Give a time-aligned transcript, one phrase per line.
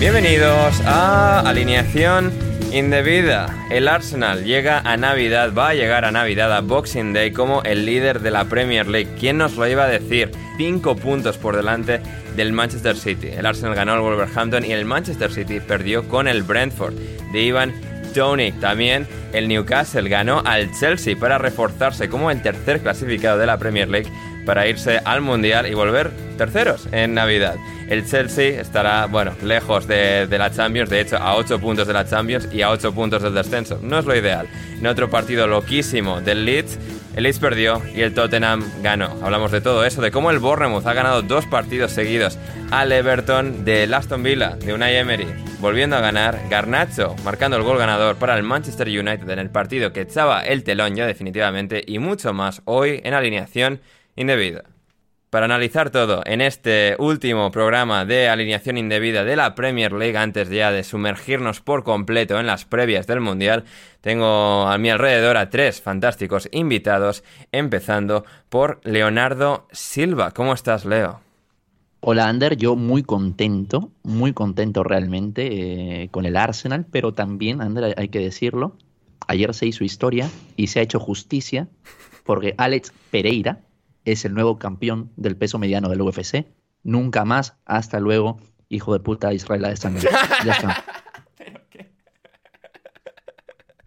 [0.00, 2.32] Bienvenidos a Alineación
[2.72, 3.66] Indebida.
[3.70, 7.84] El Arsenal llega a Navidad, va a llegar a Navidad, a Boxing Day, como el
[7.84, 9.14] líder de la Premier League.
[9.20, 10.30] ¿Quién nos lo iba a decir?
[10.56, 12.00] Cinco puntos por delante
[12.34, 13.28] del Manchester City.
[13.28, 16.94] El Arsenal ganó al Wolverhampton y el Manchester City perdió con el Brentford
[17.30, 17.74] de Ivan
[18.14, 18.58] Tonic.
[18.58, 23.90] También el Newcastle ganó al Chelsea para reforzarse como el tercer clasificado de la Premier
[23.90, 24.10] League
[24.50, 27.54] para irse al Mundial y volver terceros en Navidad.
[27.88, 31.92] El Chelsea estará, bueno, lejos de, de la Champions, de hecho a 8 puntos de
[31.92, 33.78] la Champions y a 8 puntos del descenso.
[33.80, 34.48] No es lo ideal.
[34.76, 36.80] En otro partido loquísimo del Leeds,
[37.14, 39.16] el Leeds perdió y el Tottenham ganó.
[39.22, 42.36] Hablamos de todo eso, de cómo el Bournemouth ha ganado dos partidos seguidos
[42.72, 45.28] al Everton de Aston Villa, de Unai Emery.
[45.60, 49.92] Volviendo a ganar, Garnacho marcando el gol ganador para el Manchester United en el partido
[49.92, 53.80] que echaba el telón ya definitivamente y mucho más hoy en alineación
[54.20, 54.64] indebida.
[55.30, 60.50] Para analizar todo en este último programa de alineación indebida de la Premier League, antes
[60.50, 63.64] ya de sumergirnos por completo en las previas del Mundial,
[64.00, 67.22] tengo a mi alrededor a tres fantásticos invitados,
[67.52, 70.32] empezando por Leonardo Silva.
[70.32, 71.20] ¿Cómo estás, Leo?
[72.00, 77.94] Hola Ander, yo muy contento, muy contento realmente eh, con el Arsenal, pero también, Ander,
[77.96, 78.74] hay que decirlo,
[79.28, 81.68] ayer se hizo historia y se ha hecho justicia
[82.24, 83.60] porque Alex Pereira
[84.04, 86.46] es el nuevo campeón del peso mediano del UFC.
[86.82, 90.00] Nunca más, hasta luego, hijo de puta Israel Adesanya.
[90.44, 90.84] Ya está.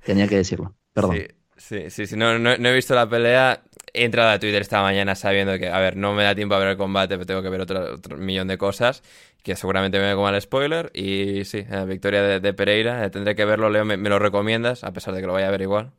[0.06, 1.16] Tenía que decirlo, perdón.
[1.18, 2.18] Sí, sí, sí, sí.
[2.18, 3.64] No, no- no he visto la pelea.
[3.94, 6.60] He entrado a Twitter esta mañana sabiendo que, a ver, no me da tiempo a
[6.60, 9.04] ver el combate, pero tengo que ver otro, otro millón de cosas
[9.44, 10.92] que seguramente me como el spoiler.
[10.96, 13.06] Y sí, eh, victoria de, de Pereira.
[13.06, 13.86] eh, tendré que verlo, Leo.
[13.86, 14.84] Me, me lo recomiendas?
[14.84, 15.92] A pesar de que lo vaya a ver igual.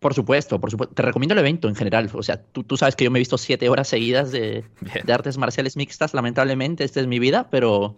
[0.00, 0.94] Por supuesto, por supuesto.
[0.94, 2.10] Te recomiendo el evento en general.
[2.14, 4.64] O sea, tú, tú sabes que yo me he visto siete horas seguidas de,
[5.04, 6.14] de artes marciales mixtas.
[6.14, 7.96] Lamentablemente, esta es mi vida, pero,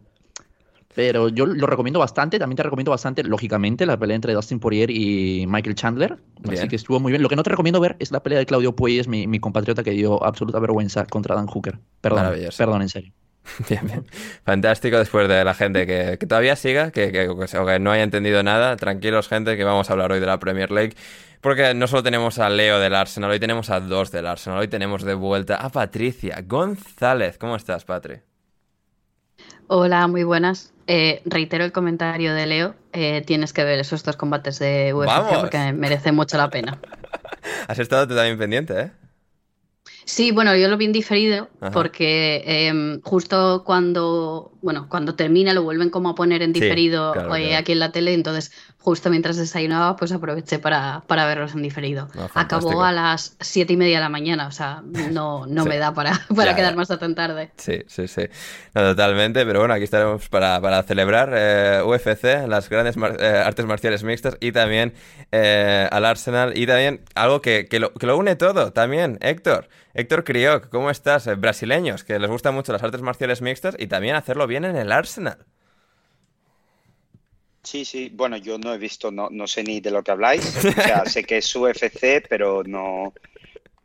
[0.95, 2.39] pero yo lo recomiendo bastante.
[2.39, 6.19] También te recomiendo bastante, lógicamente, la pelea entre Dustin Poirier y Michael Chandler.
[6.59, 7.23] Así que estuvo muy bien.
[7.23, 9.83] Lo que no te recomiendo ver es la pelea de Claudio Puelles, mi, mi compatriota
[9.83, 11.79] que dio absoluta vergüenza contra Dan Hooker.
[12.01, 12.19] Perdón,
[12.59, 13.13] perdón, en serio.
[13.69, 14.07] Bien, bien.
[14.45, 18.43] Fantástico después de la gente que, que todavía siga, que, que- que no haya entendido
[18.45, 18.77] nada.
[18.77, 20.95] Tranquilos, gente, que vamos a hablar hoy de la Premier League.
[21.43, 24.61] Porque no solo tenemos a Leo del Arsenal, hoy tenemos a dos del Arsenal.
[24.61, 27.37] Hoy tenemos de vuelta a Patricia González.
[27.37, 28.21] ¿Cómo estás, Patri?
[29.67, 30.73] Hola, muy buenas.
[30.87, 32.75] Eh, reitero el comentario de Leo.
[32.93, 35.39] eh, tienes que ver esos dos combates de UFC ¡Vamos!
[35.39, 36.79] porque merece mucho la pena.
[37.67, 38.91] Has estado tú también pendiente, ¿eh?
[40.05, 41.71] Sí, bueno, yo lo vi en diferido Ajá.
[41.73, 47.13] porque em, justo cuando, bueno, cuando termina lo vuelven como a poner en Sí, diferido
[47.13, 47.57] claro, eh, claro.
[47.61, 52.09] aquí en la tele, entonces justo mientras desayunaba pues aproveché para, para verlos en diferido.
[52.17, 52.29] Ah.
[52.35, 55.69] Acabó a las siete y media de la mañana, o sea, no, no Sí.
[55.69, 56.77] me da para, para Ya, quedar ya.
[56.77, 57.53] más hasta tan tarde.
[57.57, 58.23] Sí, sí, sí.
[58.75, 63.27] No, totalmente, pero bueno, aquí estaremos para, para celebrar eh, UFC, las grandes mar- eh,
[63.45, 64.95] artes marciales mixtas y también
[65.31, 69.69] eh, al Arsenal y también algo que, que lo, que lo une todo también, Héctor.
[69.95, 71.27] Héctor Crioc, ¿cómo estás?
[71.27, 74.77] Eh, brasileños, que les gustan mucho las artes marciales mixtas y también hacerlo bien en
[74.77, 75.45] el Arsenal.
[77.63, 80.57] Sí, sí, bueno, yo no he visto, no, no sé ni de lo que habláis.
[80.57, 83.13] O sea, sé que es UFC, pero no,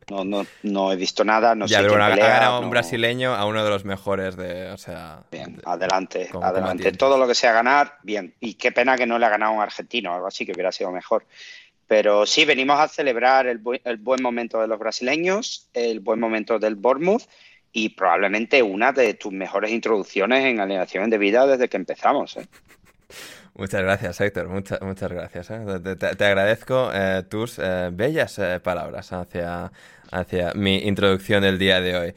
[0.10, 3.46] no, no, no he visto nada, no ya, sé pero ha- ganado un brasileño a
[3.46, 5.24] uno de los mejores de, o sea...
[5.32, 6.92] Bien, adelante, adelante.
[6.94, 8.34] Todo lo que sea ganar, bien.
[8.40, 10.92] Y qué pena que no le ha ganado un argentino, algo así que hubiera sido
[10.92, 11.28] mejor.
[11.88, 16.20] Pero sí, venimos a celebrar el, bu- el buen momento de los brasileños, el buen
[16.20, 17.24] momento del Bournemouth
[17.72, 22.36] y probablemente una de tus mejores introducciones en alineación de vida desde que empezamos.
[22.38, 22.46] ¿eh?
[23.54, 24.50] Muchas gracias, Héctor.
[24.50, 25.50] Muchas, muchas gracias.
[25.50, 25.96] ¿eh?
[25.96, 27.58] Te, agradezco eh, tus
[27.94, 29.72] bellas palabras hacia,
[30.12, 32.14] hacia mi introducción del día de hoy.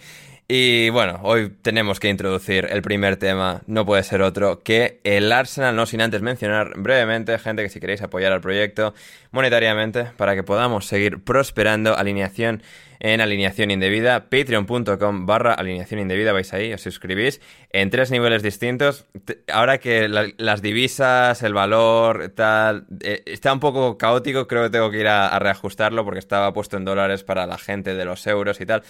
[0.52, 5.30] Y bueno, hoy tenemos que introducir el primer tema, no puede ser otro que el
[5.30, 8.92] Arsenal, no sin antes mencionar brevemente, gente, que si queréis apoyar al proyecto
[9.30, 12.64] monetariamente para que podamos seguir prosperando, alineación
[12.98, 17.40] en alineación indebida, patreon.com barra alineación indebida, vais ahí, os suscribís
[17.72, 19.06] en tres niveles distintos.
[19.52, 24.70] Ahora que la- las divisas, el valor, tal, eh, está un poco caótico, creo que
[24.70, 28.04] tengo que ir a, a reajustarlo porque estaba puesto en dólares para la gente de
[28.04, 28.82] los euros y tal.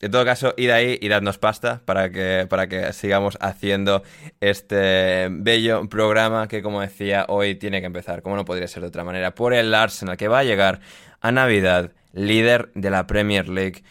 [0.00, 4.04] En todo caso, id ahí y dadnos pasta para que, para que sigamos haciendo
[4.40, 8.88] este bello programa que, como decía, hoy tiene que empezar, como no podría ser de
[8.88, 10.80] otra manera, por el Arsenal, que va a llegar
[11.20, 13.82] a Navidad, líder de la Premier League,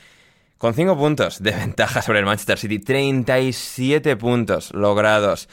[0.58, 5.50] con 5 puntos de ventaja sobre el Manchester City, 37 puntos logrados.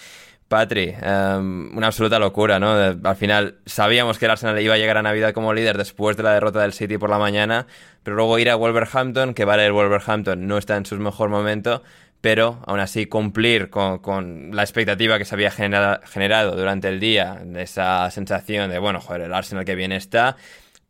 [0.54, 2.70] Patri, em, una absoluta locura, ¿no?
[2.74, 6.22] Al final sabíamos que el Arsenal iba a llegar a Navidad como líder después de
[6.22, 7.66] la derrota del City por la mañana,
[8.04, 11.82] pero luego ir a Wolverhampton, que vale, el Wolverhampton no está en su mejor momento,
[12.20, 17.00] pero aún así cumplir con, con la expectativa que se había genera- generado durante el
[17.00, 20.36] día, de esa sensación de, bueno, joder, el Arsenal que bien está,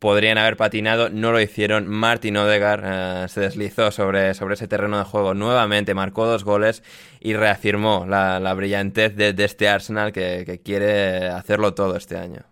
[0.05, 1.87] podrían haber patinado, no lo hicieron.
[1.87, 6.83] Martin Odegaard eh, se deslizó sobre, sobre ese terreno de juego nuevamente, marcó dos goles
[7.19, 12.43] y reafirmó la, la brillantez de, este Arsenal que, quiere hacerlo todo este año.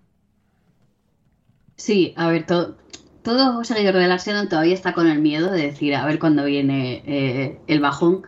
[1.75, 2.75] Sí, a ver, todo,
[3.21, 7.03] todo seguidor del Arsenal todavía está con el miedo de decir a ver cuándo viene
[7.05, 8.23] eh, el bajón,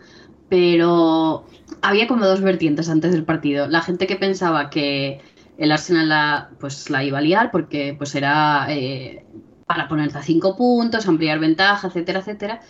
[0.49, 1.47] pero
[1.81, 3.65] había como dos vertientes antes del partido.
[3.65, 5.19] La gente que pensaba que
[5.57, 9.25] el Arsenal la, pues, la iba a liar porque pues era eh,
[9.65, 12.61] para ponerse a cinco puntos, ampliar ventaja, etcétera, etcétera.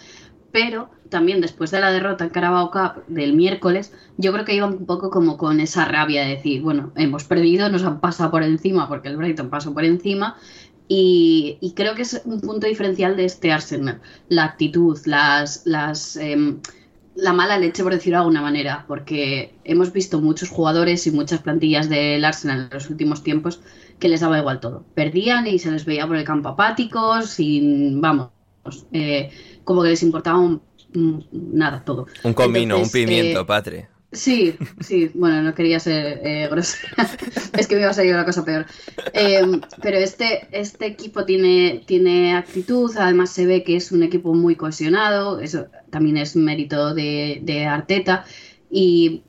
[0.52, 4.72] Pero también después de la derrota en Carabao Cup del miércoles, yo creo que iban
[4.72, 8.44] un poco como con esa rabia de decir, bueno, hemos perdido, nos han pasado por
[8.44, 10.38] encima porque el Brighton pasó por encima
[10.88, 14.02] y, creo que es un punto diferencial de este Arsenal.
[14.30, 16.60] La actitud, las, las, em,
[17.16, 21.42] la mala leche, por decirlo de alguna manera, porque hemos visto muchos jugadores y muchas
[21.42, 23.62] plantillas del Arsenal en los últimos tiempos
[24.00, 24.84] que les daba igual todo.
[24.94, 28.30] Perdían y se les veía por el campo apáticos, sin, vamos,
[28.92, 29.32] eh,
[29.64, 30.62] como que les importaba un-
[31.32, 32.08] nada, todo.
[32.24, 33.86] Un comino, Entonces, un pimiento, eh, Patri.
[34.16, 37.10] Sí, sí, bueno, no quería ser eh, grosera.
[37.58, 38.66] es que me iba a salir una cosa peor.
[39.14, 39.42] Eh,
[39.82, 44.56] pero este, este equipo tiene, tiene actitud, además se ve que es un equipo muy
[44.56, 48.26] cohesionado, eso también es mérito de, de Arteta.
[48.70, 49.24] Y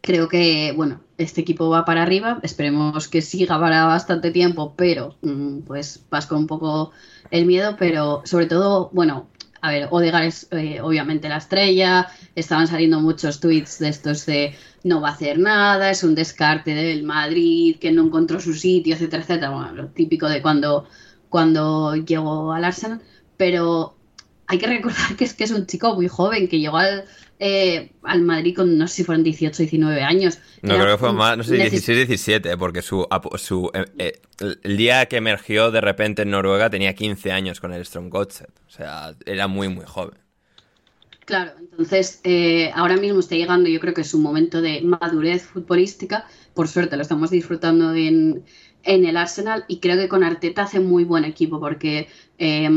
[0.00, 5.16] creo que, bueno, este equipo va para arriba, esperemos que siga para bastante tiempo, pero
[5.22, 6.92] mm, pues vas con un poco
[7.30, 9.28] el miedo, pero sobre todo, bueno,
[9.60, 14.54] a ver, Odegaard es eh, obviamente la estrella, estaban saliendo muchos tweets de estos de
[14.84, 18.94] no va a hacer nada, es un descarte del Madrid, que no encontró su sitio,
[18.94, 20.86] etcétera, etcétera, bueno, lo típico de cuando,
[21.28, 23.02] cuando llegó al Arsenal,
[23.36, 23.96] pero
[24.50, 27.04] hay que recordar que es que es un chico muy joven, que llegó al,
[27.38, 30.38] eh, al Madrid con, no sé si fueron 18 o 19 años.
[30.62, 33.84] No, Era creo que fue más, no sé, neces- 16, 17, porque su, su eh,
[33.98, 34.20] eh,
[34.62, 38.50] el día que emergió de repente en Noruega tenía 15 años con el Stromgotset.
[38.66, 40.18] O sea, era muy, muy joven.
[41.24, 45.44] Claro, entonces eh, ahora mismo está llegando, yo creo que es un momento de madurez
[45.44, 46.26] futbolística.
[46.54, 48.44] Por suerte lo estamos disfrutando en,
[48.82, 52.68] en el Arsenal y creo que con Arteta hace muy buen equipo porque eh,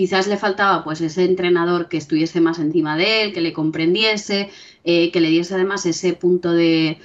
[0.00, 4.48] quizás le faltaba pues ese entrenador que estuviese más encima de él, que le comprendiese,
[4.82, 6.96] eh, que le diese además ese punto de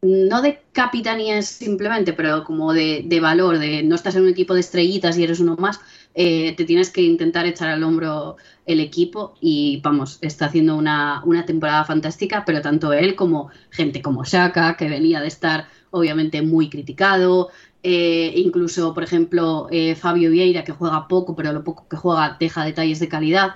[0.00, 4.60] no de capitanía simplemente, pero como de, valor, de no estás en un equipo de
[4.60, 5.80] estrellitas y eres uno más,
[6.14, 11.20] eh, te tienes que intentar echar al hombro el equipo y vamos, está haciendo una,
[11.24, 16.42] una, temporada fantástica, pero tanto él como gente como Shaka, que venía de estar obviamente
[16.42, 17.50] muy criticado,
[17.84, 22.36] eh, incluso, por ejemplo, eh, Fabio Vieira, que juega poco, pero lo poco que juega
[22.40, 23.54] deja detalles de calidad.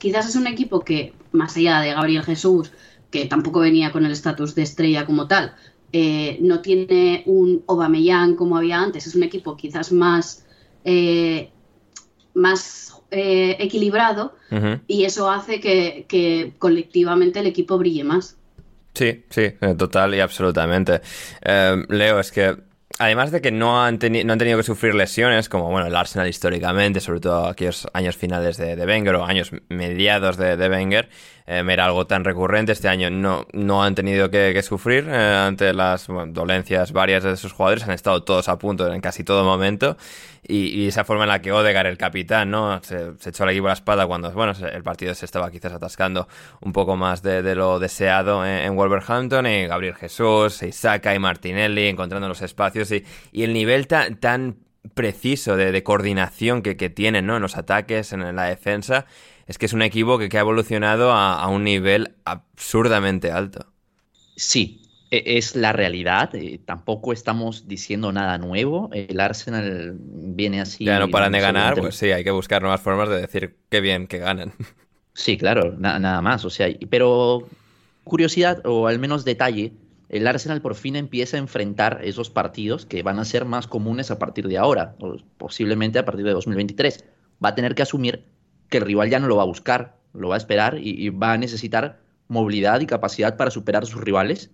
[0.00, 2.72] quizás es un equipo que, más allá de Gabriel Jesús,
[3.12, 5.54] que tampoco venía con el estatus de estrella como tal,
[6.40, 10.44] no tiene un Aubameyang como había antes, es un equipo quizás más
[10.84, 11.50] eh,
[12.34, 14.34] más eh, equilibrado
[14.88, 18.36] y eso hace que, colectivamente el equipo brille más.
[18.92, 21.00] Sí, sí, eh, total y absolutamente.
[21.88, 22.56] Leo, es que
[22.98, 26.28] además de que no han, no han tenido que sufrir lesiones, como bueno, el Arsenal
[26.28, 31.08] históricamente, sobre todo aquellos años finales de, de Wenger o años mediados de, de Wenger,
[31.46, 32.72] eh, era algo tan recurrente.
[32.72, 37.52] Este año no, no han tenido que, sufrir eh, ante las dolencias varias de sus
[37.52, 37.84] jugadores.
[37.84, 39.96] Han estado todos a punto en casi todo momento.
[40.46, 42.82] Y, esa forma en la que Odegar, el capitán, ¿no?
[42.82, 46.28] Se, echó al equipo la espada cuando, bueno, el partido se estaba quizás atascando
[46.60, 49.46] un poco más de, lo deseado en, Wolverhampton.
[49.46, 52.90] Y Gabriel Jesús, Isaka y Martinelli encontrando los espacios.
[52.90, 54.56] Y, y el nivel tan, tan
[54.94, 57.36] preciso de, coordinación que, que tienen, ¿no?
[57.36, 59.06] En los ataques, en la defensa
[59.46, 63.66] es que es un equipo que, ha evolucionado a, un nivel absurdamente alto.
[64.36, 66.34] Sí, e, es la realidad.
[66.34, 68.90] Eh, tampoco estamos diciendo nada nuevo.
[68.92, 70.84] El Arsenal viene así.
[70.84, 73.80] Ya no paran de ganar, pues sí, hay que buscar nuevas formas de decir qué
[73.80, 74.52] bien que ganan.
[75.16, 76.44] Sí, claro, nada más.
[76.44, 77.46] O sea, pero
[78.02, 79.72] curiosidad o al menos detalle.
[80.08, 84.10] El Arsenal por fin empieza a enfrentar esos partidos que van a ser más comunes
[84.10, 87.04] a partir de ahora, o posiblemente a partir de 2023.
[87.44, 88.24] Va a tener que asumir
[88.74, 91.32] que el rival ya no lo va a buscar, lo va a esperar y, va
[91.32, 94.50] a necesitar movilidad y capacidad para superar a sus rivales.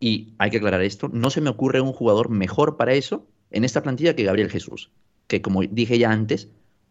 [0.00, 3.64] Y hay que aclarar esto, no se me ocurre un jugador mejor para eso en
[3.64, 4.90] esta plantilla que Gabriel Jesús,
[5.28, 6.48] que como dije ya antes,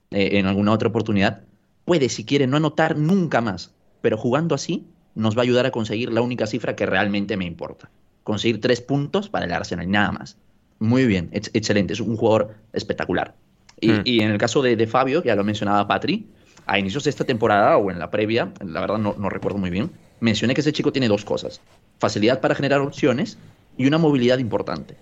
[0.09, 1.43] eh, en alguna otra oportunidad,
[1.85, 5.71] puede, si quiere, no anotar nunca más, pero jugando así nos va a ayudar a
[5.71, 7.91] conseguir la única cifra que realmente me importa.
[8.23, 10.37] Conseguir tres puntos para el Arsenal, y nada más.
[10.79, 13.35] Muy bien, excelente, es un jugador espectacular.
[13.79, 14.21] Y, hmm.
[14.23, 16.25] en el caso de, de, Fabio, ya lo mencionaba Patri,
[16.67, 19.89] a inicios de esta temporada o en la previa, la verdad no, recuerdo muy bien,
[20.19, 21.61] mencioné que ese chico tiene dos cosas.
[21.97, 23.37] Facilidad para generar opciones
[23.77, 24.95] y una movilidad importante.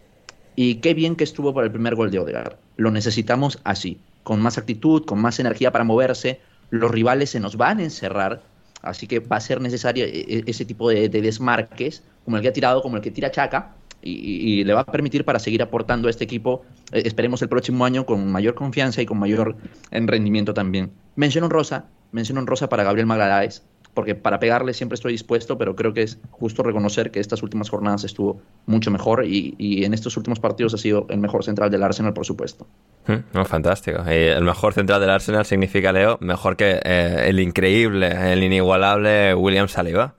[0.56, 2.56] Y qué bien que estuvo para el primer gol de Odegaard.
[2.78, 6.40] Lo necesitamos así, con más actitud, con más energía para moverse.
[6.70, 8.44] Los rivales se nos van a encerrar,
[8.82, 12.44] así que va a ser necesario e, e, ese tipo de, de desmarques, como el
[12.44, 13.74] que ha tirado, como el que tira Chaca,
[14.06, 17.86] y, le va a permitir para seguir aportando a este equipo, eh, esperemos el próximo
[17.86, 19.58] año, con mayor confianza y con mayor
[19.92, 20.92] rendimiento también.
[21.16, 23.64] Menciono Rosa, menciono Rosa para Gabriel Magaláes,
[23.96, 27.70] porque para pegarle siempre estoy dispuesto, pero creo que es justo reconocer que estas últimas
[27.70, 31.82] jornadas estuvo mucho mejor y, en estos últimos partidos ha sido el mejor central del
[31.82, 32.68] Arsenal, por supuesto.
[33.34, 34.04] No, fantástico.
[34.06, 39.68] el mejor central del Arsenal significa, Leo, mejor que eh, el increíble, el inigualable William
[39.68, 40.16] Saliba.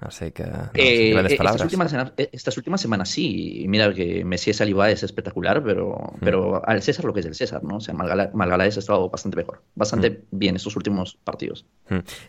[0.00, 5.02] Así que, eh, Estas últimas, eh, estas últimas semanas sí, mira que Messi Saliba es
[5.02, 7.76] espectacular, pero, pero al César lo que es el César, ¿no?
[7.76, 11.66] O sea, Malgaláes ha estado bastante mejor, bastante bien estos últimos partidos.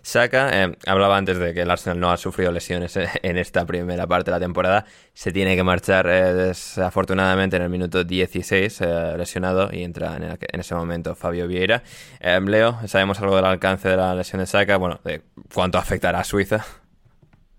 [0.02, 4.06] Saka, eh, hablaba antes de que el Arsenal no ha sufrido lesiones en esta primera
[4.06, 8.82] parte de la temporada, se tiene que marchar desafortunadamente en el minuto 16
[9.18, 11.84] lesionado y entra en, en, ese momento Fabio Vieira.
[12.22, 14.76] Leo, ¿sabemos algo del alcance de la lesión de Saka?
[14.76, 15.22] Bueno, de
[15.54, 16.66] cuánto afectará a Suiza.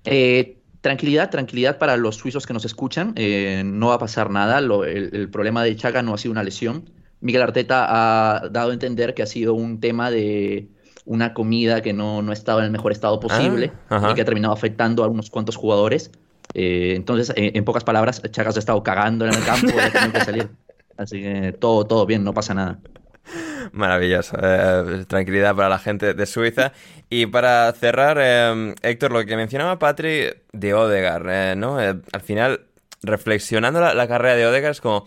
[0.04, 3.12] Eh, tranquilidad, tranquilidad para los suizos que nos escuchan.
[3.16, 4.58] Eh, no va a pasar nada.
[4.58, 6.90] el, problema de Chaga no ha sido una lesión.
[7.20, 10.68] Miguel Arteta ha dado a entender que ha sido un tema de
[11.04, 14.24] una comida que no, no estaba en el mejor estado posible ah, y que ha
[14.24, 16.10] terminado afectando a unos cuantos jugadores.
[16.54, 19.92] Eh, entonces, en pocas palabras, Chaga se ha estado cagando en el campo y ha
[19.92, 20.50] tenido que salir.
[20.96, 22.78] Así que todo, todo bien, no pasa nada.
[23.72, 24.36] Maravilloso.
[24.40, 26.72] Eh, tranquilidad para la gente de Suiza.
[27.08, 31.78] Y para cerrar, eh, Héctor, lo que mencionaba Patri de Odegar, eh, ¿no?
[31.78, 32.66] al final,
[33.02, 35.06] reflexionando la, carrera de Odegar, es como.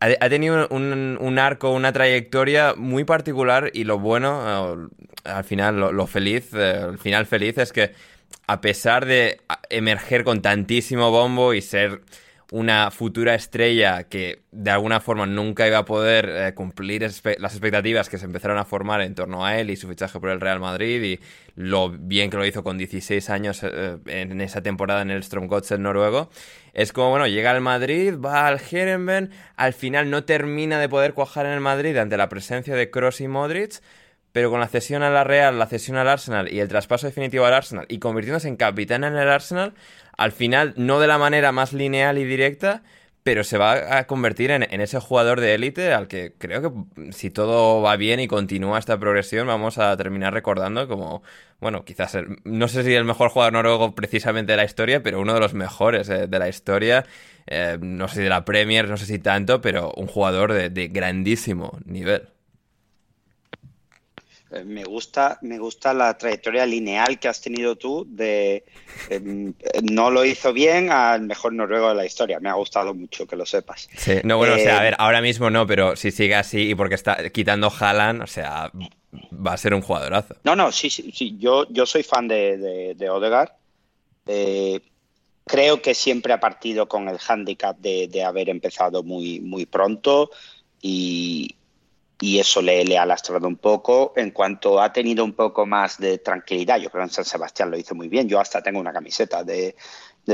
[0.00, 4.90] Ha, tenido un, arco, una trayectoria muy particular y lo bueno,
[5.24, 7.92] al final, lo, feliz, el final feliz es que
[8.46, 12.02] a pesar de emerger con tantísimo bombo y ser
[12.52, 18.08] una futura estrella que de alguna forma nunca iba a poder eh, cumplir las expectativas
[18.08, 20.60] que se empezaron a formar en torno a él y su fichaje por el Real
[20.60, 21.20] Madrid y
[21.56, 25.82] lo bien que lo hizo con 16 años eh, en esa temporada en el Stromgotsen
[25.82, 26.30] noruego.
[26.72, 31.14] Es como, bueno, llega al Madrid, va al Herenben, al final no termina de poder
[31.14, 33.80] cuajar en el Madrid ante la presencia de Kroos y Modric,
[34.34, 37.46] pero con la cesión a la Real, la cesión al Arsenal y el traspaso definitivo
[37.46, 39.74] al Arsenal y convirtiéndose en capitán en el Arsenal,
[40.16, 42.82] al final no de la manera más lineal y directa,
[43.22, 47.30] pero se va a convertir en, ese jugador de élite al que creo que si
[47.30, 51.22] todo va bien y continúa esta progresión vamos a terminar recordando como,
[51.60, 55.34] bueno, quizás, no sé si el mejor jugador noruego precisamente de la historia, pero uno
[55.34, 57.06] de los mejores eh, de la historia,
[57.46, 60.88] eh, no sé si de la Premier, no sé si tanto, pero un jugador de
[60.88, 62.33] grandísimo nivel.
[64.64, 68.64] Me gusta, me gusta la trayectoria lineal que has tenido tú de
[69.08, 72.38] em, no lo hizo bien al mejor noruego de la historia.
[72.40, 73.88] Me ha gustado mucho que lo sepas.
[73.96, 76.70] Sí, no, bueno, o sea, a Eh, ver, ahora mismo no, pero si sigue así
[76.70, 78.70] y porque está quitando Haaland, o sea,
[79.32, 80.36] va a ser un jugadorazo.
[80.44, 81.36] No, no, sí, sí, sí.
[81.38, 83.50] Yo, yo soy fan de, de, de Odegaard.
[84.26, 84.80] Eh,
[85.46, 90.30] creo que siempre ha partido con el hándicap de, de haber empezado muy, muy pronto
[90.80, 91.54] y,
[92.20, 94.12] y eso le, ha lastrado un poco.
[94.16, 97.70] En cuanto ha tenido un poco más de tranquilidad, yo creo que en San Sebastián
[97.70, 98.28] lo hizo muy bien.
[98.28, 99.74] Yo hasta tengo una camiseta de,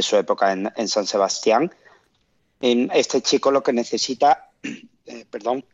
[0.00, 1.72] su época en, San Sebastián.
[2.60, 4.50] En este chico lo que necesita,
[5.06, 5.64] eh, perdón,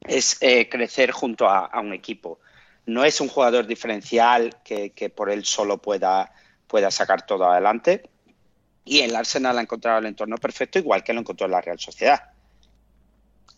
[0.00, 2.40] es eh, crecer junto a, un equipo.
[2.86, 6.32] No es un jugador diferencial que, por él solo pueda,
[6.66, 8.10] pueda sacar todo adelante.
[8.84, 11.78] Y el Arsenal ha encontrado el entorno perfecto, igual que lo encontró en la Real
[11.78, 12.33] Sociedad.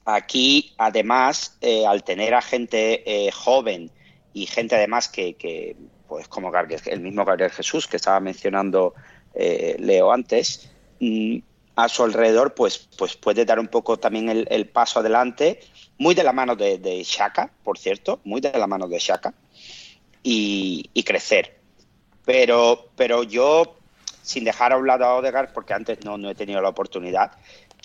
[0.08, 3.90] Aquí, además, eh, al tener a gente eh, joven
[4.32, 8.94] y gente además que, pues como Gabriel, el mismo Gabriel Jesús que estaba mencionando
[9.34, 10.70] eh, Leo antes,
[11.00, 11.38] mmm,
[11.74, 15.58] a su alrededor, pues, pues puede dar un poco también el, paso adelante,
[15.98, 19.34] muy de la mano de, Shaka, por cierto, muy de la mano de Shaka,
[20.22, 21.58] y, y crecer.
[22.24, 23.76] Pero, pero yo,
[24.22, 27.32] sin dejar a un lado a Odegaard, porque antes no, no he tenido la oportunidad,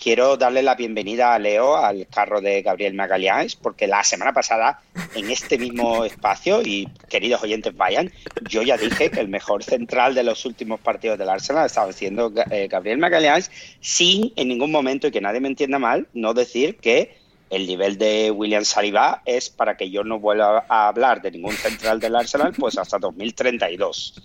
[0.02, 4.82] quiero darle la bienvenida a Leo al carro de Gabriel Magallanes, porque la semana pasada,
[5.14, 8.10] en este mismo espacio, y queridos oyentes vayan,
[8.48, 12.32] yo ya dije que el mejor central de los últimos partidos del Arsenal estaba siendo
[12.50, 16.78] eh, Gabriel Magallanes, sin en ningún momento, y que nadie me entienda mal, no decir
[16.78, 17.16] que
[17.50, 21.52] el nivel de William Saliba es para que yo no vuelva a hablar de ningún
[21.52, 24.20] central del Arsenal, pues hasta 2032.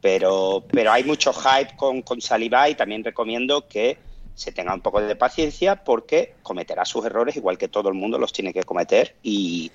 [0.00, 3.98] Pero, pero hay mucho hype con, con Saliba y también recomiendo que
[4.40, 8.18] se tenga un poco de paciencia porque cometerá sus errores igual que todo el mundo
[8.18, 9.70] los tiene que cometer y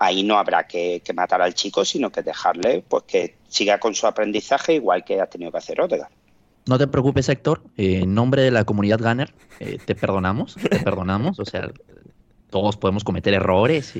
[0.00, 4.08] ahí no habrá que, matar al chico, sino que dejarle pues que siga con su
[4.08, 6.10] aprendizaje igual que ha tenido que hacer Odegaard.
[6.66, 7.62] No te preocupes, Héctor.
[7.76, 11.38] Eh, en nombre de la comunidad Gunner, eh, te perdonamos, te perdonamos.
[11.38, 11.70] O sea,
[12.50, 13.94] todos podemos cometer errores.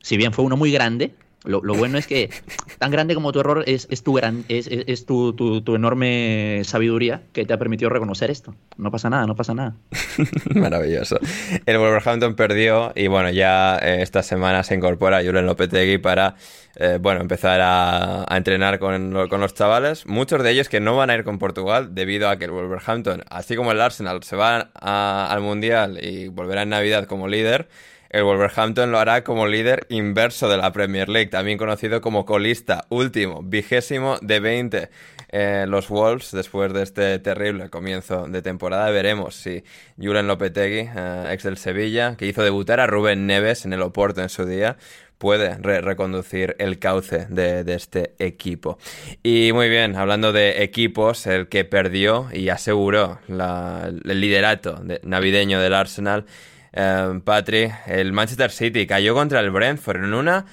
[0.00, 2.30] Si bien fue uno muy grande, lo, lo, bueno es que
[2.78, 6.62] tan grande como tu error es, es, tu, gran, es, es, tu, tu, tu, enorme
[6.64, 8.54] sabiduría que te ha permitido reconocer esto.
[8.76, 9.74] No pasa nada, no pasa nada.
[10.54, 11.18] Maravilloso.
[11.66, 16.36] El Wolverhampton perdió y bueno, ya eh, esta semana se incorpora Julen Lopetegui para
[16.76, 20.06] eh, bueno, empezar a, entrenar con, con, los chavales.
[20.06, 23.24] Muchos de ellos que no van a ir con Portugal debido a que el Wolverhampton,
[23.28, 27.68] así como el Arsenal, se va a, al Mundial y volverá en Navidad como líder
[28.12, 32.84] el Wolverhampton lo hará como líder inverso de la Premier League, también conocido como colista
[32.90, 34.90] último, vigésimo de 20.
[35.30, 39.64] Eh, los Wolves, después de este terrible comienzo de temporada, veremos si
[39.98, 44.20] Julen Lopetegui, eh, ex del Sevilla, que hizo debutar a Rubén Neves en el Oporto
[44.20, 44.76] en su día,
[45.16, 48.76] puede re reconducir el cauce de, este equipo.
[49.22, 55.60] Y muy bien, hablando de equipos, el que perdió y aseguró el liderato de, navideño
[55.60, 56.26] del Arsenal
[56.74, 60.46] Uh, Patri, el Manchester City cayó contra el Brentford en una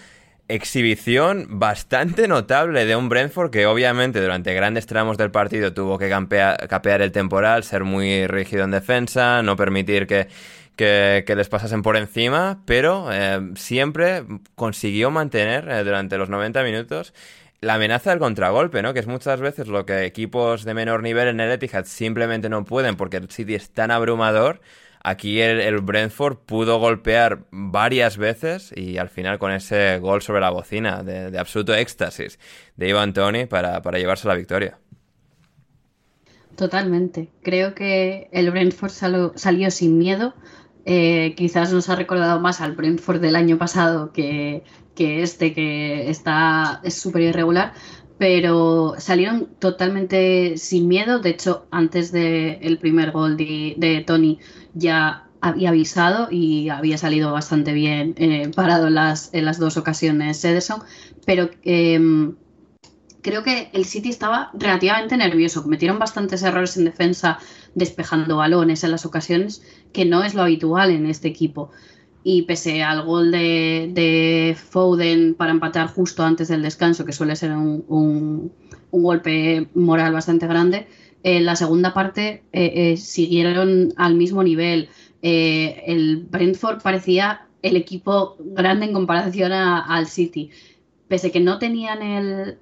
[0.49, 6.09] exhibición bastante notable de un Brentford que obviamente durante grandes tramos del partido tuvo que
[6.09, 10.27] campear, capear el temporal, ser muy rígido en defensa, no permitir que,
[10.77, 14.23] les pasasen por encima, pero eh, siempre
[14.55, 17.13] consiguió mantener eh, durante los 90 minutos
[17.61, 18.93] la amenaza del contragolpe, ¿no?
[18.93, 22.63] Que es muchas veces lo que equipos de menor nivel en el Etihad simplemente no
[22.63, 24.61] pueden porque el City es tan abrumador.
[25.01, 30.49] Aquí el, Brentford pudo golpear varias veces y al final con ese gol sobre la
[30.49, 32.37] bocina de, absoluto éxtasis
[32.75, 34.77] de Ivan Tony para, para, llevarse la victoria.
[36.57, 37.29] Totalmente.
[37.41, 38.91] Creo que el Brentford
[39.35, 40.33] salió sin miedo.
[40.85, 44.63] Eh, quizás nos ha recordado más al Brentford del año pasado que,
[44.95, 47.73] que este que está es súper irregular,
[48.19, 51.19] pero salieron totalmente sin miedo.
[51.19, 54.39] De hecho, antes del de primer gol de, de, Tony
[54.73, 60.43] ya había avisado y había salido bastante bien eh, parado en las, las, dos ocasiones
[60.43, 60.83] Ederson,
[61.25, 62.33] pero eh,
[63.21, 65.63] creo que el City estaba relativamente nervioso.
[65.63, 67.39] Cometieron bastantes errores en defensa,
[67.73, 71.71] despejando balones en las ocasiones, que no es lo habitual en este equipo.
[72.23, 77.35] Y pese al gol de, de, Foden para empatar justo antes del descanso, que suele
[77.35, 78.51] ser un, un,
[78.91, 80.87] golpe moral bastante grande,
[81.23, 84.89] en la segunda parte eh, eh, siguieron al mismo nivel.
[85.21, 90.49] Eh, el Brentford parecía el equipo grande en comparación al City.
[91.07, 92.57] Pese que no tenían el,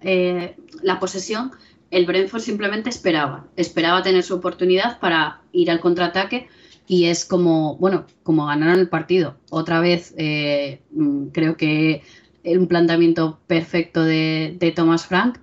[0.81, 1.51] la posesión,
[1.91, 6.47] el Brentford simplemente esperaba, esperaba tener su oportunidad para ir al contraataque
[6.87, 9.35] y es como, bueno, como ganaron el partido.
[9.49, 12.01] Otra vez, eh, mm, creo que
[12.45, 15.37] un planteamiento perfecto de, Thomas Frank.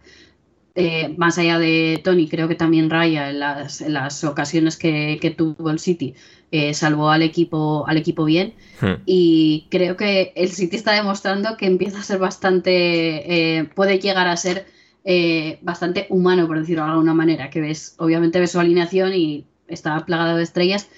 [0.76, 5.78] Eh, más allá de Tony, creo que también Raya en las, ocasiones que, tuvo el
[5.78, 6.14] City
[6.50, 8.54] eh, salvó al equipo, al equipo bien.
[8.80, 9.02] Hmm.
[9.04, 14.36] Y creo que el City está demostrando que empieza a ser bastante, puede llegar a
[14.38, 14.66] ser
[15.60, 17.50] bastante humano, por decirlo de alguna manera.
[17.50, 20.88] Que ves, obviamente ves su alineación y está plagado de estrellas,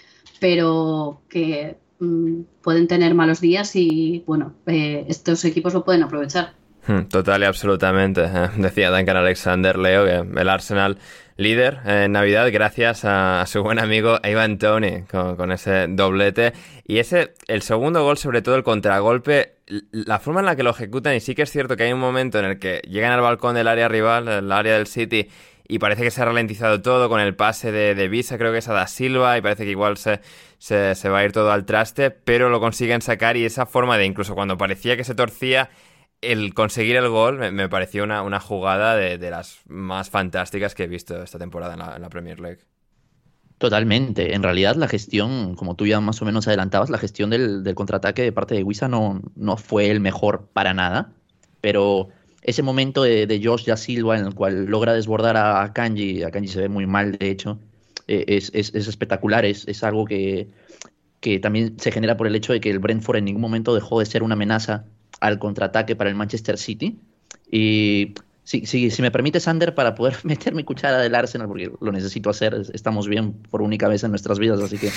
[0.40, 6.52] pero que mm, pueden tener malos días y bueno, eh, estos equipos lo pueden aprovechar.
[6.86, 8.24] Hmm, total y absolutamente.
[8.24, 10.98] Eh, decía Duncan Alexander Leo que el Arsenal
[11.36, 16.52] líder en Navidad gracias a, su buen amigo Ivan Tony con, ese doblete.
[16.86, 19.56] Y ese, el segundo gol, sobre todo el contragolpe,
[19.90, 22.00] la forma en la que lo ejecutan, y sí que es cierto que hay un
[22.00, 25.28] momento en el que llegan al balcón del área rival, el área del City,
[25.68, 28.68] y parece que se ha ralentizado todo con el pase de, Visa, creo que es
[28.68, 30.20] a Da Silva, y parece que igual se,
[30.58, 34.04] se, va a ir todo al traste, pero lo consiguen sacar y esa forma de
[34.04, 35.70] incluso cuando parecía que se torcía,
[36.20, 40.88] el conseguir el gol me, pareció una, una jugada de, las más fantásticas que he
[40.88, 42.60] visto esta temporada en la, Premier League.
[43.58, 44.34] Totalmente.
[44.34, 47.74] En realidad la gestión, como tú ya más o menos adelantabas, la gestión del, del
[47.74, 51.12] contraataque de parte de Wisa no, no fue el mejor para nada,
[51.60, 52.10] pero
[52.46, 56.30] ese momento de, de Josh Da Silva en el cual logra desbordar a Kanji, a
[56.30, 57.58] Kanji se ve muy mal de hecho,
[58.06, 60.48] eh, es, es, espectacular, es, es algo que,
[61.18, 63.98] que, también se genera por el hecho de que el Brentford en ningún momento dejó
[63.98, 64.84] de ser una amenaza
[65.20, 67.00] al contraataque para el Manchester City.
[67.50, 71.72] Y si, si, si me permite, Sander, para poder meter mi cuchara del Arsenal, porque
[71.80, 74.90] lo necesito hacer, estamos bien por única vez en nuestras vidas, así que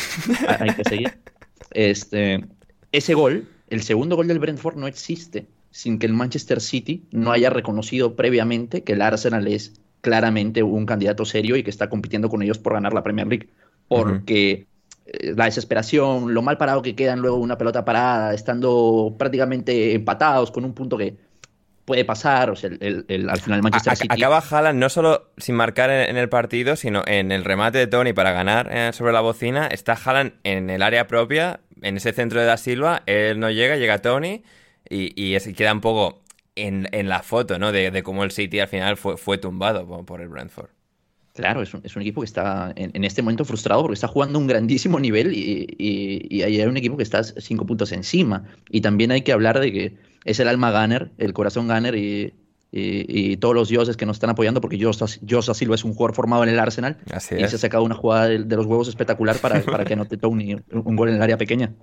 [0.48, 1.14] hay que seguir.
[1.72, 2.44] Este,
[2.92, 7.32] ese gol, el segundo gol del Brentford no existe sin que el Manchester City no
[7.32, 12.30] haya reconocido previamente que el Arsenal es claramente un candidato serio y que está compitiendo
[12.30, 13.50] con ellos por ganar la Premier League.
[13.88, 14.68] Porque
[15.06, 20.52] eh, la desesperación, lo mal parado que quedan luego una pelota parada, estando prácticamente empatados
[20.52, 21.18] con un punto que
[21.86, 24.08] puede pasar, o sea, el, al final Manchester City...
[24.12, 28.14] Acaba Haaland no solo sin marcar en, el partido, sino en el remate de Tony
[28.14, 32.40] para ganar eh, sobre la bocina, está Haaland en el área propia, en ese centro
[32.40, 34.44] de Da Silva, él no llega, llega Tony
[34.90, 36.22] y, y queda un poco
[36.56, 37.72] en, la foto, ¿no?
[37.72, 40.70] De, cómo el City al final fue, fue tumbado por, el Brentford.
[41.34, 44.40] Claro, es un, es un, equipo que está en, este momento frustrado porque está jugando
[44.40, 48.46] un grandísimo nivel y, y, y, hay un equipo que está cinco puntos encima.
[48.70, 52.34] Y también hay que hablar de que es el alma gunner, el corazón gunner y,
[52.72, 56.44] y, todos los dioses que nos están apoyando, porque Josa Silva es un jugador formado
[56.44, 59.86] en el Arsenal y se ha sacado una jugada de, los huevos espectacular para, para
[59.86, 61.74] que anote Tony un gol en el área pequeña.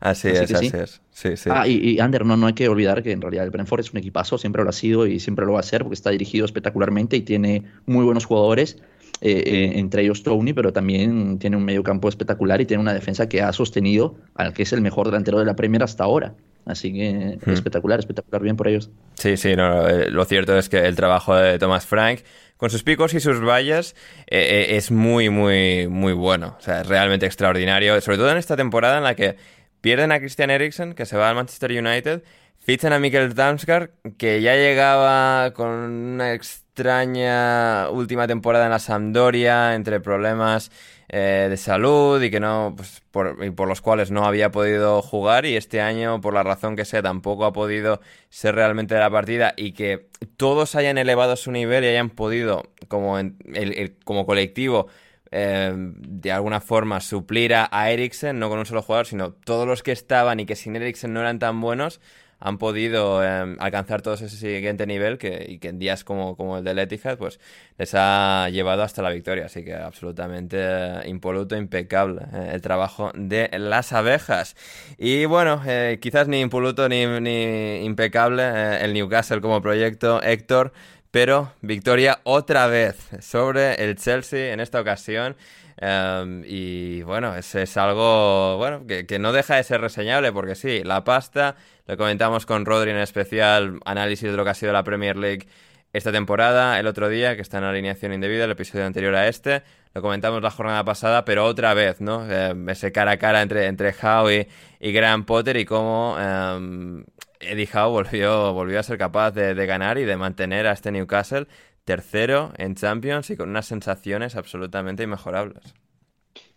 [0.00, 1.00] Así, es, así es.
[1.10, 1.50] Sí, sí.
[1.52, 3.98] Ah, y, Ander, no, no hay que olvidar que en realidad el Brentford es un
[3.98, 7.16] equipazo, siempre lo ha sido y siempre lo va a ser, porque está dirigido espectacularmente
[7.16, 8.78] y tiene muy buenos jugadores.
[9.20, 12.94] Eh, eh, entre ellos Tony, pero también tiene un medio campo espectacular y tiene una
[12.94, 16.34] defensa que ha sostenido al que es el mejor delantero de la Premier hasta ahora.
[16.68, 17.50] Así que hmm.
[17.50, 18.90] espectacular, espectacular, bien por ellos.
[19.14, 22.20] Sí, sí, no, eh, lo cierto es que el trabajo de Thomas Frank,
[22.58, 26.56] con sus picos y sus vallas, eh, eh, es muy, muy, muy bueno.
[26.58, 29.36] O sea, es realmente extraordinario, sobre todo en esta temporada en la que
[29.80, 32.22] pierden a Christian Eriksen, que se va al Manchester United,
[32.58, 39.74] fichan a Mikkel Damsgaard, que ya llegaba con una extraña última temporada en la Sampdoria,
[39.74, 40.70] entre problemas
[41.10, 45.00] eh, de salud y que no, pues, por, y por los cuales no había podido
[45.00, 49.10] jugar y este año, por la razón que sea, tampoco ha podido ser realmente la
[49.10, 54.88] partida y que todos hayan elevado su nivel y hayan podido, como, el, como colectivo,
[55.30, 59.66] eh, de alguna forma suplir a, a Eriksen, no con un solo jugador, sino todos
[59.66, 62.00] los que estaban y que sin Eriksen no eran tan buenos,
[62.40, 66.58] han podido em, alcanzar todo ese siguiente nivel que, y que en días como, como
[66.58, 67.40] el del Etihad pues
[67.78, 69.46] les ha llevado hasta la victoria.
[69.46, 74.56] Así que absolutamente eh, impoluto, impecable eh, el trabajo de las abejas.
[74.98, 80.72] Y bueno, eh, quizás ni impoluto ni, ni impecable el Newcastle como proyecto, Héctor,
[81.10, 85.36] pero victoria otra vez sobre el Chelsea en esta ocasión.
[85.80, 90.56] Em, y bueno, es, es algo bueno que, que, no deja de ser reseñable porque
[90.56, 91.54] sí, la pasta,
[91.86, 95.46] lo comentamos con Rodri en especial, análisis de lo que ha sido la Premier League
[95.92, 99.62] esta temporada, el otro día, que está en alineación indebida, el episodio anterior a este.
[99.94, 102.26] Lo comentamos la jornada pasada, pero otra vez, ¿no?
[102.30, 104.48] Eh, ese cara a cara entre, entre Howe
[104.80, 107.04] y, Graham Potter y cómo eh,
[107.40, 111.46] Eddie Howe volvió, volvió a ser capaz de ganar y de mantener a este Newcastle
[111.88, 115.62] tercero en Champions y con unas sensaciones absolutamente inmejorables.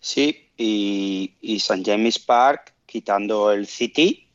[0.01, 1.83] Sí, y, y St.
[1.85, 4.27] James Park quitando el City,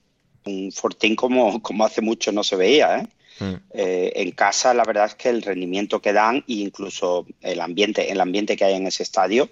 [0.46, 3.00] un fortín como, como hace mucho no se veía.
[3.00, 3.08] ¿eh?
[3.40, 3.54] Mm.
[3.74, 8.10] Eh, en casa la verdad es que el rendimiento que dan e incluso el ambiente,
[8.10, 9.50] el ambiente que hay en ese estadio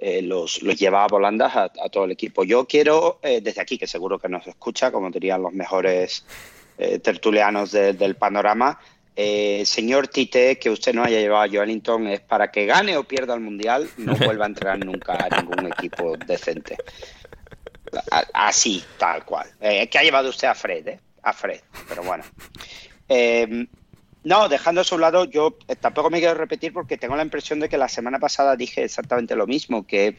[0.00, 2.44] eh, los, los, lleva a volandas a, todo el equipo.
[2.44, 6.24] Yo quiero, eh, desde aquí, que seguro que nos escucha, como dirían los mejores
[7.02, 8.78] tertulianos del panorama,
[9.64, 13.34] señor Tite, que usted no haya llevado a Joelinton es para que gane o pierda
[13.34, 16.76] el Mundial, no vuelva a entrar nunca a ningún equipo decente.
[18.32, 19.48] Así, tal cual.
[19.60, 21.00] que ha llevado usted a Fred, ¿eh?
[21.22, 22.24] A Fred, pero bueno.
[23.08, 23.66] Eh,
[24.24, 27.22] no, dejando eso a un lado, yo eh, tampoco me quiero repetir porque tengo la
[27.22, 30.18] impresión de que la semana pasada dije exactamente lo mismo, que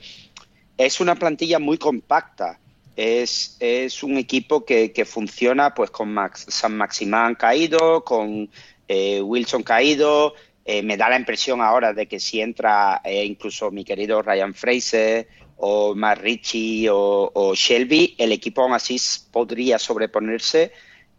[0.77, 2.59] es una plantilla muy compacta.
[2.95, 8.49] Es, es un equipo que, que funciona pues con Max, San Maximán caído, con
[8.89, 10.34] eh, Wilson caído.
[10.65, 15.28] Eh, me da la impresión ahora de que si entra incluso mi querido Ryan Fraser
[15.58, 18.97] o Matt Ritchie o, o Shelby, el equipo aún así
[19.32, 20.71] podría sobreponerse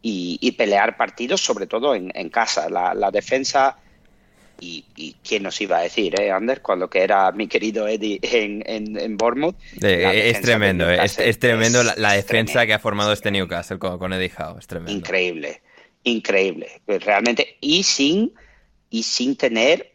[0.03, 2.69] y, pelear partidos, sobre todo en, casa.
[2.69, 3.77] La, defensa,
[4.61, 8.19] y, y, quién nos iba a decir, ¿eh, Anders, cuando que era mi querido Eddie
[8.23, 9.57] en, en, Bournemouth.
[9.83, 14.67] es tremendo, es, tremendo la, defensa que ha formado este Newcastle con, Eddie Howe, es
[14.67, 14.93] tremendo.
[14.93, 15.61] Increíble,
[16.05, 18.33] increíble, realmente, y sin,
[18.89, 19.95] y sin tener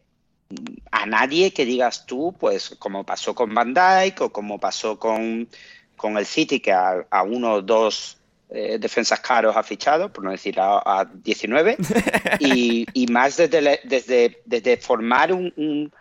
[0.91, 5.49] a nadie que digas tú, pues como pasó con Van Dyke o como pasó con,
[5.95, 8.17] con el City, que a, a uno o dos
[8.49, 11.77] eh, defensas caros ha fichado, por no decir a, 19,
[12.39, 15.91] y, más desde, desde, desde formar un,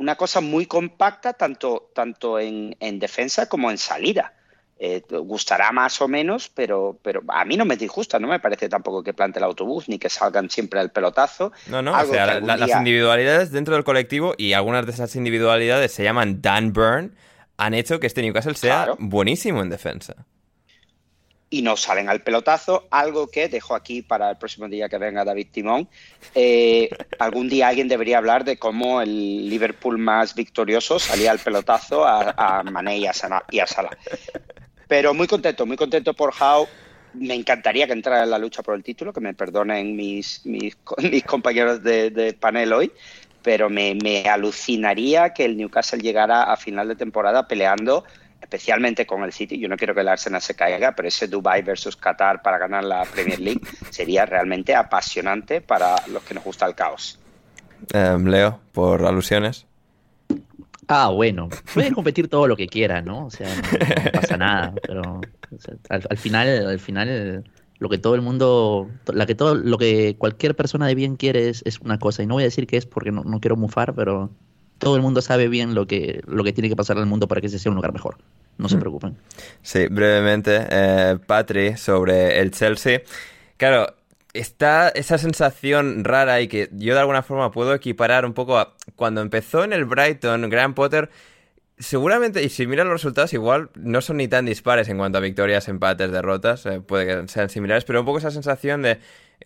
[0.00, 4.34] una cosa muy compacta, tanto, tanto en, defensa como en salida.
[4.82, 8.66] Eh, gustará más o menos, pero, pero a mí no me disgusta, no me parece
[8.66, 11.52] tampoco que plante el autobús ni que salgan siempre al pelotazo.
[11.66, 16.02] No, no, o sea, las individualidades dentro del colectivo y algunas de esas individualidades se
[16.02, 17.14] llaman Dan Burn,
[17.58, 20.24] han hecho que este Newcastle sea buenísimo en defensa
[21.50, 25.24] y no salen al pelotazo, algo que dejo aquí para el próximo día que venga
[25.24, 25.88] David Timón.
[26.34, 26.88] Eh,
[27.18, 32.30] algún día alguien debería hablar de cómo el Liverpool más victorioso salía al pelotazo a,
[32.36, 33.42] a Mané y a, Salah.
[34.90, 36.66] Pero muy contento, muy contento por How.
[37.14, 40.74] Me encantaría que entrara en la lucha por el título, que me perdonen mis, mis,
[41.24, 42.92] compañeros de, de, panel hoy,
[43.40, 48.02] pero me, me alucinaría que el Newcastle llegara a final de temporada peleando
[48.40, 49.60] especialmente con el City.
[49.60, 52.82] Yo no quiero que el Arsenal se caiga, pero ese Dubai versus Qatar para ganar
[52.82, 57.20] la Premier League sería realmente apasionante para los que nos gusta el caos.
[57.92, 59.69] Em, Leo, por alusiones.
[60.92, 63.26] Ah, bueno, puede competir todo lo que quiera, ¿no?
[63.26, 65.20] O sea, no, pasa nada, pero
[65.88, 67.44] al, final, al final,
[67.78, 71.48] lo que todo el mundo, la que todo, lo que cualquier persona de bien quiere
[71.48, 73.94] es, una cosa, y no voy a decir que es porque no, no quiero mufar,
[73.94, 74.30] pero
[74.78, 77.28] todo el mundo sabe bien lo que, lo que tiene que pasar en el mundo
[77.28, 78.16] para que ese sea un lugar mejor.
[78.58, 78.80] No se mm.
[78.80, 79.16] preocupen.
[79.62, 83.02] Sí, brevemente, eh, Patri, sobre el Chelsea.
[83.56, 83.94] Claro,
[84.32, 88.74] está esa sensación rara y que yo de alguna forma puedo equiparar un poco a
[89.00, 91.08] cuando empezó en el Brighton, Graham Potter.
[91.78, 95.22] Seguramente, y si miran los resultados, igual no son ni tan dispares en cuanto a
[95.22, 98.98] victorias, empates, derrotas, eh, puede que sean similares, pero un poco esa sensación de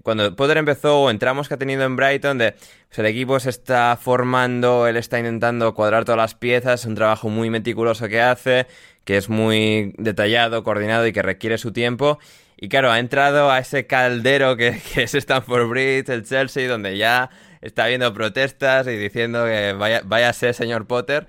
[0.03, 2.57] cuando Potter empezó o entramos que ha tenido en Brighton, de
[2.89, 6.97] pues el equipo se está formando, él está intentando cuadrar todas las piezas, es un
[6.97, 8.67] trabajo muy meticuloso que hace,
[9.05, 12.19] que es muy detallado, coordinado y que requiere su tiempo.
[12.57, 17.31] Y claro, ha entrado a ese caldero que, es Stanford Bridge, el Chelsea, donde ya
[17.65, 21.27] está habiendo protestas y diciendo que vaya, vaya a ser señor Potter.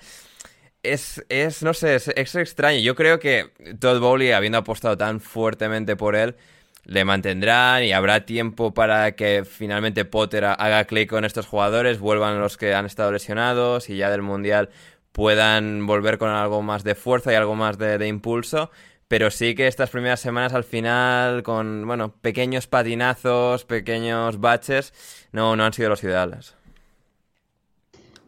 [0.84, 2.80] Es, es no sé, es, extraño.
[2.80, 6.36] Yo creo que Todd Bowley, habiendo apostado tan fuertemente por él,
[6.84, 12.39] le mantendrán y habrá tiempo para que finalmente Potter haga clic con estos jugadores, vuelvan
[12.39, 14.69] los que han estado lesionados y ya del Mundial
[15.12, 18.69] puedan volver con algo más de fuerza y algo más de, impulso.
[19.08, 24.94] Pero sí que estas primeras semanas al final, con bueno, pequeños patinazos, pequeños baches,
[25.32, 26.56] no, no han sido los ideales.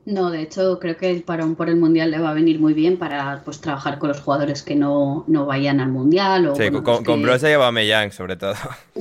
[0.08, 2.74] No, de hecho, creo que el parón por el Mundial le va a venir muy
[2.74, 6.48] bien para pues trabajar con los jugadores que no, vayan al Mundial.
[6.48, 8.54] O, sí, con, con Brosa y Aubameyang, sobre todo.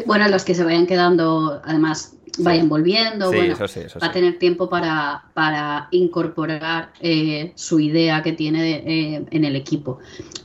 [0.04, 3.30] Bueno, los que se vayan quedando, además, vayan volviendo.
[3.30, 9.44] bueno, va a tener tiempo para, para incorporar eh, su idea que tiene eh, en
[9.44, 9.98] el equipo.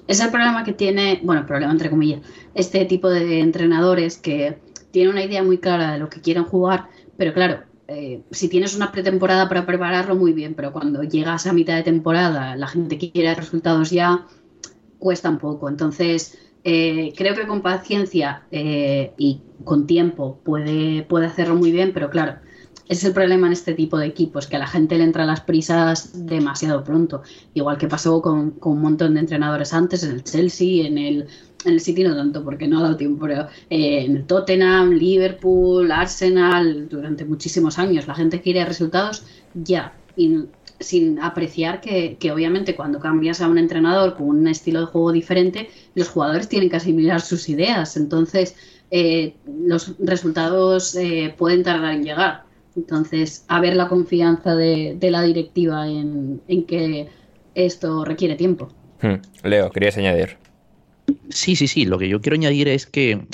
[0.08, 2.22] Es el problema que tiene, bueno, problema entre comillas,
[2.54, 4.60] este tipo de entrenadores que
[4.92, 8.76] tienen una idea muy clara de lo que quieren jugar, pero claro, eh, si tienes
[8.76, 12.98] una pretemporada para prepararlo, muy bien, pero cuando llegas a mitad de temporada, la gente
[12.98, 14.28] quiere resultados ya,
[14.98, 15.68] cuesta un poco.
[15.68, 21.92] Entonces, eh, creo que con paciencia eh, y con tiempo puede, puede hacerlo muy bien,
[21.94, 22.36] pero claro,
[22.92, 25.40] es el problema en este tipo de equipos, que a la gente le entra las
[25.42, 27.24] prisas demasiado pronto.
[27.54, 31.28] Igual que pasó con, con un montón de entrenadores antes, en el Chelsea, en el,
[31.64, 34.92] en el City no tanto, porque no ha dado tiempo, pero eh, en el Tottenham,
[34.92, 39.94] Liverpool, Arsenal, durante muchísimos años, la gente quiere resultados ya.
[40.18, 40.48] Y
[40.82, 45.12] sin apreciar que, que, obviamente cuando cambias a un entrenador con un estilo de juego
[45.12, 47.98] diferente, los jugadores tienen que asimilar sus ideas.
[47.98, 48.56] Entonces,
[48.92, 52.44] eh, los resultados eh, pueden tardar en llegar.
[52.76, 57.08] Entonces, haber la confianza de, de la directiva en, en, que
[57.56, 58.70] esto requiere tiempo.
[59.02, 59.16] Hmm.
[59.48, 60.38] Leo, querías añadir.
[61.30, 61.86] Sí, sí, sí.
[61.86, 63.28] Lo que yo quiero añadir es que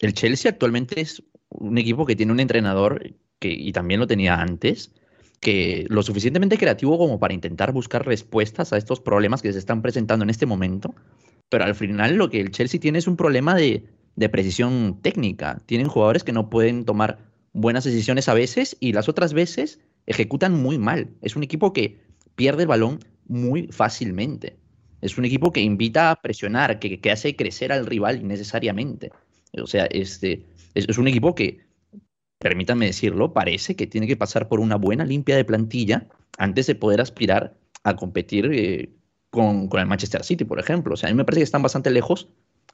[0.00, 4.40] el Chelsea actualmente es un equipo que tiene un entrenador que, y también lo tenía
[4.40, 4.92] antes,
[5.40, 9.82] que lo suficientemente creativo como para intentar buscar respuestas a estos problemas que se están
[9.82, 10.94] presentando en este momento.
[11.48, 13.84] Pero al final lo que el Chelsea tiene es un problema de,
[14.16, 15.62] de precisión técnica.
[15.66, 17.18] Tienen jugadores que no pueden tomar
[17.52, 21.08] buenas decisiones a veces y las otras veces ejecutan muy mal.
[21.22, 21.98] Es un equipo que
[22.36, 24.56] pierde el balón muy fácilmente.
[25.00, 29.10] Es un equipo que invita a presionar, que, hace crecer al rival innecesariamente.
[29.60, 31.69] O sea, este, es, es un equipo que
[32.40, 36.06] permítanme decirlo, parece que tiene que pasar por una buena limpia de plantilla
[36.38, 38.88] antes de poder aspirar a competir eh,
[39.28, 40.94] con, el Manchester City, por ejemplo.
[40.94, 42.28] O sea, a mí me parece que están bastante lejos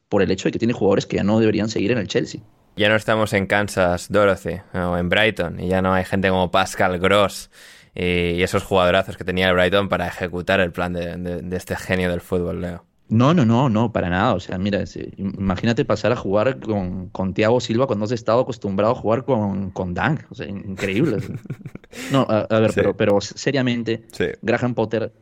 [0.08, 2.40] por el hecho de que tiene jugadores que ya no deberían seguir en el Chelsea.
[2.76, 6.50] Ya no estamos en Kansas, Dorothy, o en Brighton, y ya no hay gente como
[6.52, 7.50] Pascal Gross
[7.92, 12.08] y, esos jugadorazos que tenía el Brighton para ejecutar el plan de, de este genio
[12.08, 12.84] del fútbol, Leo.
[13.08, 14.34] No, no, no, no, para nada.
[14.34, 14.82] O sea, mira,
[15.16, 19.70] imagínate pasar a jugar con, con Thiago Silva cuando has estado acostumbrado a jugar con,
[19.70, 20.26] con Dan.
[20.30, 21.18] O sea, increíble.
[22.12, 22.76] no, a, a ver, sí.
[22.76, 24.26] pero, pero seriamente, sí.
[24.42, 25.12] Graham Potter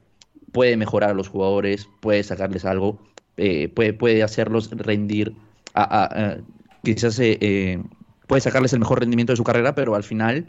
[0.53, 2.99] puede mejorar a los jugadores, puede sacarles algo,
[3.37, 5.35] eh, puede, puede hacerlos rendir.
[5.75, 6.37] A, a, a
[6.85, 7.83] quizás eh, eh,
[8.27, 10.47] puede sacarles el mejor rendimiento de su carrera, pero al final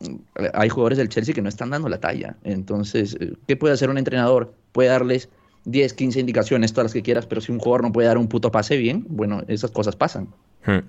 [0.00, 0.14] mm,
[0.52, 2.36] hay jugadores del Chelsea que no están dando la talla.
[2.44, 4.54] Entonces, eh, ¿qué puede hacer un entrenador?
[4.72, 5.28] Puede darles
[5.68, 8.28] 10, 15 indicaciones, todas las que quieras, pero si un jugador no puede dar un
[8.28, 10.28] puto pase bien, bueno, esas cosas pasan.
[10.64, 10.80] Hmm.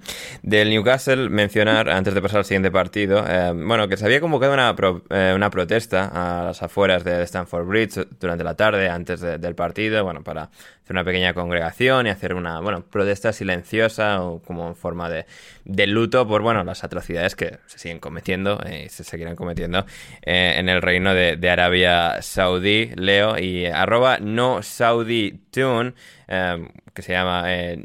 [0.41, 4.53] Del Newcastle, mencionar, antes de pasar al siguiente partido, eh, bueno, que se había convocado
[4.53, 9.21] una, pro, eh, una protesta a las afueras de Stanford Bridge durante la tarde, antes
[9.21, 10.49] de, del partido, bueno, para
[10.89, 15.25] una pequeña congregación y hacer una, bueno, protesta silenciosa o como forma de,
[15.65, 19.85] de luto por, bueno, las atrocidades que se siguen cometiendo eh, y se seguirán cometiendo
[20.21, 25.93] eh, en el reino de, Arabia Saudí, Leo, y arroba no Saudi Tune,
[26.27, 27.83] eh, que se llama eh,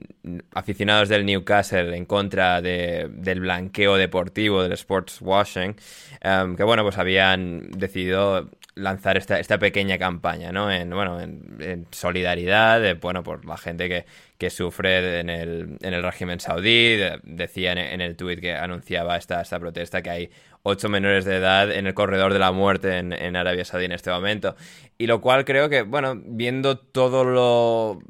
[0.55, 5.77] Aficionados del Newcastle en contra de, del blanqueo deportivo, del sports washing,
[6.25, 10.71] um, que bueno, pues habían decidido lanzar esta, esta pequeña campaña, ¿no?
[10.71, 14.05] En, bueno, en, solidaridad, bueno, por la gente que,
[14.39, 16.97] que sufre en el, en el régimen saudí.
[16.97, 20.31] De, decía en, el tuit que anunciaba esta, esta protesta que hay
[20.63, 24.11] ocho menores de edad en el corredor de la muerte en, Arabia Saudí en este
[24.11, 24.57] momento.
[24.99, 28.01] Y lo cual creo que, bueno, viendo todo lo.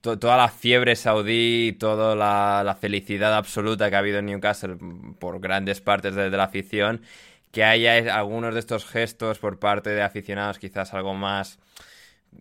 [0.00, 4.76] To, toda la fiebre saudí, toda la, la, felicidad absoluta que ha habido en Newcastle
[5.18, 7.00] por grandes partes de, de la afición,
[7.54, 11.60] que haya algunos de estos gestos por parte de aficionados, quizás algo más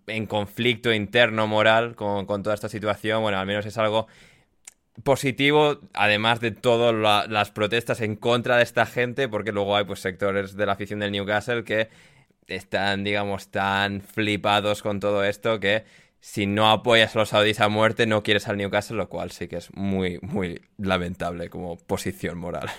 [0.08, 4.08] en conflicto interno moral con, con toda esta situación, bueno, al menos es algo
[5.04, 9.86] positivo, además de todas la, las protestas en contra de esta gente, porque luego hay
[9.86, 11.90] pues sectores de la afición del Newcastle que
[12.48, 15.86] están, digamos, tan flipados con todo esto que
[16.22, 19.48] si no apoyas a los saudíes a muerte no quieres al Newcastle, lo cual sí
[19.48, 22.70] que es muy, muy lamentable como posición moral.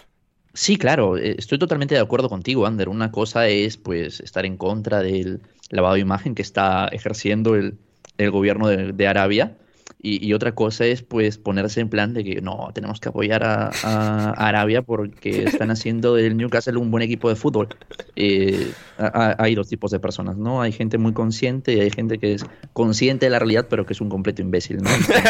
[0.54, 2.88] Sí, claro, estoy totalmente de acuerdo contigo, Ander.
[2.88, 7.76] Una cosa es pues estar en contra del lavado de imagen que está ejerciendo el,
[8.18, 9.56] el gobierno de, de Arabia
[10.04, 13.42] y, y, otra cosa es pues ponerse en plan de que no, tenemos que apoyar
[13.42, 17.68] a, a Arabia porque están haciendo del Newcastle un buen equipo de fútbol.
[18.14, 20.60] Eh, hay dos tipos de personas, ¿no?
[20.60, 23.94] Hay gente muy consciente y hay gente que es consciente de la realidad pero que
[23.94, 24.90] es un completo imbécil, ¿no?
[24.90, 25.24] Entonces,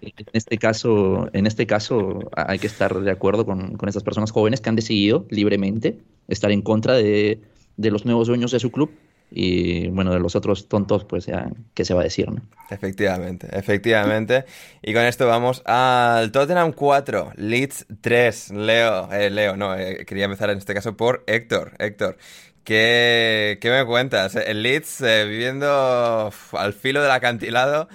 [0.00, 4.02] este, en este caso, en este caso hay que estar de acuerdo con, con estas
[4.02, 7.42] personas jóvenes que han decidido libremente estar en contra de,
[7.76, 8.92] de los nuevos dueños de su club
[9.34, 12.30] y bueno, de los otros tontos, pues ya, ¿qué se va a decir?
[12.30, 12.42] ¿no?
[12.70, 14.44] Efectivamente, efectivamente.
[14.82, 18.50] Y con esto vamos al Tottenham 4, Leeds 3.
[18.50, 21.72] Leo, eh, Leo, no, eh, quería empezar en este caso por Héctor.
[21.78, 22.18] Héctor,
[22.62, 24.36] ¿qué, qué me cuentas?
[24.36, 27.88] El Leeds eh, viviendo uf, al filo del acantilado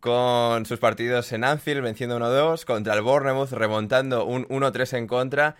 [0.00, 5.56] con sus partidos en Anfield, venciendo 1-2, contra el Bournemouth, remontando un 1-3 en contra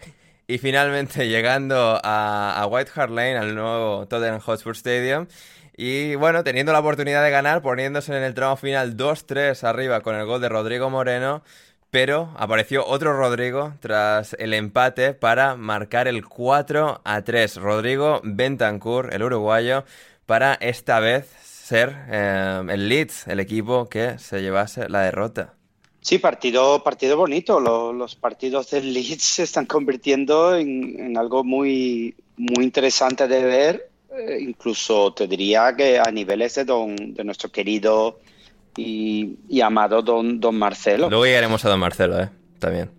[0.51, 5.29] Y finalmente llegando a, a White Hart Lane, al nuevo Tottenham Hotspur Stadium.
[5.77, 10.17] Y bueno, teniendo la oportunidad de ganar, poniéndose en el tramo final 2-3 arriba con
[10.17, 11.44] el gol de Rodrigo Moreno.
[11.92, 17.57] Pero apareció otro Rodrigo tras el empate para marcar el 4 a 3.
[17.57, 19.85] Rodrigo Bentancur, el uruguayo,
[20.27, 25.60] para esta vez ser eh, el Leeds, el equipo que se llevase la derrota.
[26.01, 27.61] Sí, partido, partido bonito.
[27.61, 33.44] Los, los partidos del Leeds se están convirtiendo en, en algo muy, muy interesante de
[33.44, 33.90] ver.
[34.13, 38.19] Eh, incluso te diría que a niveles de, don, de nuestro querido
[38.77, 41.09] y, y amado don, don Marcelo.
[41.09, 42.29] Luego llegaremos a Don Marcelo, ¿eh?
[42.59, 42.90] También.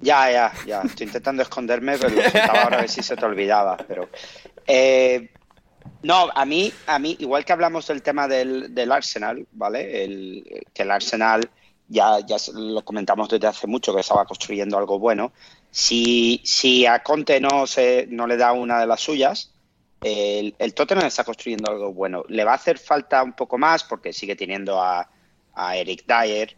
[0.00, 0.82] Ya, ya, ya.
[0.82, 3.76] Estoy intentando esconderme, pero lo intentaba ahora a ver si se te olvidaba.
[3.76, 4.08] Pero
[4.66, 5.30] eh,
[6.02, 10.04] no, a mí, a mí, igual que hablamos del tema del, del Arsenal, ¿vale?
[10.04, 11.50] El, que el Arsenal
[11.88, 15.32] ya, ya lo comentamos desde hace mucho que estaba construyendo algo bueno.
[15.70, 19.52] Si, si a Conte no se no le da una de las suyas,
[20.02, 22.24] el, el Tottenham está construyendo algo bueno.
[22.28, 25.08] Le va a hacer falta un poco más porque sigue teniendo a,
[25.54, 26.56] a Eric Dyer,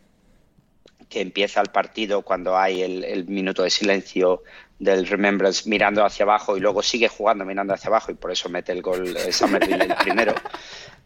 [1.09, 4.43] que empieza el partido cuando hay el, el, minuto de silencio
[4.78, 8.49] del Remembrance mirando hacia abajo y luego sigue jugando mirando hacia abajo y por eso
[8.49, 10.35] mete el gol eh, Somerville el primero.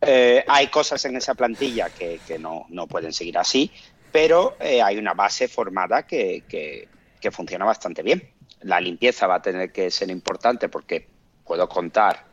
[0.00, 3.70] Eh, hay cosas en esa plantilla que, no, pueden seguir así,
[4.10, 6.88] pero eh, hay una base formada que, que,
[7.20, 8.32] que funciona bastante bien.
[8.62, 11.06] La limpieza va a tener que ser importante porque
[11.44, 12.24] puedo contar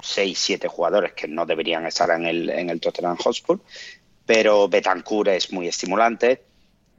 [0.00, 3.60] 6, 7 jugadores que no deberían estar en el, en el Tottenham Hotspur,
[4.24, 6.42] pero Betancourt es muy estimulante,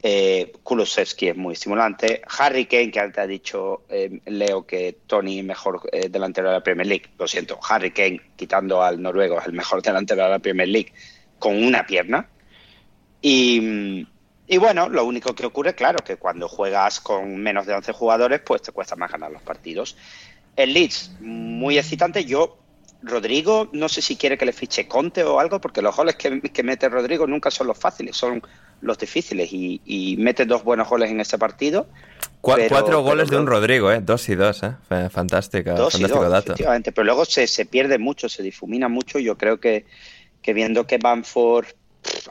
[0.04, 5.40] eh, Kulusevski es muy estimulante, Harry Kane, que antes ha dicho eh, Leo que Tony
[5.40, 9.40] es mejor eh, delantero de la Premier League, lo siento, Harry Kane, quitando al noruego,
[9.40, 10.94] es el mejor delantero de la Premier League
[11.40, 12.30] con una pierna.
[13.22, 14.08] Y,
[14.48, 18.42] y bueno, lo único que ocurre, claro, que cuando juegas con menos de 11 jugadores,
[18.42, 19.98] pues te cuesta más ganar los partidos.
[20.56, 22.26] El Leeds, muy excitante.
[22.26, 22.58] Yo,
[23.02, 26.42] Rodrigo, no sé si quiere que le fiche Conte o algo, porque los goles que,
[26.42, 28.42] que mete Rodrigo nunca son los fáciles, son
[28.82, 29.52] los difíciles.
[29.52, 31.88] Y, y mete dos buenos goles en este partido.
[32.42, 34.02] Cu pero, cuatro goles pero, de un Rodrigo, ¿eh?
[34.02, 34.74] Dos y dos, ¿eh?
[35.10, 36.52] Fantástica, dos fantástico y dos, dato.
[36.54, 39.20] Efectivamente, pero luego se, se, pierde mucho, se difumina mucho.
[39.20, 39.86] Yo creo que,
[40.42, 41.68] que viendo que Banford,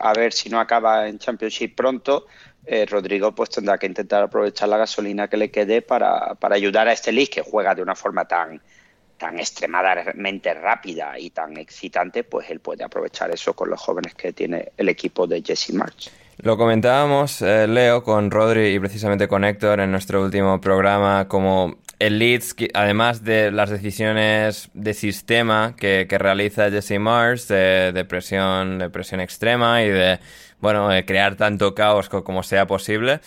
[0.01, 2.27] a ver si no acaba en Championship pronto,
[2.67, 6.89] eh, Rodrigo pues tendrá que intentar aprovechar la gasolina que le quede para, para ayudar
[6.89, 8.61] a este Leeds que juega de una forma tan,
[9.17, 14.33] tan extremadamente rápida y tan excitante, pues él puede aprovechar eso con los jóvenes que
[14.33, 16.11] tiene el equipo de Jesse March.
[16.39, 21.79] Lo comentábamos, eh, Leo, con Rodri y precisamente con Héctor en nuestro último programa, como
[21.99, 28.79] el Leeds, además de las decisiones de sistema que, realiza Jesse Mars, de, de, presión,
[28.79, 30.19] de presión extrema y de,
[30.61, 33.21] bueno, de crear tanto caos como sea posible.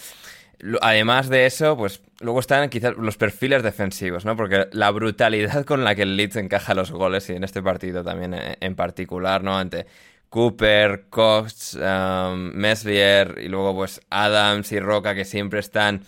[0.81, 4.35] Además de eso, pues luego están quizás los perfiles defensivos, ¿no?
[4.35, 8.03] Porque la brutalidad con la que el Leeds encaja los goles y en este partido
[8.03, 9.57] también en particular, ¿no?
[9.57, 9.85] Ante
[10.29, 16.03] Cooper, Cox, um, Meslier y luego pues Adams y Roca que siempre están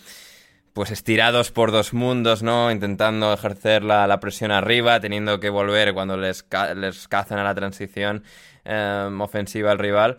[0.74, 2.72] pues estirados por dos mundos, ¿no?
[2.72, 6.46] Intentando ejercer la, la presión arriba, teniendo que volver cuando les,
[6.76, 8.24] les cazan a la transición
[8.66, 10.18] um, ofensiva al rival.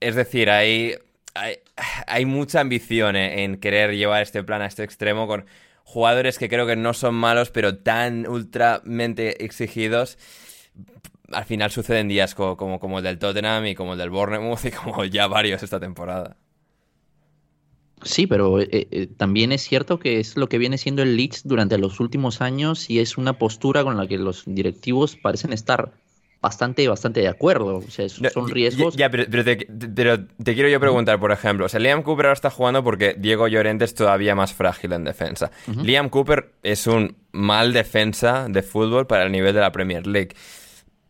[0.00, 0.96] Es decir, hay,
[1.34, 5.46] hay, mucha ambición en querer llevar este plan a este extremo con
[5.84, 10.18] jugadores que creo que no son malos, pero tan ultramente exigidos
[11.32, 14.64] al final suceden días como, como, como, el del Tottenham y como el del Bournemouth
[14.64, 16.36] y como ya varios esta temporada.
[18.02, 21.42] Sí, pero eh, eh, también es cierto que es lo que viene siendo el Leeds
[21.44, 25.92] durante los últimos años y es una postura con la que los directivos parecen estar
[26.40, 27.76] bastante, bastante de acuerdo.
[27.78, 28.96] O sea, son riesgos.
[28.96, 29.56] Ya, pero, pero, te,
[29.94, 33.14] pero, te, quiero yo preguntar, por ejemplo, o sea, Liam Cooper ahora está jugando porque
[33.18, 35.50] Diego Llorente es todavía más frágil en defensa.
[35.66, 35.82] Uh -huh.
[35.82, 40.34] Liam Cooper es un mal defensa de fútbol para el nivel de la Premier League.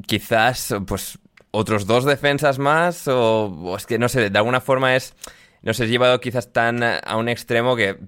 [0.07, 1.18] Quizás, pues,
[1.53, 5.14] otros dos defensas más, o, o es que no sé, de alguna forma es.
[5.62, 7.99] Nos he llevado quizás tan a un extremo que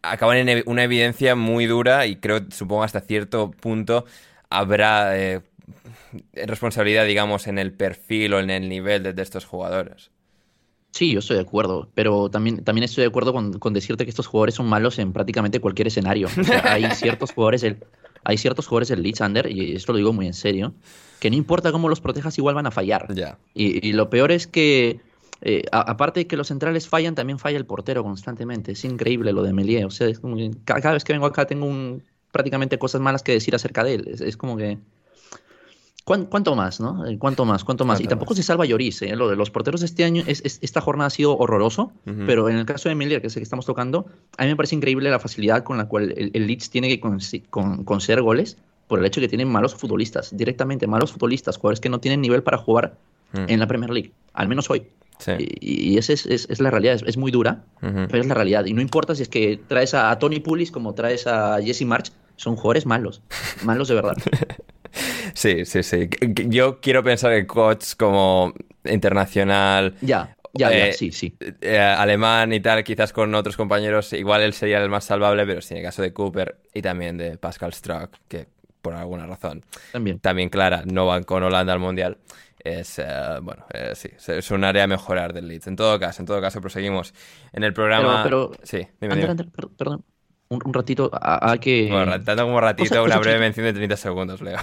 [0.00, 4.06] acaban en una evidencia muy dura y creo, supongo, hasta cierto punto
[4.48, 5.42] habrá eh,
[6.32, 10.10] responsabilidad, digamos, en el perfil o en el nivel de, de, estos jugadores.
[10.90, 14.10] Sí, yo estoy de acuerdo, pero también, también estoy de acuerdo con, con decirte que
[14.10, 16.28] estos jugadores son malos en prácticamente cualquier escenario.
[16.28, 17.78] O sea, hay ciertos jugadores del,
[18.24, 20.74] hay ciertos jugadores del Leeds Under, y esto lo digo muy en serio,
[21.20, 23.12] que no importa cómo los protejas, igual van a fallar.
[23.14, 23.38] Yeah.
[23.54, 25.00] Y, y, lo peor es que,
[25.40, 28.72] eh, a, aparte de que los centrales fallan, también falla el portero constantemente.
[28.72, 29.84] Es increíble lo de Melier.
[29.86, 32.02] O sea, como cada, vez que vengo acá tengo un,
[32.32, 34.08] prácticamente cosas malas que decir acerca de él.
[34.08, 34.82] Es, es como que ¿Cuán-
[36.28, 37.06] ¿Cuánto más, no?
[37.06, 37.64] Eh, ¿Cuánto más?
[37.64, 37.98] ¿Cuánto más?
[38.00, 39.14] Y ¿Cuánto tampoco se salva Lloris, ¿eh?
[39.14, 41.92] Lo de los porteros de este año, es, es- esta jornada ha sido horroroso,
[42.26, 44.06] pero en el caso de Miller, que es el que estamos tocando,
[44.36, 46.98] a mí me parece increíble la facilidad con la cual el, el Leeds tiene que
[47.00, 48.56] con- conceder goles
[48.86, 52.20] por el hecho de que tienen malos futbolistas, directamente malos futbolistas, jugadores que no tienen
[52.22, 52.96] nivel para jugar
[53.34, 54.84] en la Premier League, al menos hoy.
[55.18, 55.32] Sí.
[55.38, 57.64] Y, y esa es, es- es la realidad, es, es muy dura,
[58.08, 58.64] pero es la realidad.
[58.64, 61.82] Y no importa si es que traes a, a Tony Pulis como traes a Jesse
[61.84, 63.20] March, son jugadores malos,
[63.64, 64.16] malos de verdad.
[65.34, 66.08] Sí, sí, sí.
[66.48, 71.36] Yo quiero pensar que Koch como internacional Ya, ya, ya, Eh, sí, sí.
[71.60, 75.60] eh, alemán y tal, quizás con otros compañeros, igual él sería el más salvable, pero
[75.60, 78.48] sí en el caso de Cooper y también de Pascal Struck, que
[78.82, 80.18] por alguna razón También.
[80.20, 82.16] también clara, no van con Holanda al Mundial.
[82.64, 83.04] Es, eh,
[83.42, 83.64] bueno,
[83.94, 85.68] sí, es un área a mejorar del Leeds.
[85.68, 87.14] En todo caso, en todo caso, proseguimos
[87.52, 88.22] en el programa.
[88.24, 89.14] Pero- pero- sí, dime,
[89.76, 90.04] perdón,
[90.48, 91.88] un, un ratito, a, a que...
[91.90, 94.58] Bueno, tanto como ratito, una breve mención de 30 segundos, Leo.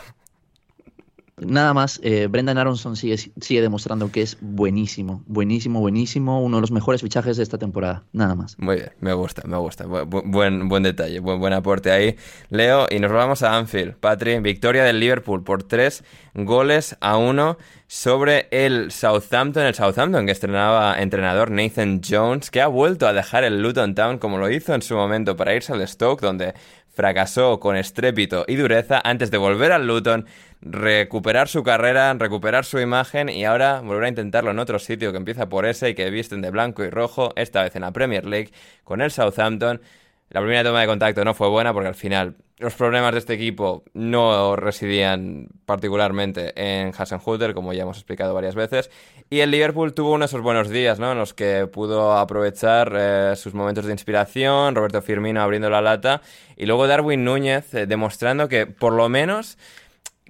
[1.46, 6.72] Nada más, eh, Brendan Aronson sigue, demostrando que es buenísimo, buenísimo, buenísimo, uno de los
[6.72, 8.58] mejores fichajes de esta temporada, nada más.
[8.60, 9.86] Muy bien, me gusta, me gusta.
[9.86, 12.16] Bu- bu- Buen, buen detalle, buen, buen aporte ahí.
[12.50, 13.96] Leo, y nos vamos a Anfield.
[13.96, 19.64] Patri, victoria del Liverpool por tres goles a uno sobre el Southampton.
[19.66, 24.18] El Southampton que estrenaba entrenador Nathan Jones, que ha vuelto a dejar el Luton Town
[24.18, 26.54] como lo hizo en su momento para irse al Stoke, donde
[26.96, 30.26] fracasó con estrépito y dureza antes de volver al Luton,
[30.62, 35.18] recuperar su carrera, recuperar su imagen y ahora volver a intentarlo en otro sitio que
[35.18, 38.26] empieza por ese y que visten de blanco y rojo, esta vez en la Premier
[38.26, 38.52] League
[38.84, 39.82] con el Southampton.
[40.30, 43.34] La primera toma de contacto no fue buena porque al final los problemas de este
[43.34, 48.90] equipo no residían particularmente en Hasenhutter, como ya hemos explicado varias veces.
[49.30, 51.12] Y el Liverpool tuvo uno de esos buenos días, ¿no?
[51.12, 56.22] En los que pudo aprovechar eh, sus momentos de inspiración, Roberto Firmino abriendo la lata
[56.56, 59.58] y luego Darwin Núñez eh, demostrando que por lo menos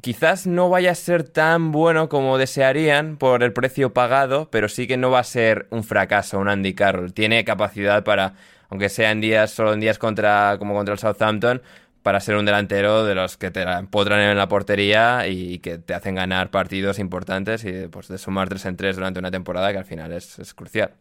[0.01, 4.88] quizás no vaya a ser tan bueno como desearían por el precio pagado, pero sí
[4.88, 7.13] que no va a ser un fracaso, un Andy Carroll.
[7.13, 8.34] Tiene capacidad para,
[8.69, 11.61] aunque sea en días, solo en días contra, como contra el Southampton,
[12.06, 15.95] para ser un delantero de los que te empotran en la portería y que te
[15.95, 19.80] hacen ganar partidos importantes y pues de sumar 3 en 3 durante una temporada que
[19.80, 20.91] al final es, es crucial.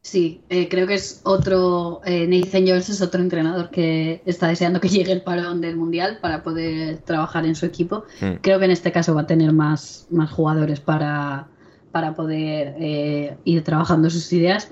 [0.00, 4.80] Sí, eh, creo que es otro, eh, Nathan Jones es otro entrenador que está deseando
[4.80, 8.04] que llegue el parón del Mundial para poder trabajar en su equipo.
[8.22, 8.36] Hmm.
[8.40, 11.48] Creo que en este caso va a tener más, más jugadores para,
[11.92, 14.70] para poder eh, ir trabajando sus ideas.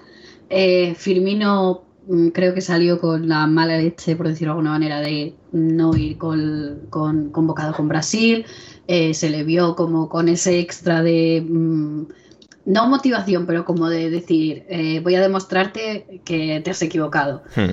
[0.49, 1.88] Eh, Firmino
[2.33, 6.19] creo que salió con la mala leche, por decirlo de alguna manera, de no ir
[6.19, 8.45] con, con- convocado con Brasil.
[8.87, 11.45] Eh, se le vio como con ese extra de...
[11.47, 12.03] mm,
[12.67, 17.43] no motivación, pero como de decir, eh, voy a demostrarte que te has equivocado.
[17.57, 17.73] Hmm.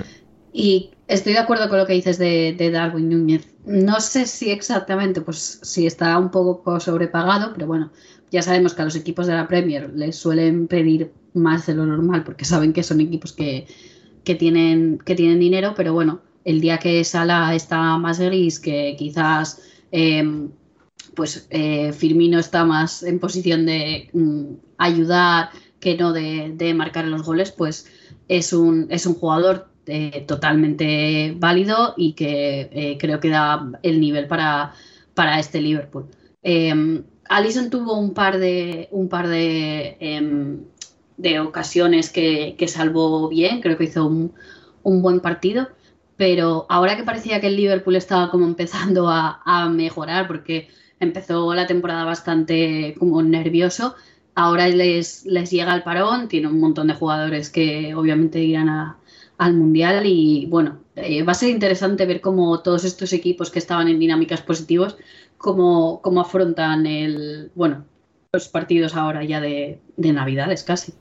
[0.52, 3.46] Y estoy de acuerdo con lo que dices de, de Darwin Núñez.
[3.66, 7.90] No sé si exactamente, pues si está un poco sobrepagado, pero bueno,
[8.30, 11.84] ya sabemos que a los equipos de la Premier les suelen pedir más de lo
[11.84, 13.66] normal porque saben que son equipos que,
[14.26, 18.96] que tienen, que tienen dinero, pero bueno, el día que Sala está más gris, que
[18.98, 19.62] quizás
[19.92, 20.50] em,
[21.14, 27.06] pues eh, Firmino está más en posición de mm, ayudar que no de, de marcar
[27.06, 27.86] los goles, pues
[28.26, 34.00] es un, es un jugador eh, totalmente válido y que eh, creo que da el
[34.00, 34.72] nivel para,
[35.14, 36.06] para este Liverpool.
[36.42, 40.64] Eh, Alisson tuvo un par de, un par de, em,
[41.16, 44.34] de ocasiones que, que salvó bien, creo que hizo un,
[44.82, 45.68] un buen partido,
[46.16, 50.68] pero ahora que parecía que el Liverpool estaba como empezando a, a mejorar, porque
[51.00, 53.94] empezó la temporada bastante como nervioso,
[54.34, 58.98] ahora les, les llega el parón, tiene un montón de jugadores que obviamente irán a-
[59.38, 63.58] al Mundial y bueno, eh, va a ser interesante ver cómo todos estos equipos que
[63.58, 64.96] estaban en dinámicas positivas,
[65.36, 67.84] cómo, cómo afrontan el, bueno,
[68.36, 70.94] los partidos ahora ya de, de Navidades casi.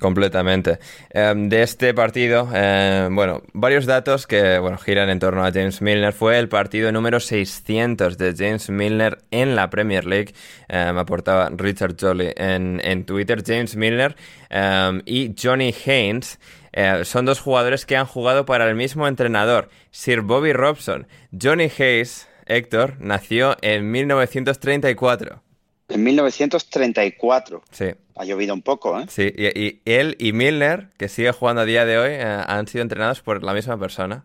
[0.00, 0.78] Completamente.
[1.10, 5.80] Em, de este partido, eh, bueno, varios datos que bueno, giran en torno a James
[5.82, 6.12] Milner.
[6.12, 10.34] Fue el partido número 600 de James Milner en la Premier League.
[10.68, 13.42] Me aportaba Richard Jolly en, en Twitter.
[13.44, 14.16] James Milner
[14.50, 16.38] em, y Johnny Haynes
[16.72, 21.06] eh, son dos jugadores que han jugado para el mismo entrenador, Sir Bobby Robson.
[21.38, 25.42] Johnny Hayes, Héctor, nació en 1934.
[25.92, 27.62] En 1934.
[27.70, 27.86] Sí.
[28.16, 29.06] Ha llovido un poco, ¿eh?
[29.08, 32.66] Sí, y, y él y Milner, que sigue jugando a día de hoy, eh, han
[32.66, 34.24] sido entrenados por la misma persona.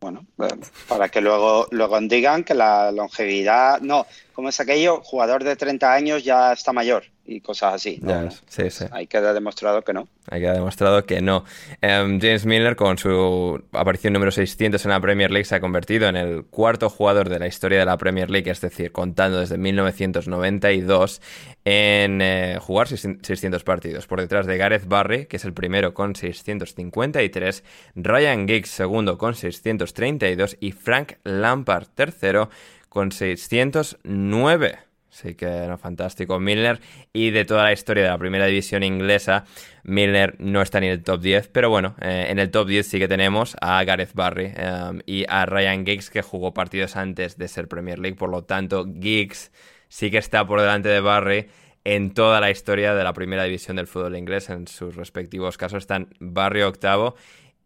[0.00, 0.48] Bueno, eh,
[0.86, 3.80] para que luego, luego digan que la longevidad.
[3.80, 5.00] No, ¿cómo es aquello?
[5.02, 7.98] Jugador de 30 años ya está mayor y cosas así.
[8.00, 8.08] ¿no?
[8.10, 8.86] Ya, sí, sí.
[8.90, 10.08] Ahí queda demostrado que no.
[10.30, 11.44] Ahí queda demostrado que no.
[11.82, 16.08] Em, James Miller, con su aparición número 600 en la Premier League, se ha convertido
[16.08, 19.58] en el cuarto jugador de la historia de la Premier League, es decir, contando desde
[19.58, 21.20] 1992,
[21.66, 24.06] en eh, jugar 600 partidos.
[24.06, 27.62] Por detrás de Gareth Barry, que es el primero con 653,
[27.94, 32.48] Ryan Giggs, segundo con 632, y Frank Lampard, tercero,
[32.88, 34.87] con 609.
[35.20, 36.38] Sí que era fantástico.
[36.38, 36.80] Milner
[37.12, 39.44] y de toda la historia de la primera división inglesa,
[39.82, 42.86] Milner no está ni en el top 10, pero bueno, eh, en el top 10
[42.86, 47.36] sí que tenemos a Gareth Barry um, y a Ryan Giggs que jugó partidos antes
[47.36, 49.50] de ser Premier League, por lo tanto Giggs
[49.88, 51.48] sí que está por delante de Barry
[51.82, 54.50] en toda la historia de la primera división del fútbol inglés.
[54.50, 57.16] En sus respectivos casos están Barry octavo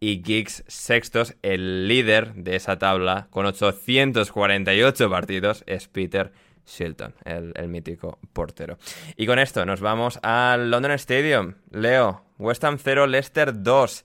[0.01, 1.37] y Giggs sextos.
[1.43, 6.33] El líder de esa tabla con 848 partidos es Peter
[6.67, 8.79] Shilton, el, mítico portero.
[9.17, 11.55] Y con esto nos vamos al London Stadium.
[11.71, 14.05] Leo, West Ham 0, Leicester 2.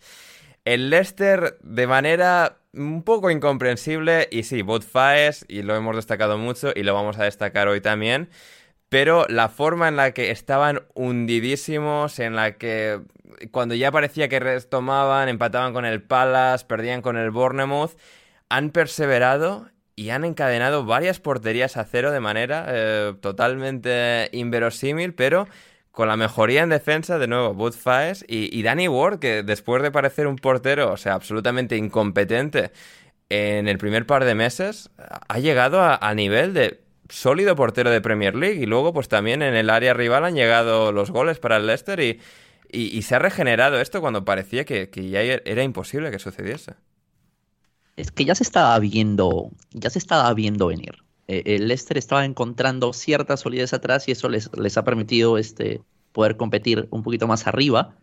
[0.65, 6.37] El Leicester de manera un poco incomprensible, y sí, Bot Faes, y lo hemos destacado
[6.37, 8.29] mucho, y lo vamos a destacar hoy también,
[8.89, 13.01] pero la forma en la que estaban hundidísimos, en la que
[13.51, 17.97] cuando ya parecía que retomaban, empataban con el Palace, perdían con el Bournemouth,
[18.49, 25.47] han perseverado y han encadenado varias porterías a cero de manera eh, totalmente inverosímil, pero
[25.91, 29.89] con la mejoría en defensa, de nuevo, Bud Faes y, Danny Ward, que después de
[29.89, 32.71] parecer un portero, o sea, absolutamente incompetente
[33.29, 34.91] en el primer par de meses,
[35.27, 36.79] ha llegado a, nivel de
[37.09, 40.91] sólido portero de Premier League y luego pues también en el área rival han llegado
[40.91, 45.21] los goles para el Leicester y, se ha regenerado esto cuando parecía que, que ya
[45.21, 46.75] era imposible que sucediese
[47.97, 51.03] es que ya se estaba viendo, ya se estaba viendo venir.
[51.27, 55.81] Eh, el Leicester estaba encontrando cierta solidez atrás y eso les, les ha permitido este,
[56.13, 57.95] poder competir un poquito más arriba.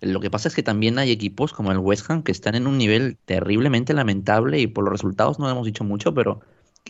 [0.00, 2.66] Lo que pasa es que también hay equipos como el West Ham que están en
[2.66, 6.40] un nivel terriblemente lamentable y por los resultados no hemos dicho mucho, pero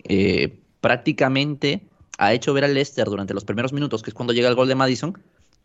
[0.04, 1.86] eh, prácticamente
[2.18, 4.68] ha hecho ver al Leicester durante los primeros minutos, que es cuando llega el gol
[4.68, 5.16] de Madison,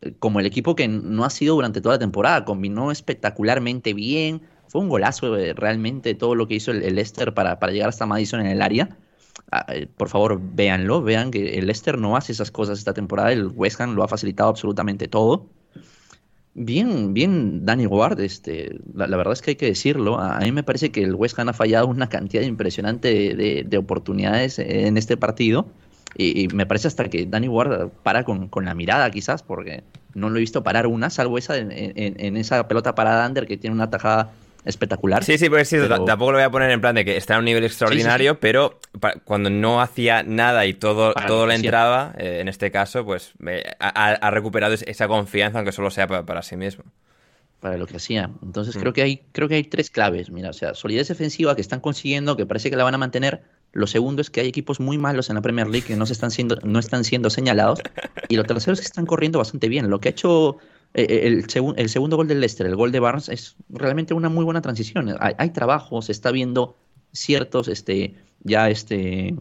[0.02, 2.46] eh, como el equipo que no ha sido durante toda la temporada.
[2.46, 7.60] Combinó espectacularmente bien, fue un golazo eh, realmente todo lo que hizo el, Leicester para,
[7.60, 8.98] para, llegar hasta Madison en el área.
[9.52, 13.32] Ah, eh, por favor, véanlo, vean que el Leicester no hace esas cosas esta temporada,
[13.32, 15.48] el West Ham lo ha facilitado absolutamente todo.
[16.56, 20.20] Bien, bien, Danny Ward, este, la, verdad es que hay que decirlo.
[20.20, 24.60] A, mí me parece que el West Ham ha fallado una cantidad impresionante de, oportunidades
[24.60, 25.68] en este partido.
[26.16, 29.84] Y, me parece hasta que Danny Ward para con, con, la mirada, quizás, porque
[30.14, 33.58] no lo he visto parar una, salvo esa en, en esa pelota parada under que
[33.58, 34.32] tiene una tajada
[34.66, 35.24] espectacular.
[35.24, 37.40] Sí, sí, pues sí, tampoco lo voy a poner en plan de que está a
[37.40, 38.80] un nivel extraordinario, pero
[39.24, 43.34] cuando no hacía nada y todo, todo le entraba, eh, en este caso, pues
[43.80, 46.84] ha, recuperado esa confianza, aunque solo sea para, sí mismo.
[47.60, 48.30] Para lo que hacía.
[48.42, 48.80] Entonces mm.
[48.80, 50.30] creo que hay, creo que hay tres claves.
[50.30, 53.44] Mira, o sea, solidez defensiva que están consiguiendo, que parece que la van a mantener.
[53.72, 56.14] Lo segundo es que hay equipos muy malos en la Premier League que no, se
[56.14, 57.80] están, siendo, no están siendo señalados.
[58.28, 59.90] Y lo tercero es que están corriendo bastante bien.
[59.90, 60.58] Lo que ha hecho
[60.94, 61.46] eh, eh, el,
[61.78, 65.16] el, segundo gol del Leicester, el gol de Barnes, es realmente una muy buena transición.
[65.20, 66.76] Hay, hay trabajo, se está viendo
[67.12, 69.36] ciertos, este, ya este,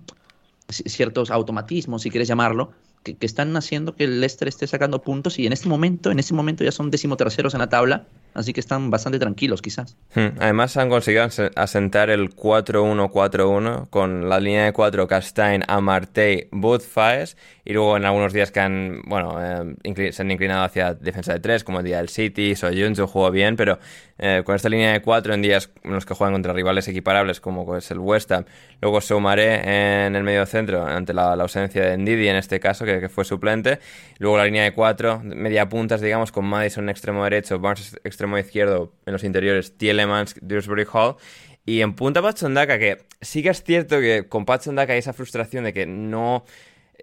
[0.69, 2.73] ciertos automatismos, si quieres llamarlo,
[3.03, 6.35] que, están haciendo que el Leicester esté sacando puntos y en este momento, en este
[6.35, 9.97] momento ya son decimoterceros en la tabla Así que están bastante tranquilos, quizás.
[10.15, 10.39] Hmm.
[10.41, 17.37] Además, han conseguido asentar el 4-1-4-1 con la línea de 4 Castain, Amartey, Budfaes.
[17.65, 21.41] Y luego en algunos días que han, bueno, eh, se han inclinado hacia defensa de
[21.41, 23.79] 3, como el día del City, Soyuncu jugó bien, pero
[24.19, 27.41] eh, con esta línea de 4 en días en los que juegan contra rivales equiparables,
[27.41, 28.47] como es el West Ham.
[28.81, 32.92] Luego Soumaré en el medio centro, ante la, ausencia de Ndidi en este caso, que,
[33.09, 33.79] fue suplente.
[34.19, 38.93] Luego la línea de 4, media puntas, digamos, con Madison extremo derecho, Barnes extremo izquierdo
[39.07, 41.17] en los interiores Tielemans, Dewsbury Hall.
[41.65, 45.65] Y en punta Pachondaka, que sí que es cierto que con Pachondaka hay esa frustración
[45.65, 46.45] de que no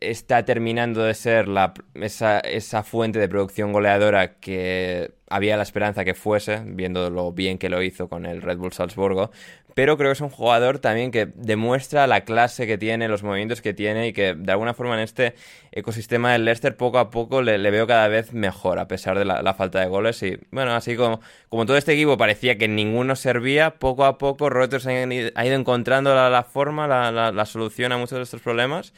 [0.02, 6.06] está terminando de ser la, esa, esa fuente de producción goleadora que había la esperanza
[6.06, 9.32] que fuese, viendo lo bien que lo hizo con el Red Bull Salzburgo,
[9.80, 13.62] pero creo que es un jugador también que demuestra la clase que tiene, los movimientos
[13.62, 15.36] que tiene y que de alguna forma en este
[15.72, 19.54] ecosistema del Leicester poco a poco le, veo cada vez mejor a pesar de la,
[19.54, 20.22] falta de goles.
[20.24, 24.50] Y bueno, así como, como todo este equipo parecía que ninguno servía, poco a poco
[24.50, 28.94] Reuters ha ido encontrando la, forma, la, solución a muchos de estos problemas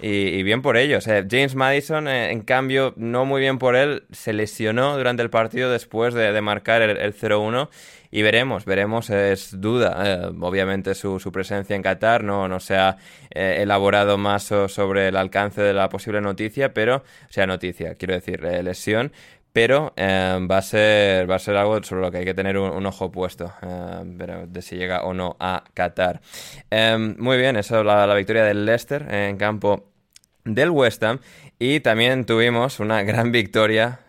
[0.00, 1.04] y, bien por ellos.
[1.04, 5.70] James Madison, eh, en cambio, no muy bien por él, se lesionó durante el partido
[5.70, 7.68] después de, de marcar el, el 0-1
[8.14, 10.00] y veremos, veremos, es duda.
[10.06, 12.96] Eh, obviamente su, su, presencia en Qatar no, no se ha
[13.28, 17.96] eh, elaborado más so, sobre el alcance de la posible noticia, pero, o sea, noticia,
[17.96, 19.10] quiero decir, eh, lesión,
[19.54, 22.58] pero eh, va, a ser, va a ser algo sobre lo que hay que tener
[22.58, 26.20] un, ojo puesto, eh, pero de si llega o no a Qatar.
[26.72, 29.92] Eh, muy bien, eso la, la victoria del Leicester en campo
[30.44, 31.20] del West Ham
[31.60, 34.00] y también tuvimos una gran victoria,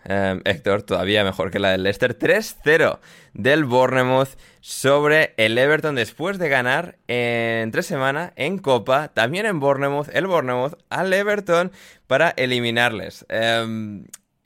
[0.44, 2.98] Héctor, todavía mejor que la del Leicester, 3-0
[3.32, 4.30] del Bournemouth
[4.60, 10.26] sobre el Everton después de ganar en tres semanas en Copa, también en Bournemouth, el
[10.26, 11.70] Bournemouth al Everton
[12.08, 13.24] para eliminarles.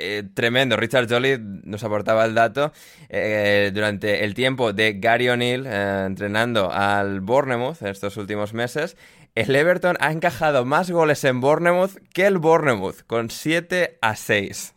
[0.01, 0.77] Eh, tremendo.
[0.77, 2.73] Richard Jolly nos aportaba el dato.
[3.09, 8.97] Eh, durante el tiempo de Gary O'Neill eh, entrenando al Bournemouth en estos últimos meses,
[9.35, 14.75] el Everton ha encajado más goles en Bournemouth que el Bournemouth, con 7 a 6.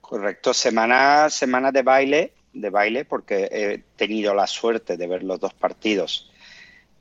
[0.00, 5.40] Correcto, semana, semana de baile, de baile, porque he tenido la suerte de ver los
[5.40, 6.30] dos partidos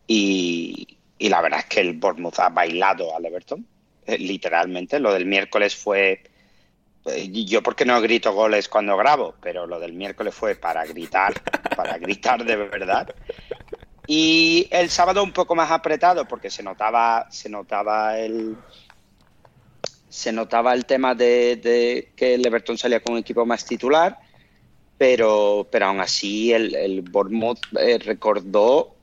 [0.07, 3.65] y, y la verdad es que el Bournemouth ha bailado al Everton,
[4.05, 4.99] eh, literalmente.
[4.99, 6.23] Lo del miércoles fue,
[7.05, 11.33] eh, yo porque no grito goles cuando grabo, pero lo del miércoles fue para gritar,
[11.75, 13.13] para gritar de verdad.
[14.07, 18.57] Y el sábado un poco más apretado porque se notaba, se notaba el,
[20.09, 24.19] se notaba el tema de, de, que el Everton salía con un equipo más titular,
[24.97, 28.95] pero, pero aún así el, el Bournemouth eh, recordó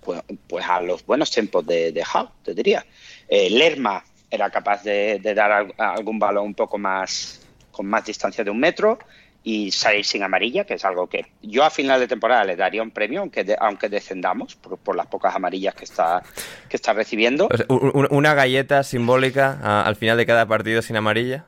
[0.00, 2.86] pues, pues, a los buenos tiempos de, de Howe, te diría.
[3.28, 8.04] Eh, Lerma era capaz de, de dar al, algún balón un poco más con más
[8.04, 8.98] distancia de un metro
[9.44, 12.82] y salir sin amarilla, que es algo que yo a final de temporada le daría
[12.82, 16.22] un premio, aunque, de, aunque descendamos por, por, las pocas amarillas que está,
[16.68, 17.48] que está recibiendo.
[17.50, 21.46] O sea, una galleta simbólica a, al final de cada partido sin amarilla.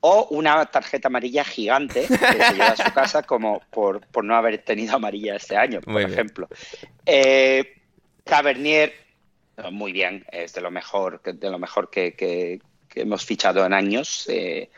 [0.00, 4.36] O una tarjeta amarilla gigante que se lleva a su casa como por, por no
[4.36, 6.48] haber tenido amarilla este año, por Muy ejemplo.
[7.06, 7.82] Eh,
[8.22, 8.92] Tavernier,
[9.72, 13.72] muy bien, es de lo mejor, de lo mejor que, que, que hemos fichado en
[13.72, 14.26] años.
[14.28, 14.70] Eh,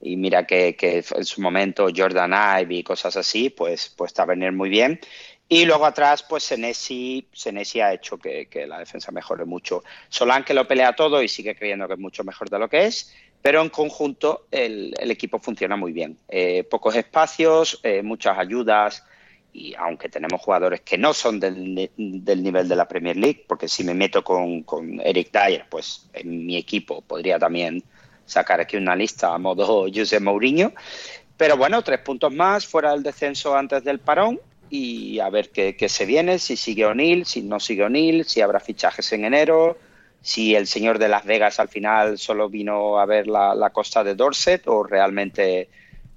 [0.00, 4.52] y mira que, que, en su momento Jordan Ive y cosas así, pues, pues Tavernier
[4.52, 5.00] muy bien.
[5.48, 9.84] Y luego atrás, pues Senesi, Senesi ha hecho que, que, la defensa mejore mucho.
[10.08, 12.86] Solán que lo pelea todo y sigue creyendo que es mucho mejor de lo que
[12.86, 16.18] es, pero en conjunto el, el equipo funciona muy bien.
[16.28, 19.04] Eh, pocos espacios, eh, muchas ayudas,
[19.52, 23.68] y aunque tenemos jugadores que no son del, del, nivel de la Premier League, porque
[23.68, 27.82] si me meto con, con Eric Dyer, pues en mi equipo podría también
[28.24, 30.72] sacar aquí una lista a modo José Mourinho.
[31.36, 34.40] Pero bueno, tres puntos más fuera del descenso antes del parón
[34.70, 38.40] y a ver qué, qué se viene, si sigue O'Neill, si no sigue O'Neill, si
[38.40, 39.76] habrá fichajes en enero,
[40.22, 44.02] si el señor de Las Vegas al final solo vino a ver la, la costa
[44.02, 45.68] de Dorset o realmente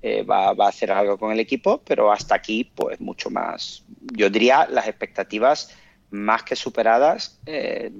[0.08, 3.84] eh, va, va, a hacer algo con el equipo, pero hasta aquí pues mucho más,
[4.14, 5.76] yo diría las expectativas
[6.12, 7.40] más que superadas.
[7.48, 7.92] Eh,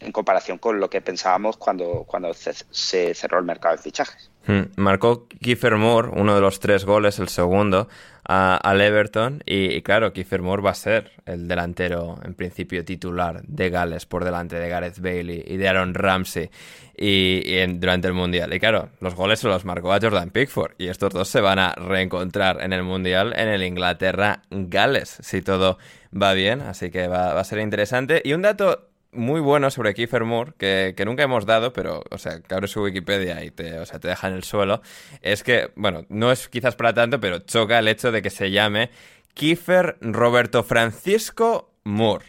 [0.00, 4.30] en comparación con lo que pensábamos cuando, cuando se, cerró el mercado de fichajes.
[4.46, 4.64] Hmm.
[4.76, 7.88] Marcó Kiefer Moore uno de los tres goles, el segundo,
[8.28, 9.42] a, al Everton.
[9.46, 14.24] Y, claro, Kiefer Moore va a ser el delantero, en principio, titular de Gales por
[14.24, 16.50] delante de Gareth Bailey y de Aaron Ramsey
[16.96, 18.52] y, durante el Mundial.
[18.52, 20.72] Y claro, los goles se los marcó a Jordan Pickford.
[20.78, 25.78] Y estos dos se van a reencontrar en el Mundial en el Inglaterra-Gales, si todo
[26.10, 26.60] va bien.
[26.60, 28.20] Así que va a ser interesante.
[28.24, 32.18] Y un dato muy bueno sobre Kiefer Moore, que, que, nunca hemos dado, pero, o
[32.18, 34.82] sea, que abre su Wikipedia y te, o sea, te deja en el suelo,
[35.22, 38.50] es que, bueno, no es quizás para tanto, pero choca el hecho de que se
[38.50, 38.90] llame
[39.34, 42.26] Kiefer Roberto Francisco Moore.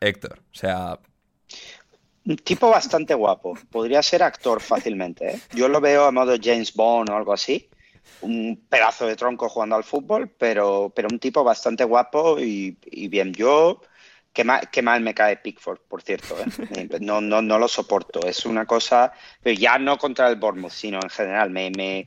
[0.00, 0.98] Héctor, o sea...
[2.26, 3.56] Un tipo bastante guapo.
[3.70, 5.28] Podría ser actor fácilmente.
[5.28, 5.40] ¿eh?
[5.54, 7.70] Yo lo veo a modo James Bond o algo así.
[8.20, 12.76] Un pedazo de tronco jugando al fútbol, pero, pero un tipo bastante guapo y
[13.08, 13.32] bien.
[13.32, 13.80] Yo
[14.36, 16.36] Qué mal, qué mal, me cae Pickford, por cierto.
[16.38, 16.88] ¿eh?
[17.00, 18.20] No, no, no lo soporto.
[18.26, 19.10] Es una cosa,
[19.42, 21.48] pero ya no contra el Bournemouth, sino en general.
[21.48, 22.06] Me, me,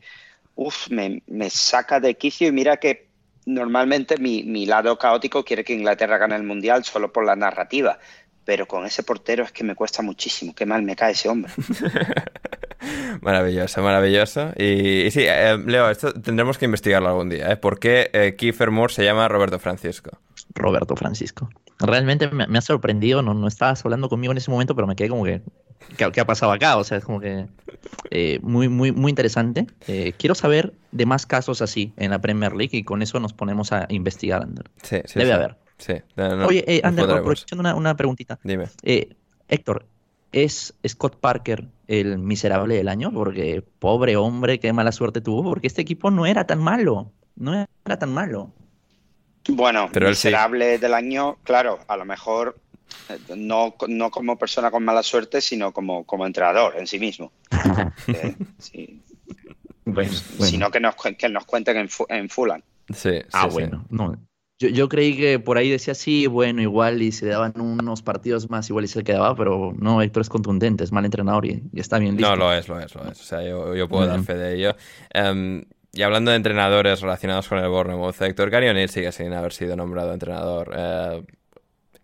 [0.54, 3.08] uf, me, me saca de quicio y mira que
[3.48, 7.98] normalmente mi, mi, lado caótico quiere que Inglaterra gane el Mundial solo por la narrativa.
[8.46, 10.54] Pero con ese portero es que me cuesta muchísimo.
[10.54, 11.52] Qué mal me cae ese hombre.
[13.22, 14.52] maravilloso, maravilloso.
[14.56, 17.52] Y, y sí, eh, Leo, esto tendremos que investigarlo algún día.
[17.52, 17.58] ¿eh?
[17.58, 20.20] ¿Por qué eh, Kiefer Moore se llama Roberto Francisco?
[20.56, 21.50] Roberto Francisco.
[21.80, 24.96] Realmente me, me ha sorprendido, no, no, estabas hablando conmigo en ese momento, pero me
[24.96, 25.42] quedé como que,
[25.98, 26.78] ¿qué, qué ha pasado acá?
[26.78, 27.48] O sea, es como que
[28.12, 29.68] eh, muy, muy, muy interesante.
[29.88, 33.34] Eh, quiero saber de más casos así en la Premier League y con eso nos
[33.34, 34.70] ponemos a investigar, Ander.
[34.84, 35.36] Sí, sí, Debe sí.
[35.36, 35.58] haber.
[35.78, 38.38] Sí, no, no, Oye, eh, Ander, aprovechando una, una, preguntita.
[38.44, 38.66] Dime.
[39.48, 39.86] Héctor,
[40.32, 45.68] ¿es Scott Parker el miserable del año, porque pobre hombre, qué mala suerte tuvo, porque
[45.68, 48.52] este equipo no era tan malo, no era tan malo.
[49.48, 50.28] Bueno, Pero él sí.
[50.28, 52.60] miserable del año, claro, a lo mejor
[53.10, 57.32] eh, no, no como persona con mala suerte, sino como, como entrenador en sí mismo.
[58.08, 59.02] Eh, sí.
[59.86, 60.46] Bueno, bueno.
[60.52, 62.62] Sino que nos, que nos cuenten en, en Fulham.
[62.94, 64.16] Sí, Ah, bueno, no.
[64.60, 68.50] Yo, yo creí que por ahí decía sí, bueno, igual y se daban unos partidos
[68.50, 71.80] más, igual y se quedaba, pero no, Héctor es contundente, es mal entrenador y, y
[71.80, 72.30] está bien listo.
[72.30, 73.20] No, lo es, lo es, lo es.
[73.22, 74.76] O sea, yo, yo puedo dar fe de ello.
[75.12, 79.54] Em, y hablando de entrenadores relacionados con el Bournemouth, Héctor Gary O'Neill sigue sin haber
[79.54, 81.24] sido nombrado entrenador eh,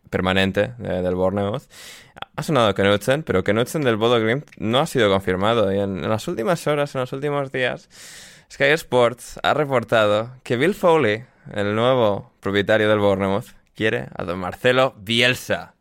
[0.09, 1.63] permanente de- del Bournemouth.
[2.35, 5.71] Ha sonado Knudsen, pero Knudsen del Bodo Glimt no ha sido confirmado.
[5.73, 7.89] Y en, en las últimas horas, en los últimos días,
[8.51, 11.23] Sky Sports ha reportado que Bill Foley,
[11.53, 15.74] el nuevo propietario del Bournemouth, quiere a don Marcelo Bielsa.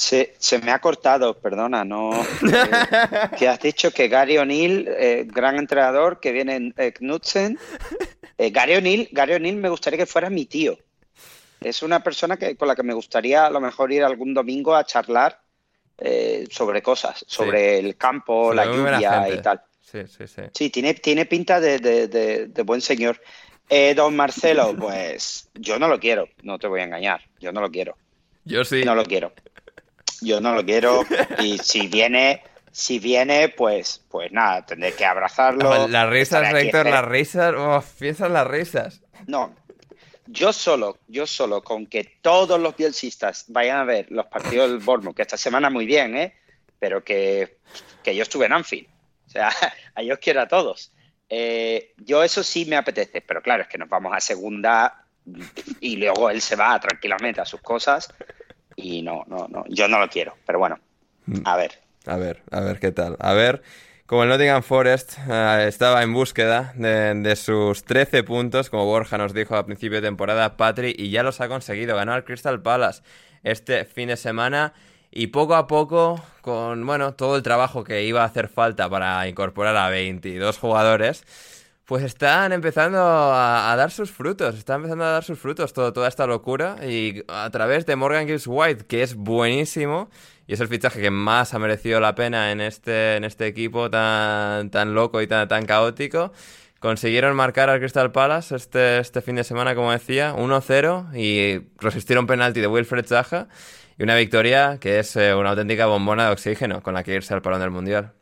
[0.00, 2.12] Se, se me ha cortado, perdona, no.
[2.22, 7.58] eh, que has dicho que Gary O'Neill, eh, gran entrenador, que viene en eh, Knudsen.
[8.38, 10.78] Eh, Gary O'Neill, Gary O'Neill me gustaría que fuera mi tío.
[11.60, 14.76] Es una persona que, con la que me gustaría a lo mejor ir algún domingo
[14.76, 15.40] a charlar
[15.98, 19.62] eh, sobre cosas, sobre el campo, la lluvia y tal.
[19.82, 20.42] Sí, sí, sí.
[20.54, 23.20] Sí, tiene, tiene pinta de, de- de- de buen señor.
[23.68, 27.60] Eh, don Marcelo, pues yo no lo quiero, no te voy a engañar, yo no
[27.60, 27.96] lo quiero.
[28.44, 28.82] Yo sí.
[28.84, 29.32] No lo quiero.
[30.20, 31.02] Yo no lo quiero.
[31.38, 32.42] Y si viene,
[32.72, 35.88] si viene, pues, pues nada, tendré que abrazarlo.
[35.88, 37.54] Las risas, Héctor, esper- las risas.
[37.56, 39.00] Oh, piensa en las risas.
[39.26, 39.54] No.
[40.26, 44.78] Yo solo, yo solo, con que todos los bielcistas vayan a ver los partidos del
[44.80, 46.34] Bournemouth, que esta semana muy bien, ¿eh?
[46.78, 47.56] Pero que,
[48.04, 48.88] que yo estuve en Anfield.
[49.26, 49.48] O sea,
[49.94, 50.92] a ellos quiero a todos.
[51.30, 55.04] Eh, yo eso sí me apetece, pero claro, es que nos vamos a segunda
[55.80, 58.12] y luego él se va tranquilamente a sus cosas
[58.78, 60.78] y no, no, no, yo no lo quiero, pero bueno,
[61.44, 61.72] a ver.
[62.06, 63.16] A ver, a ver qué tal.
[63.18, 63.62] A ver,
[64.06, 69.18] como el Nottingham Forest eh, estaba en búsqueda de, de sus 13 puntos, como Borja
[69.18, 71.96] nos dijo a principio de temporada, Patri, y ya los ha conseguido.
[71.96, 73.02] Ganó al Crystal Palace
[73.42, 74.72] este fin de semana.
[75.10, 79.26] Y poco a poco, con bueno, todo el trabajo que iba a hacer falta para
[79.26, 81.24] incorporar a 22 jugadores,
[81.88, 86.06] pues están empezando a, dar sus frutos, está empezando a dar sus frutos todo, toda
[86.06, 90.10] esta locura y a través de Morgan Gibbs White, que es buenísimo
[90.46, 93.88] y es el fichaje que más ha merecido la pena en este, en este equipo
[93.88, 96.30] tan, tan loco y tan, tan caótico.
[96.78, 102.26] Consiguieron marcar al Crystal Palace este, este fin de semana, como decía, 1-0 y resistieron
[102.26, 103.48] penalti de Wilfred Zaha
[103.96, 107.32] y una victoria que es eh, una auténtica bombona de oxígeno con la que irse
[107.32, 108.12] al parón del Mundial.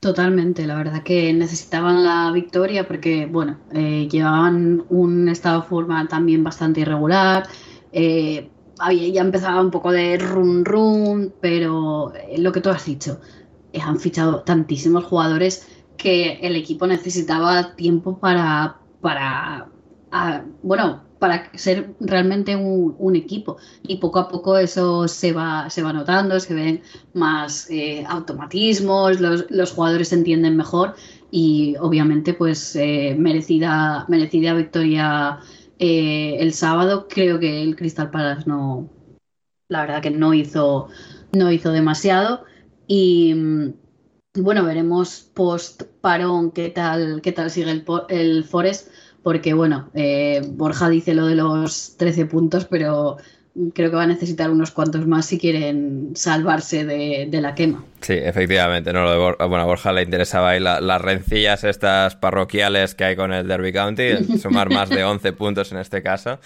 [0.00, 6.08] Totalmente, la verdad que necesitaban la victoria porque, bueno, eh, llevaban un estado de forma
[6.08, 7.46] también bastante irregular,
[7.92, 12.86] eh, había, ya empezaba un poco de run run, pero eh, lo que tú has
[12.86, 13.20] dicho,
[13.78, 19.68] han fichado tantísimos jugadores que el equipo necesitaba tiempo para, para
[20.12, 23.58] ah, bueno, para ser realmente un, equipo.
[23.86, 26.82] Y poco a poco eso se va, se va notando, se ven
[27.14, 30.96] más eh, automatismos, los, los jugadores se entienden mejor
[31.30, 35.40] y obviamente pues eh, merecida, merecida victoria
[35.78, 37.06] eh, el sábado.
[37.08, 38.88] Creo que el Crystal Palace no,
[39.68, 40.88] la verdad que no hizo,
[41.32, 42.44] no hizo demasiado
[42.86, 43.74] y mm,
[44.36, 48.88] bueno, veremos post parón qué tal, qué tal sigue el, el Forest,
[49.22, 53.16] porque bueno, eh, Borja dice lo de los 13 puntos, pero
[53.74, 57.84] creo que va a necesitar unos cuantos más si quieren salvarse de, de la quema.
[58.00, 61.64] Sí, efectivamente, no lo de Bor- bueno, a Borja le interesaba ahí la- las rencillas
[61.64, 64.04] estas parroquiales que hay con el Derby County,
[64.40, 66.38] sumar más de 11 puntos en este caso,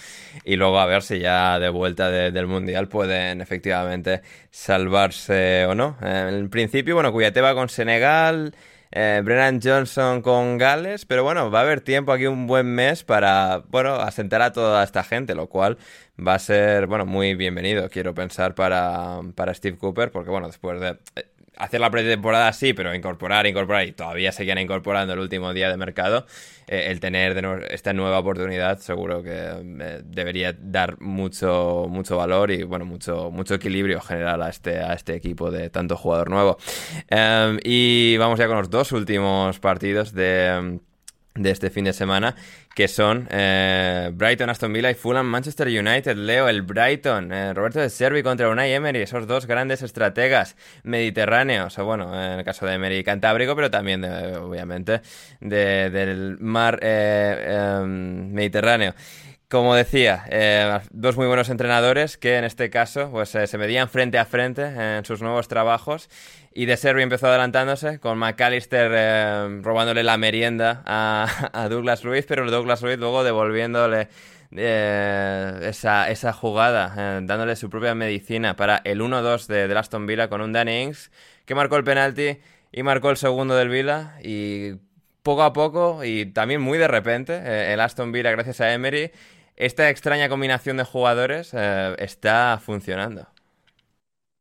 [0.45, 5.75] y luego a ver si ya de vuelta de- del Mundial pueden efectivamente salvarse o
[5.75, 5.97] no.
[6.03, 8.55] En principio, bueno, Cuyate va con Senegal,
[8.97, 13.03] eh, Brennan Johnson con Gales, pero bueno, va a haber tiempo aquí un buen mes
[13.03, 15.79] para, bueno, asentar a toda esta gente, lo cual
[16.17, 20.81] va a ser, bueno, muy bienvenido, quiero pensar, para, para Steve Cooper, porque bueno, después
[20.81, 21.27] de eh,
[21.57, 25.77] hacer la pretemporada sí, pero incorporar, incorporar, y todavía seguían incorporando el último día de
[25.77, 26.27] mercado,
[26.67, 32.17] eh, el tener de nuevo esta nueva oportunidad seguro que eh, debería dar mucho, mucho
[32.17, 36.31] valor y, bueno, mucho, mucho equilibrio general a este, a este equipo de tanto jugador
[36.31, 36.59] nuevo.
[37.09, 40.81] Em, y vamos ya con los dos últimos partidos de...
[41.37, 42.37] de este fin de semana,
[42.77, 46.17] que son eh, Brighton, Aston Villa y Fulham, Manchester United.
[46.17, 51.77] Leo, el Brighton, eh, Roberto de Servi contra Unai Emery, esos dos grandes estrategas mediterráneos,
[51.79, 55.01] o bueno, en el caso de Emery Cantábrico, pero también, de- obviamente,
[55.41, 58.95] de- del mar eh, em, Mediterráneo.
[59.49, 63.89] Como decía, eh, dos muy buenos entrenadores que en este caso pues, eh, se medían
[63.89, 66.09] frente a frente en sus nuevos trabajos.
[66.57, 72.49] Y De Servi empezó adelantándose, con McAllister eh, robándole la merienda a, Douglas Luiz, pero
[72.49, 74.09] Douglas Luiz luego devolviéndole
[74.53, 80.53] esa, esa, jugada, dándole su propia medicina para el 1-2 de, Aston Villa con un
[80.53, 81.11] Danny Ings,
[81.45, 82.39] que marcó el penalti
[82.71, 84.15] y marcó el segundo del Villa.
[84.23, 84.75] Y
[85.25, 89.11] poco a poco, y también muy de repente, el Aston Villa, gracias a Emery,
[89.57, 93.34] esta extraña combinación de jugadores eh, está funcionando.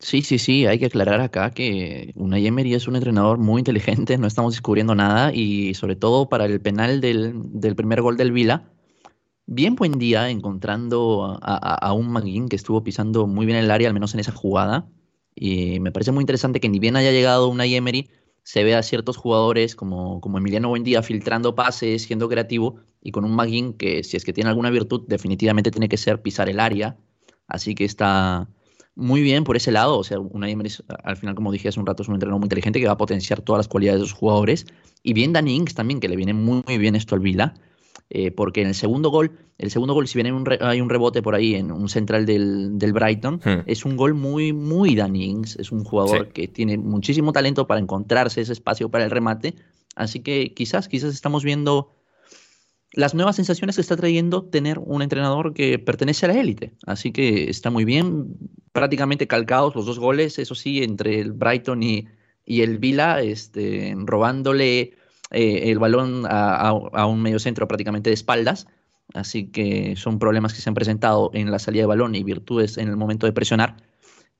[0.03, 4.17] Sí, sí, sí, hay que aclarar acá que Unai Emery es un entrenador muy inteligente,
[4.17, 8.69] no estamos descubriendo nada y sobre todo para el penal del, primer gol del Vila,
[9.45, 13.93] bien buen día encontrando a, un Maguín que estuvo pisando muy bien el área, al
[13.93, 14.89] menos en esa jugada.
[15.35, 18.09] Y me parece muy interesante que ni bien haya llegado Unai Emery,
[18.43, 23.23] se ve a ciertos jugadores como, como Emiliano Buendía filtrando pases, siendo creativo, y con
[23.23, 26.59] un Maguín que si es que tiene alguna virtud, definitivamente tiene que ser pisar el
[26.59, 26.97] área.
[27.47, 28.49] Así que está
[28.95, 29.97] muy bien por ese lado.
[29.97, 30.47] O sea, una
[31.03, 32.97] al final, como dije hace un rato, es un entrenador muy inteligente que va a
[32.97, 34.65] potenciar todas las cualidades de sus jugadores.
[35.01, 37.55] Y bien Danny Inks también, que le viene muy, muy bien esto al Vila.
[38.15, 41.33] Eh, porque en el segundo gol, el segundo gol, si bien hay un, rebote por
[41.33, 43.63] ahí en un central del, del Brighton, hmm.
[43.65, 47.79] es un gol muy, muy Danny Ings, es un jugador que tiene muchísimo talento para
[47.79, 49.55] encontrarse ese espacio para el remate,
[49.95, 51.95] así que quizás, quizás estamos viendo
[52.91, 57.11] las nuevas sensaciones que está trayendo tener un entrenador que pertenece a la élite, así
[57.11, 58.37] que está muy bien,
[58.73, 62.07] prácticamente calcados los dos goles, eso sí, entre el Brighton y,
[62.45, 64.95] y el Vila, este, robándole
[65.31, 68.67] eh, el balón a, a, un medio centro prácticamente de espaldas.
[69.13, 72.77] Así que son problemas que se han presentado en la salida de balón y virtudes
[72.77, 73.77] en el momento de presionar.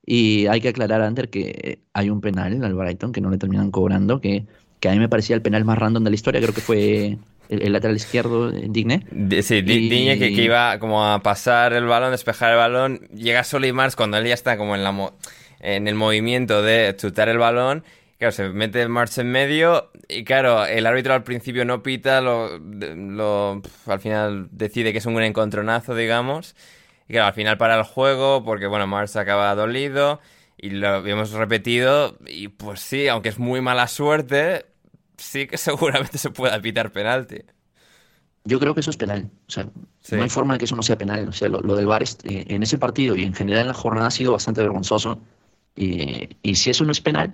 [0.06, 3.72] Y hay que aclarar, Ander, que hay un penal al Brighton que no le terminan
[3.72, 4.46] cobrando, que,
[4.80, 6.42] que a mí me parecía el penal más random de la historia.
[6.42, 7.18] Creo que fue
[7.50, 9.06] el, lateral izquierdo, Digne.
[9.42, 13.08] Sí, Digne que, iba como a pasar el balón, despejar el balón.
[13.14, 15.14] Llega Mars cuando él ya está como en, la
[15.60, 17.84] en el movimiento de chutar el balón
[18.24, 22.58] Claro, se mete marcha en medio y claro, el árbitro al principio no pita, lo,
[22.58, 26.56] lo al final decide que es un encontronazo, digamos.
[27.10, 30.22] Y claro, al final para el juego, porque bueno, Mars acaba dolido
[30.58, 32.18] y lo habíamos repetido.
[32.26, 34.68] Y pues sí, aunque es muy mala suerte,
[35.18, 37.38] sí que seguramente se pueda pitar penalti.
[38.46, 39.30] Yo creo que eso es penal.
[39.48, 39.70] O sea,
[40.12, 41.30] no hay forma de que eso no sea penal.
[41.30, 44.08] O sea, lo, del VAR eh, en ese partido y en general en la jornada
[44.08, 45.22] ha sido bastante vergonzoso.
[45.76, 47.34] Y, y si eso no es penal,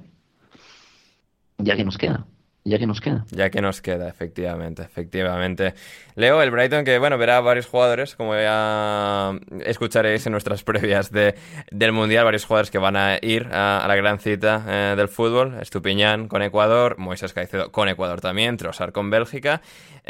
[1.57, 2.27] ya que nos queda.
[2.70, 3.26] Ya que nos queda.
[3.32, 5.74] Ya que nos queda, efectivamente, efectivamente.
[6.15, 9.32] Leo, el Brighton que, bueno, verá varios jugadores, como ya
[9.65, 11.34] escucharéis en nuestras previas de,
[11.72, 15.57] del Mundial, varios jugadores que van a ir a, la gran cita eh, del fútbol.
[15.59, 19.61] Estupiñán con Ecuador, Moisés Caicedo con Ecuador también, Trossard con Bélgica.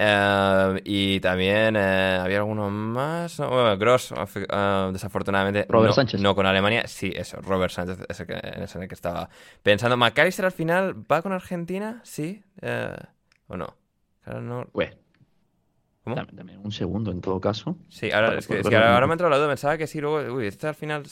[0.01, 3.37] Eh, y también eh, había alguno más.
[3.77, 4.13] Gross,
[4.93, 5.65] desafortunadamente.
[5.67, 6.21] Robert no, Sánchez.
[6.21, 6.87] No con Alemania.
[6.87, 9.29] Sí, eso, Robert Sánchez, ese que, es el que estaba
[9.61, 9.97] pensando.
[9.97, 11.99] ¿McAllister al final va con Argentina?
[12.03, 12.41] Sí.
[13.47, 13.75] ¿O no?
[14.25, 14.67] no...
[16.05, 17.77] Dame, un segundo en todo caso.
[17.89, 20.47] Sí, ahora, es que, ahora, me ha entrado la duda, pensaba que sí, luego, uy,
[20.47, 21.03] este al final,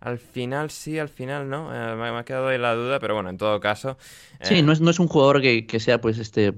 [0.00, 3.30] al final sí, al final no, eh, me, ha quedado ahí la duda, pero bueno,
[3.30, 3.98] en todo caso.
[4.40, 6.54] Sí, eh, no es, no es un jugador que, que sea pues este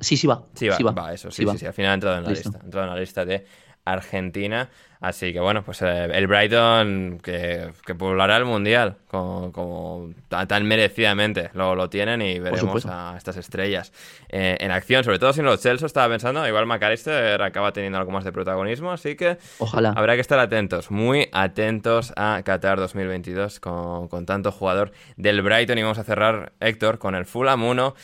[0.00, 0.42] Sí, sí va.
[0.54, 1.12] Sí, va, va.
[1.12, 3.00] eso, sí, sí, sí, al final ha entrado en la lista, ha entrado en la
[3.00, 3.44] lista de
[3.84, 4.70] Argentina.
[5.00, 11.50] Así que bueno, pues eh, el Brighton que, que, poblará el Mundial como, tan, merecidamente
[11.52, 13.92] lo, lo, tienen y veremos a estas estrellas
[14.30, 15.04] eh, en acción.
[15.04, 18.92] Sobre todo si los Chelsea estaba pensando, igual McAllister acaba teniendo algo más de protagonismo,
[18.92, 19.92] así que Ojalá.
[19.94, 25.76] habrá que estar atentos, muy atentos a Qatar 2022 con, con tanto jugador del Brighton
[25.76, 27.94] y vamos a cerrar, Héctor, con el Fulham 1.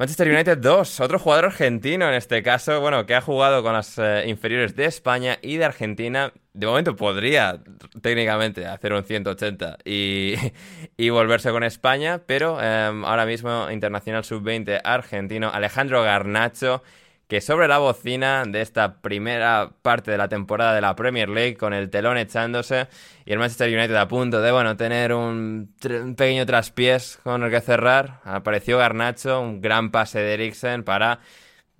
[0.00, 3.98] Manchester United 2, otro jugador argentino en este caso, bueno, que ha jugado con las
[3.98, 6.32] eh, inferiores de España y de Argentina.
[6.54, 7.62] De momento podría
[8.00, 10.36] técnicamente hacer un 180 y,
[10.96, 16.82] y volverse con España, pero em, ahora mismo Internacional Sub-20 argentino Alejandro Garnacho
[17.30, 21.56] que sobre la bocina de esta primera parte de la temporada de la Premier League,
[21.56, 22.88] con el telón echándose
[23.24, 27.60] y el Manchester United a punto de, bueno, tener un, pequeño traspiés con el que
[27.60, 31.20] cerrar, apareció Garnacho, un gran pase de Eriksen para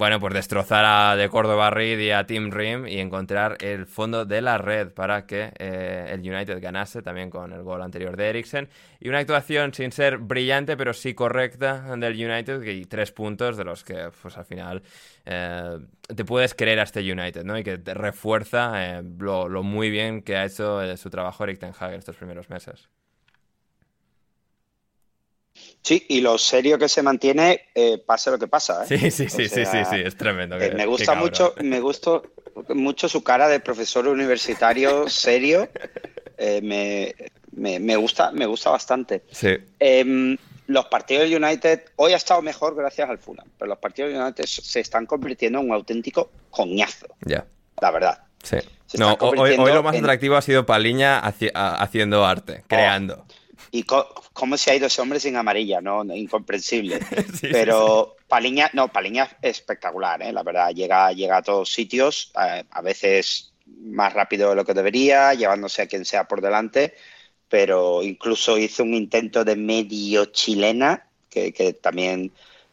[0.01, 4.25] bueno, pues destrozar a De Córdoba Reed y a Tim Rim y encontrar el fondo
[4.25, 8.31] de la red para que eh, el United ganase también con el gol anterior de
[8.31, 8.71] Eriksen.
[8.99, 13.65] Y una actuación sin ser brillante, pero sí correcta del United y tres puntos de
[13.65, 14.83] los que, pues al final,
[15.27, 15.79] eh,
[16.17, 17.59] te puedes creer a este United, ¿no?
[17.59, 21.59] Y que te refuerza eh, lo, lo, muy bien que ha hecho su trabajo Eric
[21.59, 22.89] Ten Hag en estos primeros meses.
[25.83, 28.85] Sí, y lo serio que se mantiene, eh, pase lo que pasa.
[28.85, 28.87] ¿eh?
[28.87, 30.59] Sí, sí, sí, sí, sí, sí, es tremendo.
[30.61, 32.23] Eh, me gusta mucho, me gustó,
[32.69, 35.69] mucho su cara de profesor universitario serio.
[36.37, 37.15] Eh, me,
[37.53, 39.23] me- me gusta, me gusta bastante.
[39.31, 39.57] Sí.
[39.79, 44.13] Em, los partidos del United, hoy ha estado mejor gracias al Fulham, pero los partidos
[44.13, 47.45] del United se están convirtiendo en un auténtico coñazo, Ya.
[47.81, 48.19] la verdad.
[48.43, 48.57] Sí.
[48.99, 53.25] No, hoy, lo más en- atractivo ha sido Paliña haci- haciendo arte, creando.
[53.71, 56.03] Y cómo se ha ido ese hombre sin amarilla, ¿no?
[56.15, 57.01] Incomprensible.
[57.41, 60.33] Sí, Pero Paliña, no, Paliña es espectacular, ¿eh?
[60.33, 64.75] La verdad, llega, llega a todos sitios, eh, a veces más rápido de lo que
[64.75, 66.95] debería, llevándose a quien sea por delante,
[67.49, 72.33] pero incluso hizo un intento de medio chilena, que, que también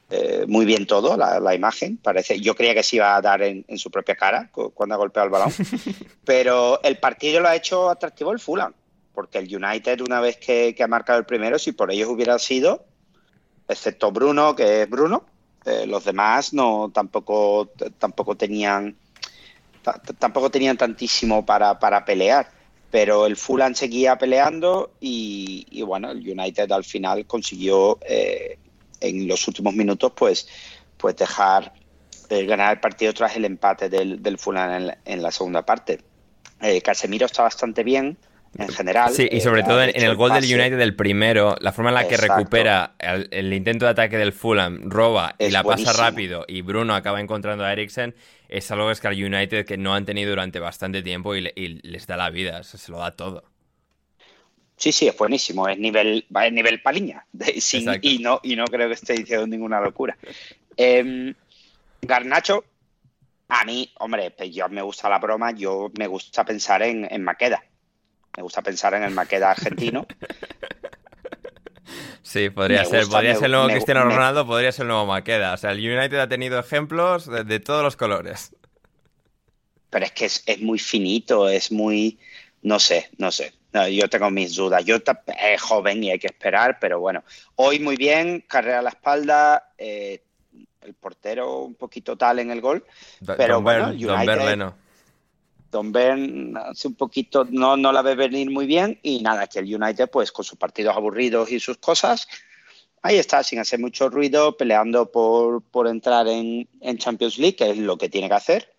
[0.10, 2.40] eh, muy bien todo, la, la imagen, parece.
[2.40, 4.98] Yo creía que se iba a dar en, en su propia cara cu- cuando ha
[4.98, 5.54] golpeado el balón,
[6.26, 8.74] pero el partido lo ha hecho atractivo el Fulham,
[9.18, 12.86] porque el United, una vez que, ha marcado el primero, si por ellos hubiera sido,
[13.68, 15.26] excepto Bruno, que es Bruno,
[15.66, 18.96] eh, los demás no tampoco, tampoco tenían
[20.20, 22.52] tampoco tenían tantísimo para, para pelear.
[22.92, 28.60] Pero el Fulham seguía peleando y, y, bueno, el United al final consiguió eh,
[29.02, 30.48] en los últimos minutos pues,
[30.96, 31.74] pues dejar
[32.30, 36.02] ganar el partido tras el empate del, del Fulham en la segunda parte.
[36.62, 38.16] Eh, Casemiro está bastante bien
[38.58, 39.14] en general.
[39.14, 40.44] Sí, y eh, sobre todo en, el gol del.
[40.44, 42.36] United del primero, la forma en la que Exacto.
[42.36, 46.62] recupera el, el intento de ataque del Fulham, roba y Es la pasa rápido y
[46.62, 48.16] Bruno acaba encontrando a Eriksen,
[48.50, 51.68] es algo que el United que no han tenido durante bastante tiempo y, le- y
[51.88, 53.44] les da la vida, se, se lo da todo.
[54.78, 57.26] Sí, sí, es buenísimo, es nivel, es nivel paliña.
[57.32, 58.08] de- sin- Exacto.
[58.08, 60.18] y, no, y no creo que esté diciendo ninguna locura.
[60.76, 61.34] Em,
[62.02, 62.64] Garnacho,
[63.50, 67.24] a mí, hombre, pues yo me gusta la broma, yo me gusta pensar en, en
[67.24, 67.64] Maqueda.
[68.36, 70.06] Me gusta pensar en el Maqueda argentino.
[72.22, 74.84] Sí, podría Me ser, gusta, podría me- ser el nuevo me- Cristiano Ronaldo, podría ser
[74.84, 75.54] el nuevo Maqueda.
[75.54, 78.54] O sea, el United ha tenido ejemplos de, de todos los colores.
[79.90, 82.20] pero es que es, es muy finito, es muy,
[82.64, 83.54] no sé, no sé.
[83.72, 84.84] No, yo tengo mis dudas.
[84.84, 87.24] Yo es joven y hay que esperar, pero bueno,
[87.56, 90.22] hoy muy bien, carrera a la espalda, eh,
[90.82, 92.84] el portero un poquito tal en el gol,
[93.38, 94.76] pero Don, bueno, Don United- Berleno.
[95.72, 99.60] Don Ben hace un poquito, no, no la ve venir muy bien y nada, que
[99.60, 102.28] el United pues con sus partidos aburridos y sus cosas,
[103.02, 107.72] ahí está, sin hacer mucho ruido, peleando por, por entrar en, en Champions League, que
[107.72, 108.78] es lo que tiene que hacer.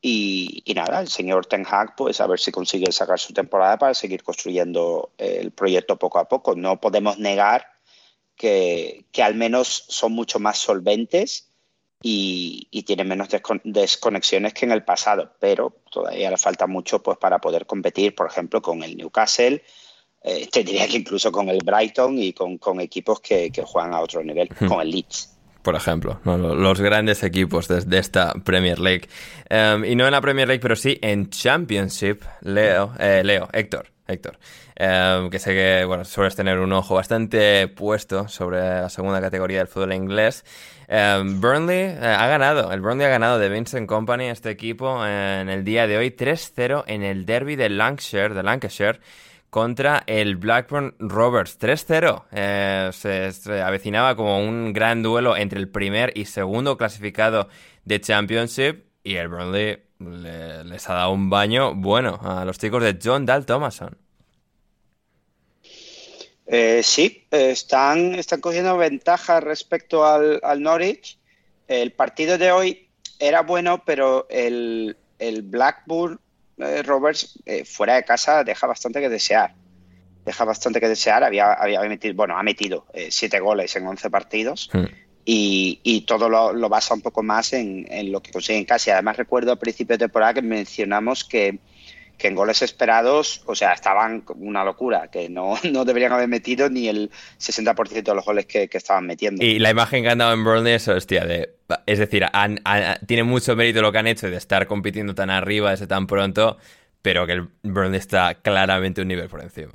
[0.00, 3.94] Y, nada, el señor Ten Hag, pues a ver si consigue sacar su temporada para
[3.94, 6.54] seguir construyendo el proyecto poco a poco.
[6.54, 7.66] No podemos negar
[8.36, 11.47] que, que al menos son mucho más solventes
[12.02, 17.02] y, y tienen menos descon- desconexiones que en el pasado, pero todavía le falta mucho
[17.02, 19.62] pues, para poder competir, por ejemplo, con el Newcastle,
[20.22, 23.94] eh, te diría que incluso con el Brighton y con, con equipos que, que juegan
[23.94, 24.66] a otro nivel, Hmm.
[24.66, 25.34] con el Leeds.
[25.62, 29.08] por ejemplo, los grandes equipos de, de esta Premier League.
[29.50, 33.90] Em, y no en la Premier League, pero sí en Championship, Leo, eh, Leo, Héctor,
[34.06, 34.38] Héctor,
[34.76, 39.58] em, que sé que, bueno, sueles tener un ojo bastante puesto sobre la segunda categoría
[39.58, 40.44] del fútbol inglés.
[40.90, 45.48] Em, Burnley eh, ha ganado, el Burnley ha ganado de Vincent Company, este equipo, en
[45.50, 49.00] el día de hoy, 3-0 en el derby de Lancashire, de Lancashire,
[49.50, 52.24] contra el Blackburn Rovers 3-0.
[52.32, 57.48] Eh, se, se avecinaba como un gran duelo entre el primer y segundo clasificado
[57.84, 62.82] de Championship y el Burnley le- les ha dado un baño bueno a los chicos
[62.82, 63.96] de John Dal Thomason.
[66.50, 71.18] Eh, sí, eh, están, están cogiendo ventaja respecto al, al Norwich.
[71.68, 72.88] El partido de hoy
[73.18, 76.18] era bueno, pero el, el Blackburn
[76.56, 79.54] eh, Rovers eh, fuera de casa deja bastante que desear.
[80.24, 81.22] Deja bastante que desear.
[81.22, 84.70] Había, había metido, bueno, ha metido siete goles en 11 partidos
[85.24, 88.64] y, y todo lo, lo basa un poco más en, en lo que consigue en
[88.64, 88.90] casa.
[88.90, 91.58] Y además recuerdo al principio de temporada que mencionamos que,
[92.18, 96.68] que en goles esperados, o sea, estaban una locura, que no, no deberían haber metido
[96.68, 99.42] ni el 60% de los goles que, que estaban metiendo.
[99.42, 101.54] Y la imagen que han dado en Burnley es, hostia, de,
[101.86, 105.30] es decir, han- han- tiene mucho mérito lo que han hecho de estar compitiendo tan
[105.30, 106.58] arriba desde tan pronto,
[107.02, 109.72] pero que el Burnley está claramente un nivel por encima.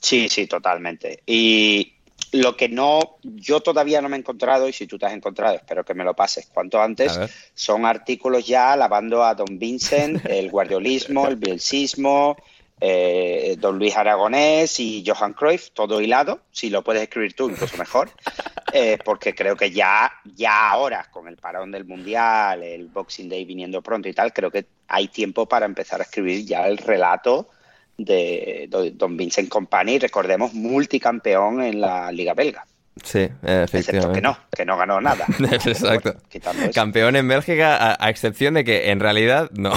[0.00, 1.22] Sí, sí, totalmente.
[1.26, 1.93] Y
[2.34, 5.54] lo que no, yo todavía no me he encontrado, y si tú te has encontrado,
[5.54, 7.18] espero que me lo pases cuanto antes,
[7.54, 12.36] son artículos ya alabando a Don Vincent, el guardiolismo, el bielsismo,
[12.80, 17.76] eh, Don Luis Aragonés y Johan Cruyff, todo hilado, si lo puedes escribir tú, incluso
[17.76, 18.10] mejor,
[18.72, 23.44] eh, porque creo que ya, ya ahora, con el parón del Mundial, el Boxing Day
[23.44, 27.48] viniendo pronto y tal, creo que hay tiempo para empezar a escribir ya el relato
[27.96, 32.66] de, Don Vincent Company, recordemos, multicampeón en la Liga Belga.
[33.02, 34.14] Sí, Excepto efectivamente.
[34.18, 35.26] que no, que no ganó nada.
[35.50, 36.14] Exacto.
[36.72, 39.72] Campeón en Bélgica, a, a excepción de que en realidad no.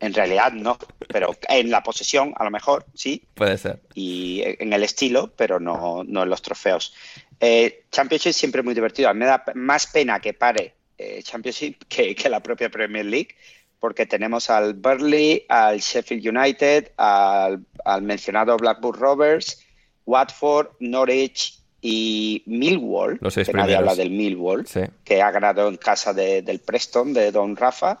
[0.00, 0.78] En realidad no,
[1.08, 3.78] pero en la posesión a lo mejor sí, Puede ser.
[3.94, 6.92] y en el estilo, pero no, no en los trofeos.
[7.38, 9.08] Eh, Championship siempre muy divertido.
[9.08, 13.04] A mí me da más pena que pare eh, Championship que, que la propia Premier
[13.04, 13.36] League,
[13.82, 19.58] porque tenemos al Burnley, al Sheffield United, al, al mencionado Blackburn Rovers,
[20.06, 24.82] Watford, Norwich y Millwall, Los que nadie habla del Millwall, Sí.
[25.04, 27.98] que ha ganado en casa de- del Preston, de Don Rafa.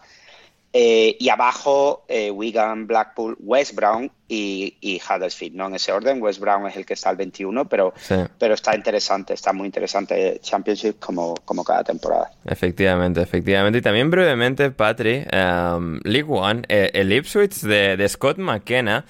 [0.74, 6.22] Eh, y abajo, eh, Wigan, Blackpool, West Brown y, y Huddersfield, no en ese orden.
[6.22, 8.14] West Brown es el que está al 21, pero, Sí.
[8.38, 12.30] pero está interesante, está muy interesante Championship como, como cada temporada.
[12.46, 13.80] Efectivamente, efectivamente.
[13.80, 19.04] Y también brevemente, Patri, em, League One, eh, el Ipswich de, de Scott McKenna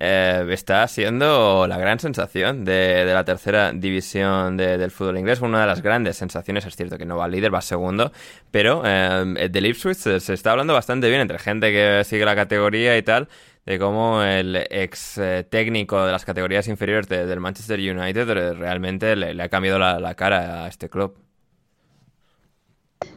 [0.00, 5.40] eh, está siendo la gran sensación de, de la tercera división de- del fútbol inglés.
[5.40, 8.12] Una de las grandes sensaciones, es cierto que no va líder, va segundo,
[8.50, 12.96] pero em, del Ipswich se, está hablando bastante bien entre gente que sigue la categoría
[12.96, 13.28] y tal.
[13.66, 18.54] De cómo el ex eh, técnico de las categorías inferiores de- del Manchester United eh,
[18.54, 21.14] realmente le, le ha cambiado la, la cara a este club.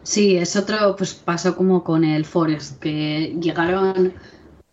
[0.03, 4.13] Sí, es otro, pues pasó como con el Forest, que llegaron,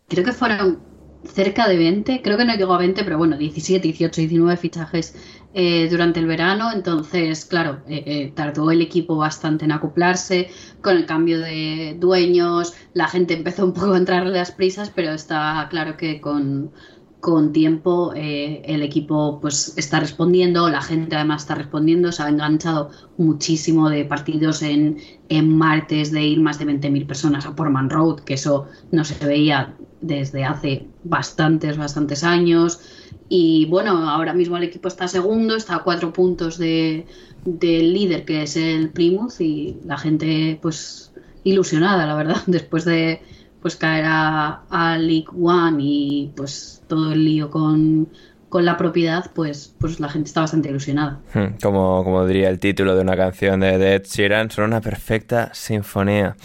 [0.09, 0.80] creo que fueron
[1.24, 5.14] cerca de 20, creo que no llegó a 20, pero bueno, 17, 18, 19 fichajes
[5.54, 10.50] eh, durante el verano, entonces, claro, eh, eh, tardó el equipo bastante en acoplarse
[10.82, 15.10] con el cambio de dueños, la gente empezó un poco a entrarle las prisas, pero
[15.12, 16.70] está claro que con,
[17.20, 22.90] con tiempo el equipo pues está respondiendo, la gente además está respondiendo, se ha enganchado
[23.16, 28.20] muchísimo de partidos en, en martes de ir más de 20.000 personas a Portman Road,
[28.20, 32.80] que eso no se veía desde hace bastantes, bastantes años.
[33.28, 37.06] Y bueno, ahora mismo el equipo está segundo, está a cuatro puntos de,
[37.44, 41.12] del líder que es el Plymouth y la gente pues
[41.44, 43.22] ilusionada, la verdad, después de
[43.60, 48.08] pues caer a, a League One y pues todo el lío con,
[48.48, 51.20] con la propiedad, pues, pues la gente está bastante ilusionada.
[51.34, 54.80] Hmm, Como, como diría el título de una canción de, de Ed Sheeran, son una
[54.80, 56.36] perfecta sinfonía.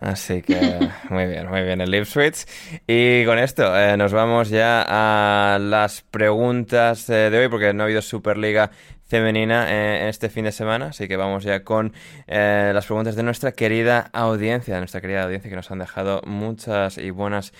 [0.00, 2.44] Así que muy bien, muy bien el Ipswich.
[2.86, 7.82] Y con esto eh, nos vamos ya a las preguntas eh, de hoy, porque no
[7.82, 8.70] ha habido Superliga
[9.12, 11.92] femenina eh, este fin de semana, así que vamos ya con
[12.28, 16.96] eh, las preguntas de nuestra querida audiencia, nuestra querida audiencia que nos han dejado muchas
[16.96, 17.52] y buenas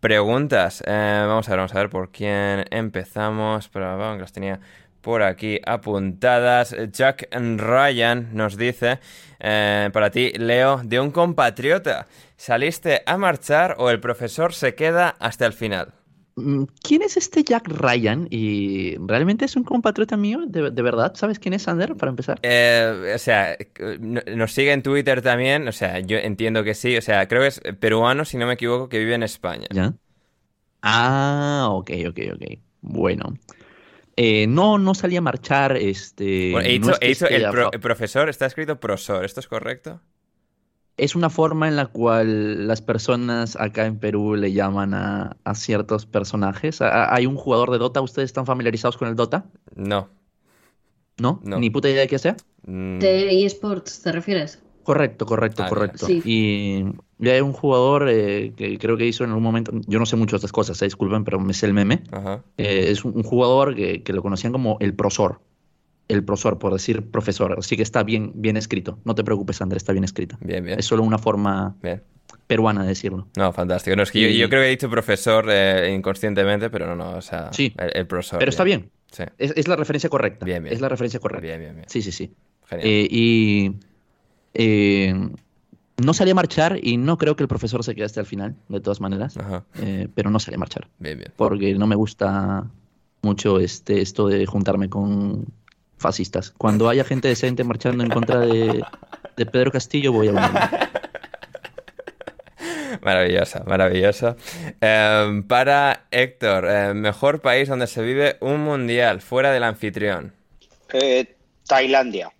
[0.00, 0.84] preguntas.
[0.86, 4.60] Eh, vamos a ver, vamos a ver por quién empezamos, pero vamos, que las tenía
[5.00, 6.76] por aquí apuntadas.
[6.92, 8.98] Jack Ryan nos dice,
[9.40, 12.06] eh, para ti, Leo, de un compatriota,
[12.36, 15.97] ¿saliste a marchar o el profesor se queda hasta el final?
[16.38, 18.26] Mm, ¿Quién es este Jack Ryan?
[18.30, 20.40] ¿Y realmente es un compatriota mío?
[20.46, 21.12] ¿De, de verdad?
[21.14, 22.38] ¿Sabes quién es Sander, para empezar?
[22.42, 23.56] Eh, o sea,
[24.00, 27.42] no- nos sigue en Twitter también, o sea, yo entiendo que sí, o sea, creo
[27.42, 29.66] que es peruano, si no me equivoco, que vive en España.
[29.70, 29.94] ¿Ya?
[30.82, 32.42] Ah, ok, ok, ok.
[32.80, 33.34] Bueno.
[34.16, 36.52] Eh, no, no salí a marchar, este...
[36.52, 38.80] Bueno, he no dicho, es que he dicho esté el, pro- el profesor, está escrito
[38.80, 40.00] prosor, ¿esto es correcto?
[40.98, 45.54] Es una forma en la cual las personas acá en Perú le llaman a, a
[45.54, 46.82] ciertos personajes.
[46.82, 49.46] A- a- hay un jugador de Dota, ¿ustedes están familiarizados con el Dota?
[49.76, 50.08] No.
[51.18, 51.40] ¿No?
[51.44, 51.58] No.
[51.58, 52.36] ¿Ni puta idea de qué sea?
[52.66, 54.60] Mm, ¿De eSports te refieres?
[54.84, 56.06] Correcto, correcto, Ah, correcto.
[56.06, 56.22] bien.
[56.24, 56.84] Y
[57.20, 60.14] y hay un jugador eh, que creo que hizo en algún momento, yo no sé
[60.14, 62.04] mucho de estas cosas, eh, disculpen, pero me sé el meme.
[62.12, 62.44] Ajá.
[62.56, 65.40] Eh, es un, un jugador que, que lo conocían como el prosor.
[66.08, 67.56] El prosor, por decir profesor.
[67.58, 68.98] Así que está bien, bien escrito.
[69.04, 70.36] No te preocupes, Andrés, está bien escrito.
[70.40, 70.78] Bien, bien.
[70.78, 72.02] Es solo una forma Bien.
[72.46, 73.28] peruana de decirlo.
[73.36, 73.94] No, fantástico.
[73.94, 76.96] No, es que yo, Y- yo creo que he dicho profesor eh, inconscientemente, pero no,
[76.96, 77.74] no, o sea, Sí.
[77.78, 78.38] el, el profesor.
[78.38, 78.90] Pero está bien.
[79.12, 80.44] Sí, Es, es la referencia correcta.
[80.46, 80.74] Bien, bien.
[80.74, 81.46] Es la referencia correcta.
[81.46, 81.86] bien, bien, bien.
[81.88, 82.32] Sí, sí, sí.
[82.66, 82.88] Genial.
[82.88, 83.72] Eh, y
[84.54, 85.14] eh,
[86.02, 88.56] no salí a marchar y no creo que el profesor se quede hasta el final,
[88.68, 89.36] de todas maneras.
[89.36, 89.64] Ajá.
[90.14, 90.88] Pero no salí a marchar.
[90.98, 91.32] Bien, bien.
[91.36, 92.66] Porque no me gusta
[93.22, 95.46] mucho este, esto de juntarme con
[95.98, 96.52] fascistas.
[96.56, 98.82] Cuando haya gente decente marchando en contra de,
[99.36, 100.60] de Pedro Castillo, voy a unirme.
[103.02, 104.36] Maravillosa, maravillosa.
[104.80, 110.32] Eh, para Héctor, eh, mejor país donde se vive un mundial fuera del anfitrión.
[110.92, 112.32] Eh, Tailandia.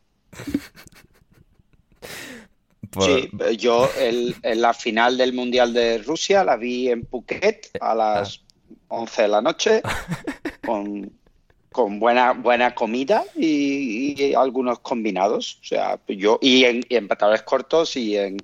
[2.90, 7.70] Por- Sí, yo el- en la final del Mundial de Rusia la vi en Phuket
[7.80, 8.40] a las
[8.88, 9.82] 11 de la noche
[10.64, 11.12] con,
[11.70, 15.58] con buena, buena comida y, y algunos combinados.
[15.62, 18.38] O sea, yo y en, y en pantalones cortos y en,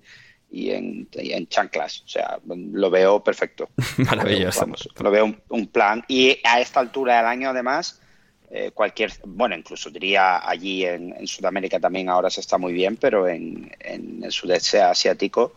[0.51, 2.03] y en, y en chanclas.
[2.05, 3.69] O sea, lo veo perfecto.
[3.99, 4.61] Maravilloso.
[4.61, 6.05] Vamos, lo veo un, un plan.
[6.09, 8.01] Y a esta altura del año, además,
[8.51, 12.97] eh, cualquier, bueno, incluso diría allí en, en, Sudamérica también ahora se está muy bien,
[12.97, 15.55] pero en, en el sudeste asiático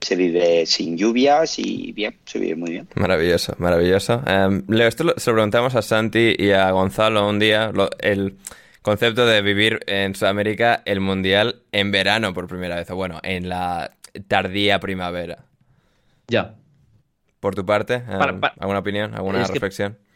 [0.00, 2.88] se vive sin lluvias y bien, se vive muy bien.
[2.94, 4.22] Maravilloso, maravilloso.
[4.26, 7.90] Um, Leo, esto lo, se lo preguntamos a Santi y a Gonzalo un día, lo,
[7.98, 8.36] el
[8.82, 13.48] concepto de vivir en Sudamérica el Mundial en verano por primera vez, o bueno, en
[13.48, 13.92] la
[14.28, 15.44] tardía primavera.
[16.28, 16.54] Ya.
[17.40, 19.94] Por tu parte, um, para, para, ¿alguna opinión, alguna reflexión?
[19.94, 20.08] Que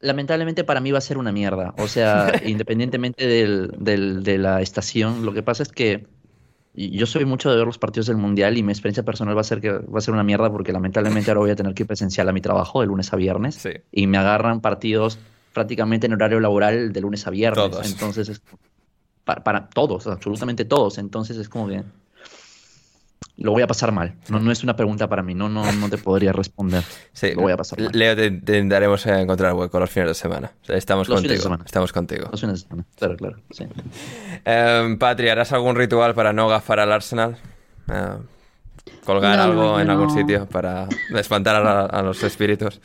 [0.00, 1.74] lamentablemente para mí va a ser una mierda.
[1.78, 6.06] O sea, independientemente del, del, de la estación, lo que pasa es que
[6.76, 9.44] yo soy mucho de ver los partidos del Mundial y mi experiencia personal va a
[9.44, 11.86] ser que va a ser una mierda porque lamentablemente ahora voy a tener que ir
[11.86, 13.70] presencial a mi trabajo de lunes a viernes sí.
[13.92, 15.18] y me agarran partidos
[15.54, 17.70] prácticamente en horario laboral de lunes a viernes.
[17.70, 17.90] Todos.
[17.90, 18.42] Entonces, es
[19.24, 20.98] para, para todos, absolutamente todos.
[20.98, 21.82] Entonces es como que
[23.38, 24.14] lo voy a pasar mal.
[24.28, 26.82] No, no es una pregunta para mí, no, no, no te podría responder.
[27.12, 27.90] Sí, lo voy a pasar mal.
[27.92, 30.52] Leo, te intentaremos encontrar hueco los fines de semana.
[30.62, 31.32] O sea, estamos los contigo.
[31.32, 31.64] Fines de semana.
[31.64, 32.28] Estamos contigo.
[32.30, 33.36] Los fines de semana, claro, claro.
[33.50, 33.64] Sí.
[34.98, 37.36] Patri, ¿harás algún ritual para no gafar al Arsenal?
[37.92, 38.16] Eh,
[39.04, 39.92] ¿Colgar No, algo no, en no.
[39.94, 42.80] algún sitio para espantar a, a los espíritus?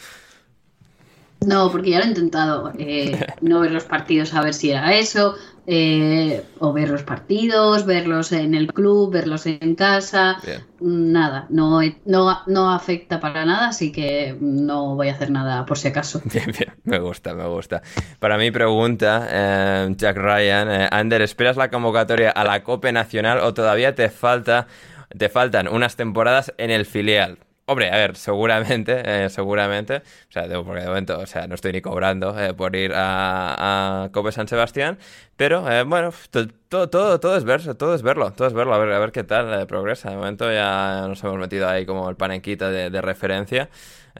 [1.45, 2.71] No, porque ya lo he intentado.
[2.77, 5.35] eh, no ver los partidos a ver si era eso.
[5.67, 10.38] Eh, o ver los partidos, verlos en el club, verlos en casa.
[10.43, 10.65] Bien.
[10.79, 15.77] Nada, no, no, no afecta para nada, así que no voy a hacer nada por
[15.77, 16.21] si acaso.
[16.33, 17.81] Bien, bien, me gusta, me gusta.
[18.19, 23.39] Para mi pregunta, eh, Jack Ryan, eh, Ander, ¿esperas la convocatoria a la Copa Nacional
[23.39, 24.67] o todavía te falta,
[25.15, 27.38] te faltan unas temporadas en el filial?
[27.72, 31.56] Hombre, a ver, seguramente, eh, seguramente, o sea, de- porque de momento, o sea, no
[31.56, 34.98] estoy ni cobrando eh, por ir a, a Copa San Sebastián,
[35.38, 38.73] pero eh, bueno, to- todo, todo, todo es verlo, todo es verlo, todo es verlo,
[38.73, 40.10] a ver, a ver qué tal eh, progresa.
[40.10, 43.69] De momento ya nos hemos metido ahí como el panequita de, de referencia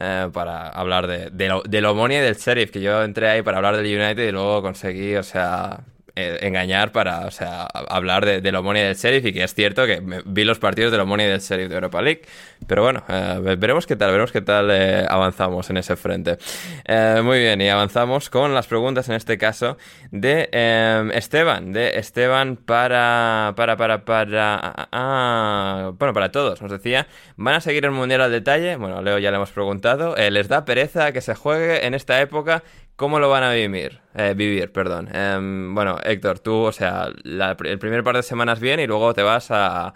[0.00, 3.42] eh, para hablar de, de, lo, del Omonia y del Sheriff, que yo entré ahí
[3.42, 5.80] para hablar del United y luego conseguí, o sea,
[6.16, 9.54] eh, engañar para, o sea, hablar de, del Omonia y del Sheriff y que es
[9.54, 12.22] cierto que vi los partidos del Omonia y del Sheriff de Europa League,
[12.66, 16.38] pero bueno, eh, ve- veremos qué tal, veremos qué tal eh, avanzamos en ese frente.
[17.22, 19.76] Muy bien, y avanzamos con las preguntas en este caso
[20.10, 20.48] de
[21.14, 27.06] Esteban, de Esteban para, para, para, para, ah, ah, bueno, para todos, nos decía,
[27.36, 28.76] ¿van a seguir el Mundial al detalle?
[28.76, 32.62] Bueno, Leo ya le hemos preguntado, ¿les da pereza que se juegue en esta época?
[33.02, 33.98] ¿Cómo lo van a vivir?
[34.14, 35.08] Eh, vivir, perdón.
[35.12, 39.12] Em, bueno, Héctor, tú, o sea, la- el primer par de semanas bien y luego
[39.12, 39.92] te vas a, a-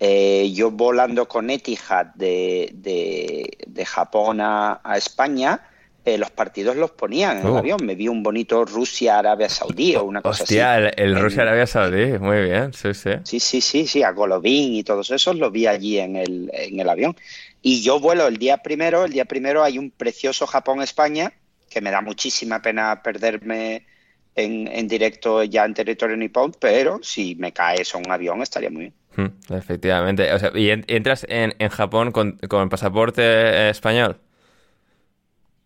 [0.00, 5.64] eh, yo volando con Etihad de, de, de Japón a, a España,
[6.04, 7.58] eh, los partidos los ponían en el Oh.
[7.58, 7.84] avión.
[7.86, 10.84] Me vi un bonito Rusia-Arabia Saudí o una cosa Hostia, así.
[10.96, 13.10] el, el Rusia-Arabia Saudí, muy bien, sí, sí.
[13.24, 16.80] Sí, sí, sí, sí, a Golovin y todos esos los vi allí en el, en
[16.80, 17.14] el avión.
[17.62, 21.32] Y yo vuelo el día primero, el día primero hay un precioso Japón-España,
[21.70, 23.86] que me da muchísima pena perderme
[24.34, 28.70] en, en directo ya en territorio nipón, pero si me cae eso un avión estaría
[28.70, 28.94] muy bien.
[29.14, 30.32] Mm, Efectivamente.
[30.32, 34.16] O sea, ¿y en- entras en, en Japón con, con pasaporte eh, español?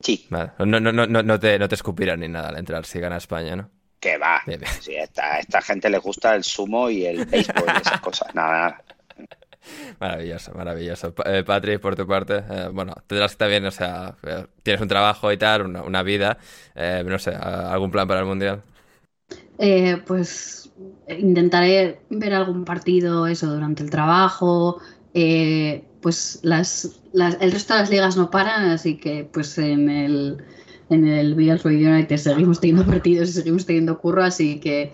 [0.06, 0.24] Sí.
[0.30, 0.52] Vale.
[0.60, 3.16] No, no, no, no, no te, no te escupirán ni nada al entrar si gana
[3.16, 3.70] España, ¿no?
[3.98, 4.40] Que va.
[4.80, 8.32] Sí, esta, esta gente le gusta el sumo y el béisbol y esas cosas.
[8.32, 8.84] Nada, nada.
[9.98, 11.12] Maravilloso, maravilloso.
[11.24, 14.86] Eh, Patri, por tu parte, eh, bueno, tendrás que también, o sea, eh, tienes un
[14.86, 16.38] trabajo y tal, una, una vida,
[16.76, 18.62] eh, no sé, a- ¿algún plan para el Mundial?
[19.58, 20.70] Eh, pues
[21.08, 24.80] intentaré ver algún partido, eso, durante el trabajo.
[25.16, 29.88] Eh, pues las, las- el resto de las ligas no paran, así que pues en
[29.90, 30.44] el,
[30.90, 34.92] en el Villarreal United seguimos teniendo partidos y seguimos teniendo curro, así que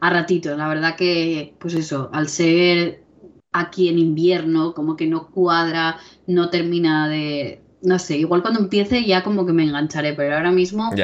[0.00, 0.56] a ratito.
[0.56, 3.04] La verdad que, pues eso, al ser
[3.52, 7.62] aquí en invierno, como que no cuadra, no termina de...
[7.82, 11.02] No sé, igual cuando empiece ya como que me engancharé, pero ahora mismo.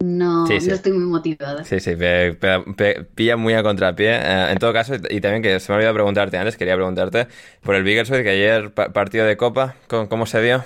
[0.00, 0.68] No, Sí, sí.
[0.68, 1.64] no estoy muy motivada.
[1.64, 4.10] Sí, sí, pe- pe- pe- pilla muy a contrapié.
[4.16, 7.28] Eh, en todo caso, y también que se me olvidó preguntarte antes, quería preguntarte
[7.62, 10.64] por el Biggleswede, que ayer pa- partido de Copa, ¿cómo, cómo se dio?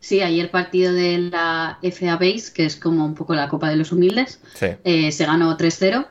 [0.00, 3.76] Sí, ayer partido de la FA Base, que es como un poco la Copa de
[3.76, 4.66] los Humildes, Sí.
[4.84, 6.06] eh, se ganó 3-0.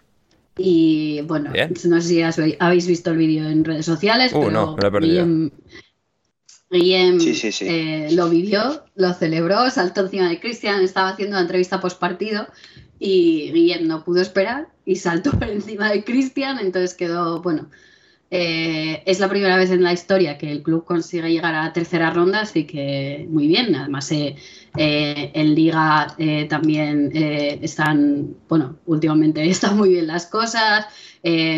[0.57, 1.73] Y bueno, Bien.
[1.85, 4.81] no sé si has- habéis visto el vídeo en redes sociales, Uh, pero no, me
[4.81, 5.25] lo he perdido.
[6.71, 7.65] Guillem Sí, sí, sí.
[7.67, 12.47] eh, lo vivió, lo celebró, saltó encima de Cristian, estaba haciendo una entrevista post partido
[12.99, 17.69] y Guillem no pudo esperar y saltó por encima de Cristian, entonces quedó, bueno,
[18.33, 21.73] eh, es la primera vez en la historia que el club consigue llegar a la
[21.73, 23.75] tercera ronda, así que muy bien.
[23.75, 24.37] Además, eh,
[24.77, 26.15] en Liga
[26.47, 30.85] también están, bueno, últimamente están muy bien las cosas,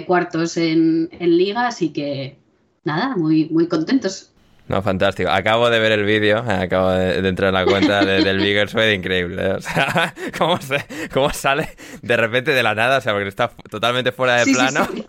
[0.07, 2.39] cuartos en, en Liga, así que
[2.83, 4.32] nada, muy, muy contentos.
[4.67, 5.29] No, fantástico.
[5.29, 8.37] Acabo de ver el vídeo, eh, acabo de, de entrar en la cuenta de- del
[8.39, 9.45] Biggerswede, increíble.
[9.45, 9.51] ¿eh?
[9.53, 11.69] O sea, cómo, se- cómo sale
[12.01, 15.05] de repente de la nada, o sea, porque está totalmente fuera de Sí, plano sí.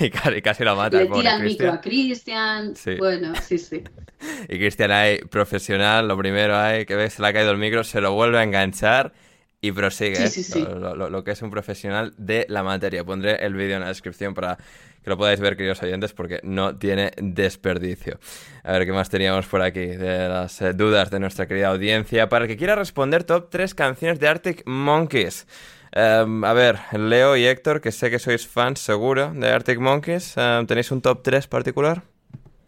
[0.00, 3.82] y casi, casi lo mata Le el tira el micro a Cristian, bueno, sí, sí.
[4.48, 7.84] Y Cristian ahí, profesional, lo primero ahí, que ves, se le ha caído el micro,
[7.84, 9.12] se lo vuelve a enganchar
[9.60, 10.16] y prosigue.
[10.16, 10.28] Sí, ¿eh?
[10.28, 10.60] sí, sí.
[10.60, 13.04] Lo, lo- lo que es un profesional de la materia.
[13.04, 14.58] Pondré el vídeo en la descripción para
[15.02, 18.18] que lo podáis ver, queridos oyentes, porque no tiene desperdicio.
[18.62, 19.86] A ver, ¿qué más teníamos por aquí?
[19.86, 22.28] De las eh, dudas de nuestra querida audiencia.
[22.28, 25.46] Para el que quiera responder, top 3 canciones de Arctic Monkeys.
[25.92, 30.36] Em, a ver, Leo y Héctor, que sé que sois fans seguro de Arctic Monkeys,
[30.36, 32.02] em, ¿tenéis un top 3 particular?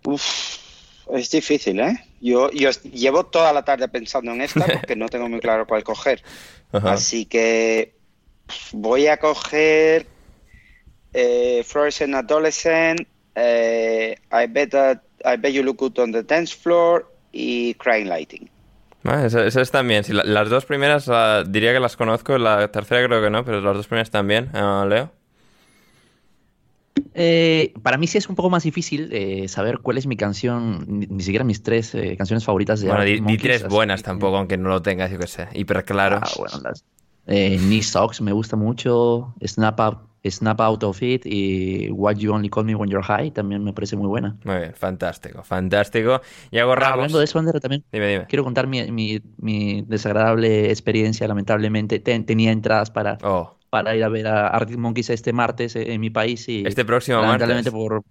[0.05, 0.25] Uf,
[1.13, 2.03] es difícil, ¿eh?
[2.21, 6.23] Yo, llevo toda la tarde pensando en esta porque no tengo muy claro cuál coger.
[6.73, 6.93] Ajá.
[6.93, 7.95] Así que
[8.73, 10.07] voy a coger
[11.13, 13.01] eh, Fluorescent Adolescent,
[13.35, 18.09] eh, I, bet that, I Bet You Look Good on the Dance Floor y Crying
[18.09, 18.49] Lighting.
[19.05, 20.05] Ah, eso están bien.
[20.05, 23.45] Sí, la- las dos primeras ah, diría que las conozco, la tercera creo que no,
[23.45, 24.51] pero las dos primeras también.
[24.53, 25.11] Ah, Leo.
[27.15, 30.85] Eh, para mí sí es un poco más difícil eh, saber cuál es mi canción,
[30.87, 33.73] ni, ni siquiera mis tres eh, canciones favoritas de Bueno, di, Arctic di Monkeys, tres
[33.73, 35.49] buenas que- tampoco, aunque no lo tengas, yo qué sé.
[35.55, 36.21] Hiper claro.
[36.23, 36.85] Ah, bueno, las...
[37.27, 42.33] Eh, Knee Socks me gusta mucho, Snap Out, Snap Out of It y Why You
[42.35, 44.37] Only Call Me When You're High también me parece muy buena.
[44.45, 46.21] Muy bien, fantástico, fantástico.
[46.51, 46.93] Y hago Ramos.
[46.95, 48.27] hablando de eso, Ander, también Dime, dime.
[48.27, 51.27] quiero contar mi, mi- mi desagradable experiencia.
[51.29, 55.77] Lamentablemente ten- tenía entradas para, Oh, para ir a ver a Arctic Monkeys este martes
[55.77, 57.89] eh, en mi país y este próximo lamentablemente martes.
[57.89, 58.03] por,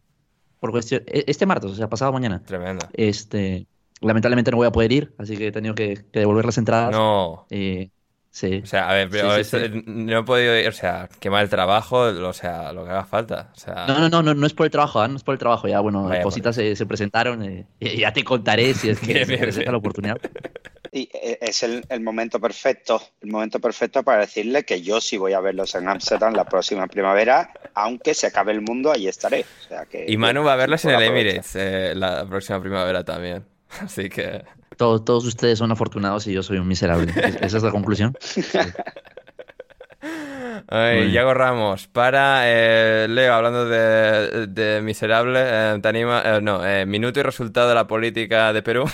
[0.60, 1.04] por cuestión...
[1.06, 2.42] e- Este martes, o sea, pasado mañana.
[2.44, 2.88] Tremendo.
[2.94, 3.68] Este,
[4.02, 6.92] lamentablemente no voy a poder ir, así que he tenido que, que devolver las entradas.
[6.92, 7.46] No.
[7.50, 7.90] Eh,
[8.32, 8.62] sí.
[8.64, 9.84] O sea, a ver, pero Sí, sí, esto- sí.
[9.86, 13.52] no he podido ir, o sea, quemar el trabajo, o sea, lo que haga falta.
[13.56, 15.08] O sea, No, no, no, no, no es por el trabajo, ¿ah?
[15.08, 15.68] no es por el trabajo.
[15.68, 17.44] Ya, bueno, Vaya, cositas se, se presentaron.
[17.44, 19.72] eh, y ya te contaré si es que Bien, se bien, presenta bien.
[19.74, 20.18] la oportunidad.
[20.92, 25.18] Y eh, es el, el momento perfecto, el momento perfecto para decirle que yo sí
[25.18, 29.46] voy a verlos en Amsterdam la próxima primavera, aunque se acabe el mundo, ahí estaré.
[29.66, 31.04] O sea que, Y Manu va a verlas en el.
[31.04, 33.46] Emirates eh, la próxima primavera también.
[33.82, 34.44] Así que.
[34.80, 37.12] Todos, todos ustedes son afortunados y yo soy un miserable.
[37.18, 38.16] Es- Esa es la conclusión.
[40.70, 41.12] Ay.
[41.12, 46.86] Yago Ramos, para eh, Leo, hablando de, de miserable, eh, te anima, eh, no, eh,
[46.86, 48.86] minuto y resultado de la política de Perú.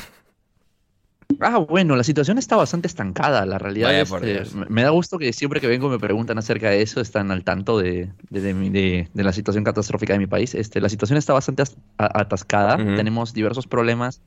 [1.39, 3.45] Ah, bueno, la situación está bastante estancada.
[3.45, 4.11] La realidad Vaya es
[4.53, 7.43] que me da gusto que siempre que vengo me preguntan acerca de eso, están al
[7.43, 10.55] tanto de, de, la situación catastrófica de mi país.
[10.55, 11.63] Este, la situación está bastante
[11.97, 12.77] atascada.
[12.77, 14.21] Tenemos diversos problemas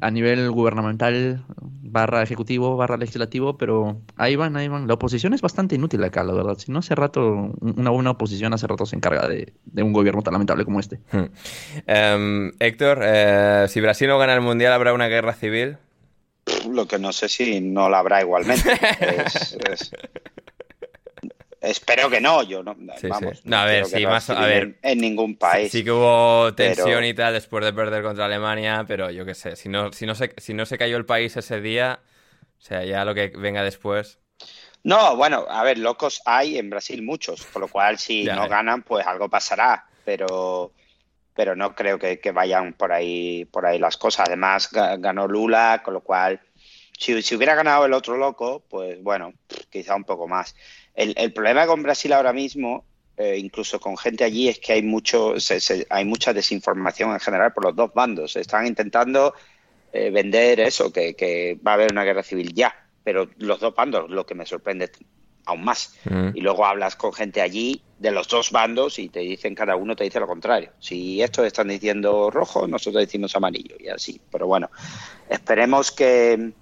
[0.00, 1.44] a nivel gubernamental,
[1.82, 4.86] barra ejecutivo, barra legislativo, pero ahí van, ahí van.
[4.86, 6.56] La oposición es bastante inútil acá, la verdad.
[6.58, 7.26] Si no hace rato,
[7.60, 10.80] un- una buena oposición hace rato se encarga de, de un gobierno tan lamentable como
[10.80, 11.00] este.
[11.12, 11.24] Hmm.
[11.86, 15.76] Em, Héctor, eh, si Brasil no gana el mundial, ¿habrá una guerra civil?
[16.70, 18.70] Lo que no sé si no la habrá igualmente.
[19.26, 19.90] Es- es-
[21.60, 22.74] Espero que no, yo no.
[22.98, 23.42] Sí, vamos, sí.
[23.44, 24.62] No, a ver, sí, más- a ver.
[24.62, 25.70] en, en ningún país.
[25.70, 29.34] Sí que hubo tensión Pero- y tal después de perder contra Alemania, pero yo qué
[29.34, 32.00] sé, si no, si no se, si no se cayó el país ese día,
[32.58, 34.18] o sea, ya lo que venga después.
[34.82, 38.48] No, bueno, a ver, locos hay en Brasil muchos, por lo cual si Ya, no
[38.48, 40.72] ganan, pues algo pasará, pero,
[41.34, 44.28] pero no creo que, que vayan por ahí, por ahí las cosas.
[44.28, 46.40] Además, ga- ganó Lula, con lo cual,
[46.98, 49.34] si, si hubiera ganado el otro loco, pues bueno,
[49.68, 50.54] quizá un poco más.
[51.02, 52.84] El, el problema con Brasil ahora mismo,
[53.16, 57.20] eh, incluso con gente allí, es que hay mucho, se- se- hay mucha desinformación en
[57.20, 58.36] general por los dos bandos.
[58.36, 59.34] Están intentando
[59.92, 63.74] eh, vender eso, que, que va a haber una guerra civil ya, pero los dos
[63.74, 64.90] bandos, lo que me sorprende
[65.46, 65.94] aún más.
[66.04, 66.28] Mm.
[66.36, 69.96] Y luego hablas con gente allí de los dos bandos y te dicen, cada uno
[69.96, 70.70] te dice lo contrario.
[70.78, 74.20] Si estos están diciendo rojo, nosotros decimos amarillo y así.
[74.30, 74.70] Pero bueno,
[75.28, 76.52] esperemos que,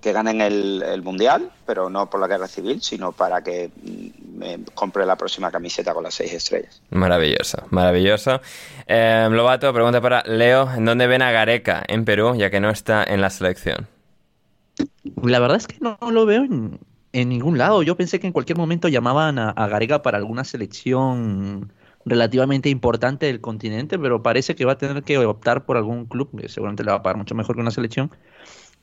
[0.00, 4.38] que ganen el, el Mundial, pero no por la guerra civil, sino para que mm,
[4.38, 6.80] me compre la próxima camiseta con las seis estrellas.
[6.90, 8.40] Maravilloso, maravilloso.
[8.86, 12.70] Eh, Lobato, pregunta para Leo, ¿en dónde ven a Gareca en Perú, ya que no
[12.70, 13.88] está en la selección?
[15.22, 16.78] La verdad es que no, no lo veo en,
[17.12, 17.82] en ningún lado.
[17.82, 21.72] Yo pensé que en cualquier momento llamaban a, a Gareca para alguna selección
[22.04, 26.30] relativamente importante del continente, pero parece que va a tener que optar por algún club
[26.40, 28.12] que seguramente le va a pagar mucho mejor que una selección.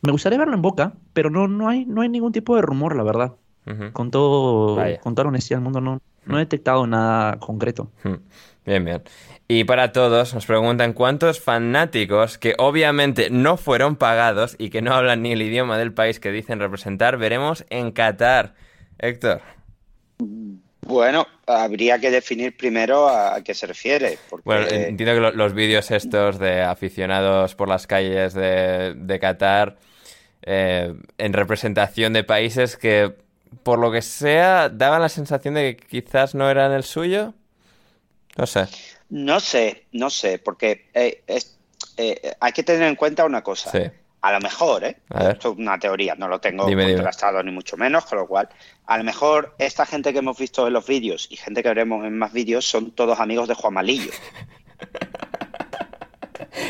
[0.03, 2.95] Me gustaría verlo en Boca, pero no, no, hay, no hay ningún tipo de rumor,
[2.95, 3.33] la verdad.
[3.93, 4.99] Con todo, Vaya.
[4.99, 7.89] con toda honestidad del mundo, no, no he detectado nada concreto.
[8.65, 9.01] Bien, bien.
[9.47, 14.93] Y para todos, nos preguntan cuántos fanáticos que obviamente no fueron pagados y que no
[14.93, 18.55] hablan ni el idioma del país que dicen representar, veremos en Qatar.
[18.99, 19.39] Héctor.
[20.85, 24.17] Bueno, habría que definir primero a qué se refiere.
[24.29, 24.43] Porque...
[24.45, 29.77] Bueno, entiendo que lo- los vídeos estos de aficionados por las calles de, de Qatar
[30.45, 33.15] eh, en representación de países que,
[33.63, 37.33] por lo que sea, daban la sensación de que quizás no eran el suyo.
[38.37, 38.67] No sé.
[39.09, 41.57] No sé, no sé, porque eh, es-
[41.97, 43.69] eh, hay que tener en cuenta una cosa.
[43.71, 43.83] Sí.
[44.21, 44.95] A lo mejor, ¿eh?
[45.31, 46.95] Esto es una teoría, no lo tengo Dime, dime.
[46.95, 48.47] contrastado ni mucho menos, con lo cual,
[48.85, 52.05] a lo mejor esta gente que hemos visto en los vídeos y gente que veremos
[52.05, 54.11] en más vídeos son todos amigos de Juan Malillo.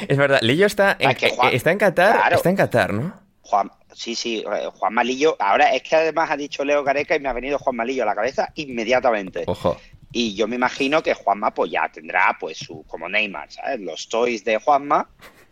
[0.07, 1.11] Es verdad, Lillo está en,
[1.51, 2.15] está en Qatar.
[2.15, 2.35] Claro.
[2.35, 3.13] Está en Qatar, ¿no?
[3.53, 5.35] Juan, sí, sí, eh, Juan Malillo.
[5.37, 8.07] Ahora es que además ha dicho Leo Gareca y me ha venido Juan Malillo a
[8.07, 9.43] la cabeza inmediatamente.
[9.45, 9.77] Ojo.
[10.11, 13.79] Y yo me imagino que Juanma pues ya tendrá pues su, como Neymar, ¿sabes?
[13.79, 15.07] Los toys de Juanma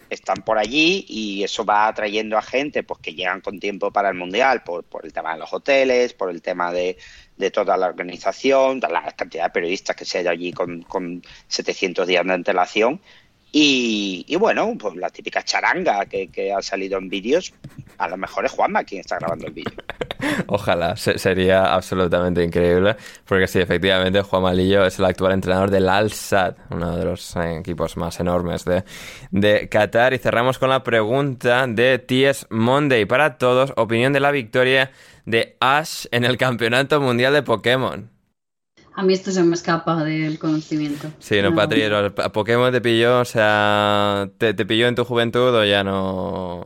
[0.09, 4.09] están por allí y eso va atrayendo a gente pues que llegan con tiempo para
[4.09, 6.97] el Mundial por, por el tema de los hoteles, por el tema de,
[7.37, 11.21] de toda la organización, de la cantidad de periodistas que se hay allí con, con
[11.49, 12.99] 700 días de antelación.
[13.53, 17.53] Y, bueno, pues la típica charanga que, ha salido en vídeos,
[17.97, 19.73] a lo mejor es Juanma quien está grabando el vídeo.
[20.47, 22.95] Ojalá, se- sería absolutamente increíble,
[23.25, 27.35] porque sí, efectivamente, Juan Malillo es el actual entrenador del Al Sadd, uno de los
[27.35, 30.13] eh, equipos más enormes de, Qatar.
[30.13, 32.45] Y cerramos con la pregunta de T.S.
[32.49, 34.91] Monday para todos, opinión de la victoria
[35.25, 38.10] de Ash en el Campeonato Mundial de Pokémon.
[38.93, 41.07] A mí esto se me escapa del conocimiento.
[41.19, 41.83] Sí, no, Patri,
[42.33, 46.65] Pokémon te pilló, o sea, te, te pilló en tu juventud o ya no...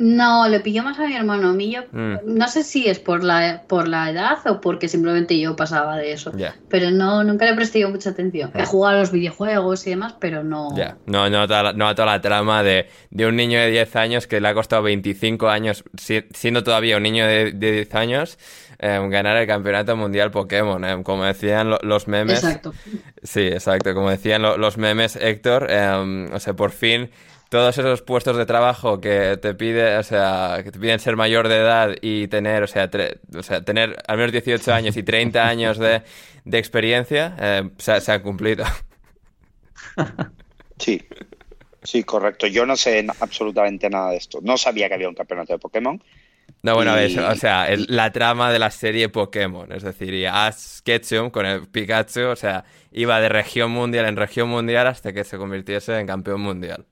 [0.00, 1.48] No, le pilló más a mi hermano.
[1.48, 2.18] A mí yo, Mm.
[2.24, 6.12] no sé si es por la, por la edad o porque simplemente yo pasaba de
[6.12, 6.32] eso.
[6.68, 8.52] Pero no, nunca le presté mucha atención.
[8.54, 10.68] He jugado a los videojuegos y demás, pero no.
[11.06, 13.70] No, no, a toda la, no a toda la trama de, de un niño de
[13.70, 17.72] 10 años que le ha costado 25 años, si- siendo todavía un niño de, de
[17.72, 18.38] 10 años,
[18.78, 20.84] eh, ganar el campeonato mundial Pokémon.
[20.84, 22.44] eh, como decían lo- los memes.
[22.44, 22.72] Exacto.
[23.24, 23.94] Sí, exacto.
[23.94, 27.10] Como decían lo- los memes, Héctor, eh, o sea, por fin
[27.48, 31.48] todos esos puestos de trabajo que te pide, o sea, que te piden ser mayor
[31.48, 35.02] de edad y tener, o sea, tre- o sea tener al menos 18 años y
[35.02, 36.02] 30 años de,
[36.44, 38.64] de experiencia, eh, se, se han cumplido.
[40.78, 41.00] Sí,
[41.82, 42.46] sí, correcto.
[42.46, 44.40] Yo no sé absolutamente nada de esto.
[44.42, 46.02] No sabía que había un campeonato de Pokémon.
[46.62, 50.26] No, bueno, Y- o sea, el- la trama de la serie Pokémon, es decir, y
[50.26, 55.12] Ash Ketchum con el Pikachu, o sea, iba de región mundial en región mundial hasta
[55.12, 56.86] que se convirtiese en campeón mundial.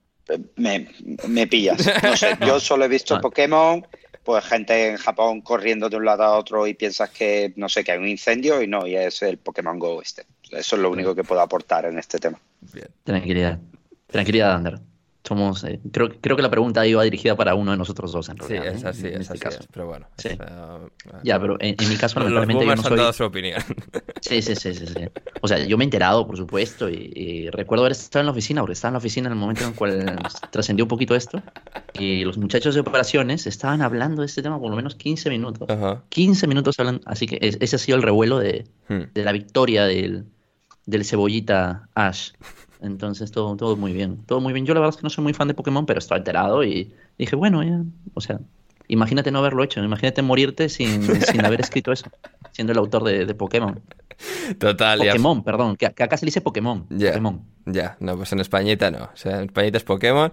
[0.55, 0.87] Me,
[1.27, 1.89] me pillas.
[2.03, 3.19] No sé, yo solo he visto.
[3.21, 3.85] Pokémon,
[4.23, 7.83] pues gente en Japón corriendo de un lado a otro y piensas que, no sé,
[7.83, 10.25] que hay un incendio y no, y es el Pokémon Go este.
[10.51, 12.39] Eso es lo único que puedo aportar en este tema.
[13.03, 13.59] Tranquilidad.
[14.07, 14.79] Tranquilidad, Ander.
[15.27, 18.37] Somos, eh, creo, creo que la pregunta iba dirigida para uno de nosotros dos, en
[18.37, 18.75] Sí, realidad.
[18.75, 18.87] es ¿eh?
[18.87, 19.59] así, En es este así, caso.
[19.59, 20.07] es, pero bueno.
[20.17, 20.29] Sí.
[20.29, 20.37] es,
[21.23, 23.61] Ya, pero en, en mi caso, los lamentablemente, yo boomers no han dado su opinión.
[24.21, 25.05] Sí, sí, sí, sí, sí.
[25.41, 28.31] O sea, yo me he enterado, por supuesto, y, y recuerdo haber estado en la
[28.31, 30.17] oficina, porque estaba en la oficina en el momento en el cual
[30.51, 31.41] trascendió un poquito esto,
[31.93, 35.67] y los muchachos de operaciones estaban hablando de este tema por lo menos 15 minutos.
[36.09, 39.03] 15 minutos hablan, así que es- ese ha sido el revuelo de, Hmm.
[39.13, 40.25] de la victoria del,
[40.85, 42.31] del cebollita Ash.
[42.81, 44.65] Entonces todo, todo muy bien, todo muy bien.
[44.65, 46.93] Yo la verdad es que no soy muy fan de Pokémon, pero estoy enterado y
[47.17, 47.81] dije, bueno, ya,
[48.13, 48.39] o sea,
[48.87, 52.05] imagínate no haberlo hecho, imagínate morirte sin, sin haber escrito eso,
[52.51, 53.79] siendo el autor de, de Pokémon.
[54.59, 56.85] Total, ya- Pokémon, perdón, que, que acá se le dice Pokémon.
[56.89, 57.41] Ya, Pokémon.
[57.65, 59.03] ya, no, pues en Españita no.
[59.05, 60.31] O sea, en Españita es Pokémon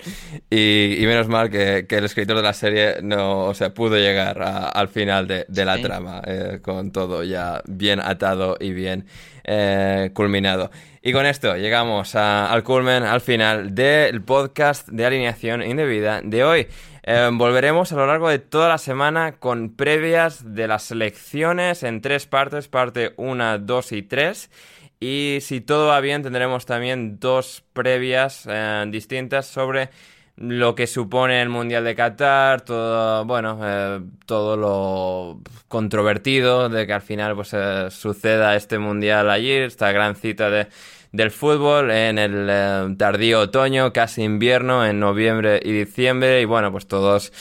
[0.50, 3.96] y, y menos mal que, que el escritor de la serie no, o sea, pudo
[3.96, 5.82] llegar a- al final de, de la Sí.
[5.82, 9.06] trama eh, con todo ya bien atado y bien
[9.44, 10.70] eh, culminado.
[11.06, 16.44] Y con esto llegamos a- al culmen, al final del podcast de alineación indebida de
[16.44, 16.66] hoy.
[17.02, 22.00] Eh, volveremos a lo largo de toda la semana con previas de las selecciones en
[22.00, 24.50] tres partes, parte 1, 2 y 3.
[24.98, 29.90] Y si todo va bien, tendremos también dos previas eh, distintas sobre
[30.36, 36.92] lo que supone el Mundial de Qatar, todo, bueno, eh, todo lo controvertido de que
[36.94, 40.66] al final pues eh, suceda este Mundial allí, esta gran cita de,
[41.14, 46.72] del fútbol en el eh, tardío otoño, casi invierno, en noviembre y diciembre, y bueno,
[46.72, 47.32] pues todos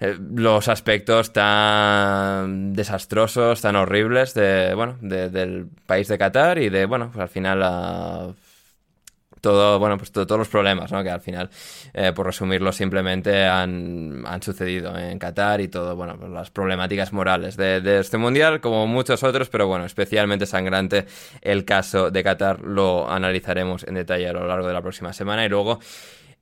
[0.00, 6.68] eh, los aspectos tan desastrosos, tan horribles de, bueno, de- del país de Qatar y
[6.68, 8.28] de, bueno, pues al final la-
[9.40, 11.02] todo, bueno, pues todos los problemas, ¿no?
[11.02, 11.50] Que al final,
[11.94, 17.12] eh, por resumirlo, simplemente han, han, sucedido en Qatar y todo, bueno, pues las problemáticas
[17.12, 21.06] morales de, de, este mundial, como muchos otros, pero bueno, especialmente sangrante
[21.42, 25.44] el caso de Qatar, lo analizaremos en detalle a lo largo de la próxima semana
[25.44, 25.80] y luego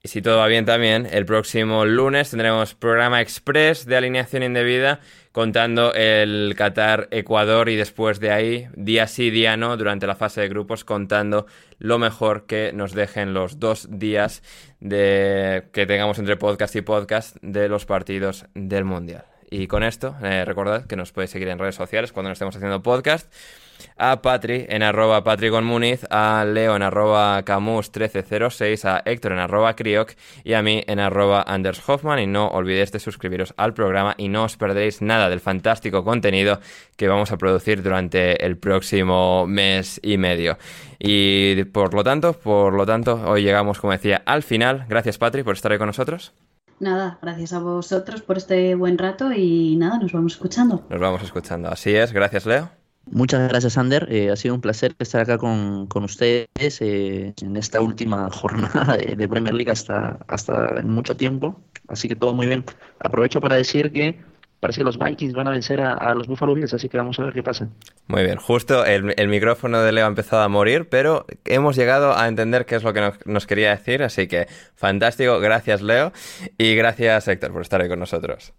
[0.07, 5.01] y si todo va bien también, el próximo lunes tendremos programa express de alineación indebida
[5.33, 10.49] contando el Qatar-Ecuador y después de ahí, día sí, día no, durante la fase de
[10.49, 11.47] grupos, contando
[11.81, 14.45] lo mejor que nos dejen los dos días
[14.79, 19.25] de, que tengamos entre podcast y podcast de los partidos del Mundial.
[19.51, 22.55] Y con esto, eh, recordad que nos podéis seguir en redes sociales cuando nos estemos
[22.55, 23.27] haciendo podcast
[23.97, 25.23] a Patri en arroba
[25.63, 30.13] Muniz, a Leo en arroba Camus1306, a Héctor en arroba Crioc
[30.45, 32.19] y a mí en arroba Anders Hoffman.
[32.19, 36.61] Y no olvidéis de suscribiros al programa y no os perderéis nada del fantástico contenido
[36.97, 40.59] que vamos a producir durante el próximo mes y medio.
[40.99, 44.87] Y por lo tanto, por lo tanto, hoy llegamos, como decía, al final.
[44.89, 46.35] Gracias, Patri, por estar ahí con nosotros.
[46.79, 50.85] Nada, gracias a vosotros por este buen rato y nada, nos vamos escuchando.
[50.91, 52.13] Nos vamos escuchando, así es.
[52.13, 52.76] Gracias, Leo.
[53.11, 54.09] Muchas gracias, Ander.
[54.11, 56.49] Eh, ha sido un placer estar acá con, con ustedes
[56.81, 61.61] eh, en esta última jornada de, Premier League hasta, hasta mucho tiempo.
[61.89, 62.65] Así que todo muy bien.
[62.99, 64.19] Aprovecho para decir que
[64.59, 67.25] parece que los Vikings van a vencer a, los Buffalo Bills, así que vamos a
[67.25, 67.69] ver qué pasa.
[68.09, 72.17] Muy bien, justo el, el, micrófono de Leo ha empezado a morir, pero hemos llegado
[72.17, 75.39] a entender qué es lo que nos, nos quería decir, así que fantástico.
[75.39, 76.13] Gracias, Leo,
[76.59, 78.53] y gracias, Héctor, por estar ahí con nosotros.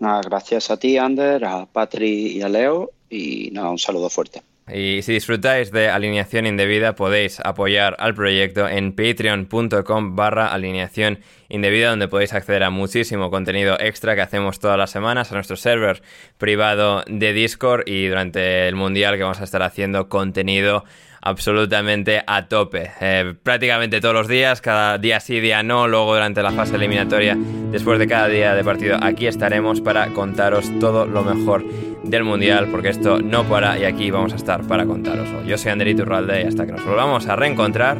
[0.00, 4.42] Nada, gracias a ti, Ander, a Patri y a Leo y nada, un saludo fuerte.
[4.72, 11.18] Y si disfrutáis de alineación indebida, podéis apoyar al proyecto en patreon.com barra alineación
[11.48, 15.56] indebida, donde podéis acceder a muchísimo contenido extra que hacemos todas las semanas, a nuestro
[15.56, 16.02] server
[16.38, 20.84] privado de Discord y durante el Mundial que vamos a estar haciendo contenido
[21.20, 22.90] absolutamente a tope.
[23.00, 27.36] Eh, prácticamente todos los días, cada día sí, día no, luego durante la fase eliminatoria,
[27.70, 31.64] después de cada día de partido, aquí estaremos para contaros todo lo mejor
[32.02, 35.44] del Mundial, porque esto no para y aquí vamos a estar para contaroslo.
[35.44, 37.98] Yo soy Anderito Urralde y hasta que nos volvamos a reencontrar,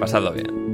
[0.00, 0.65] pasadlo bien.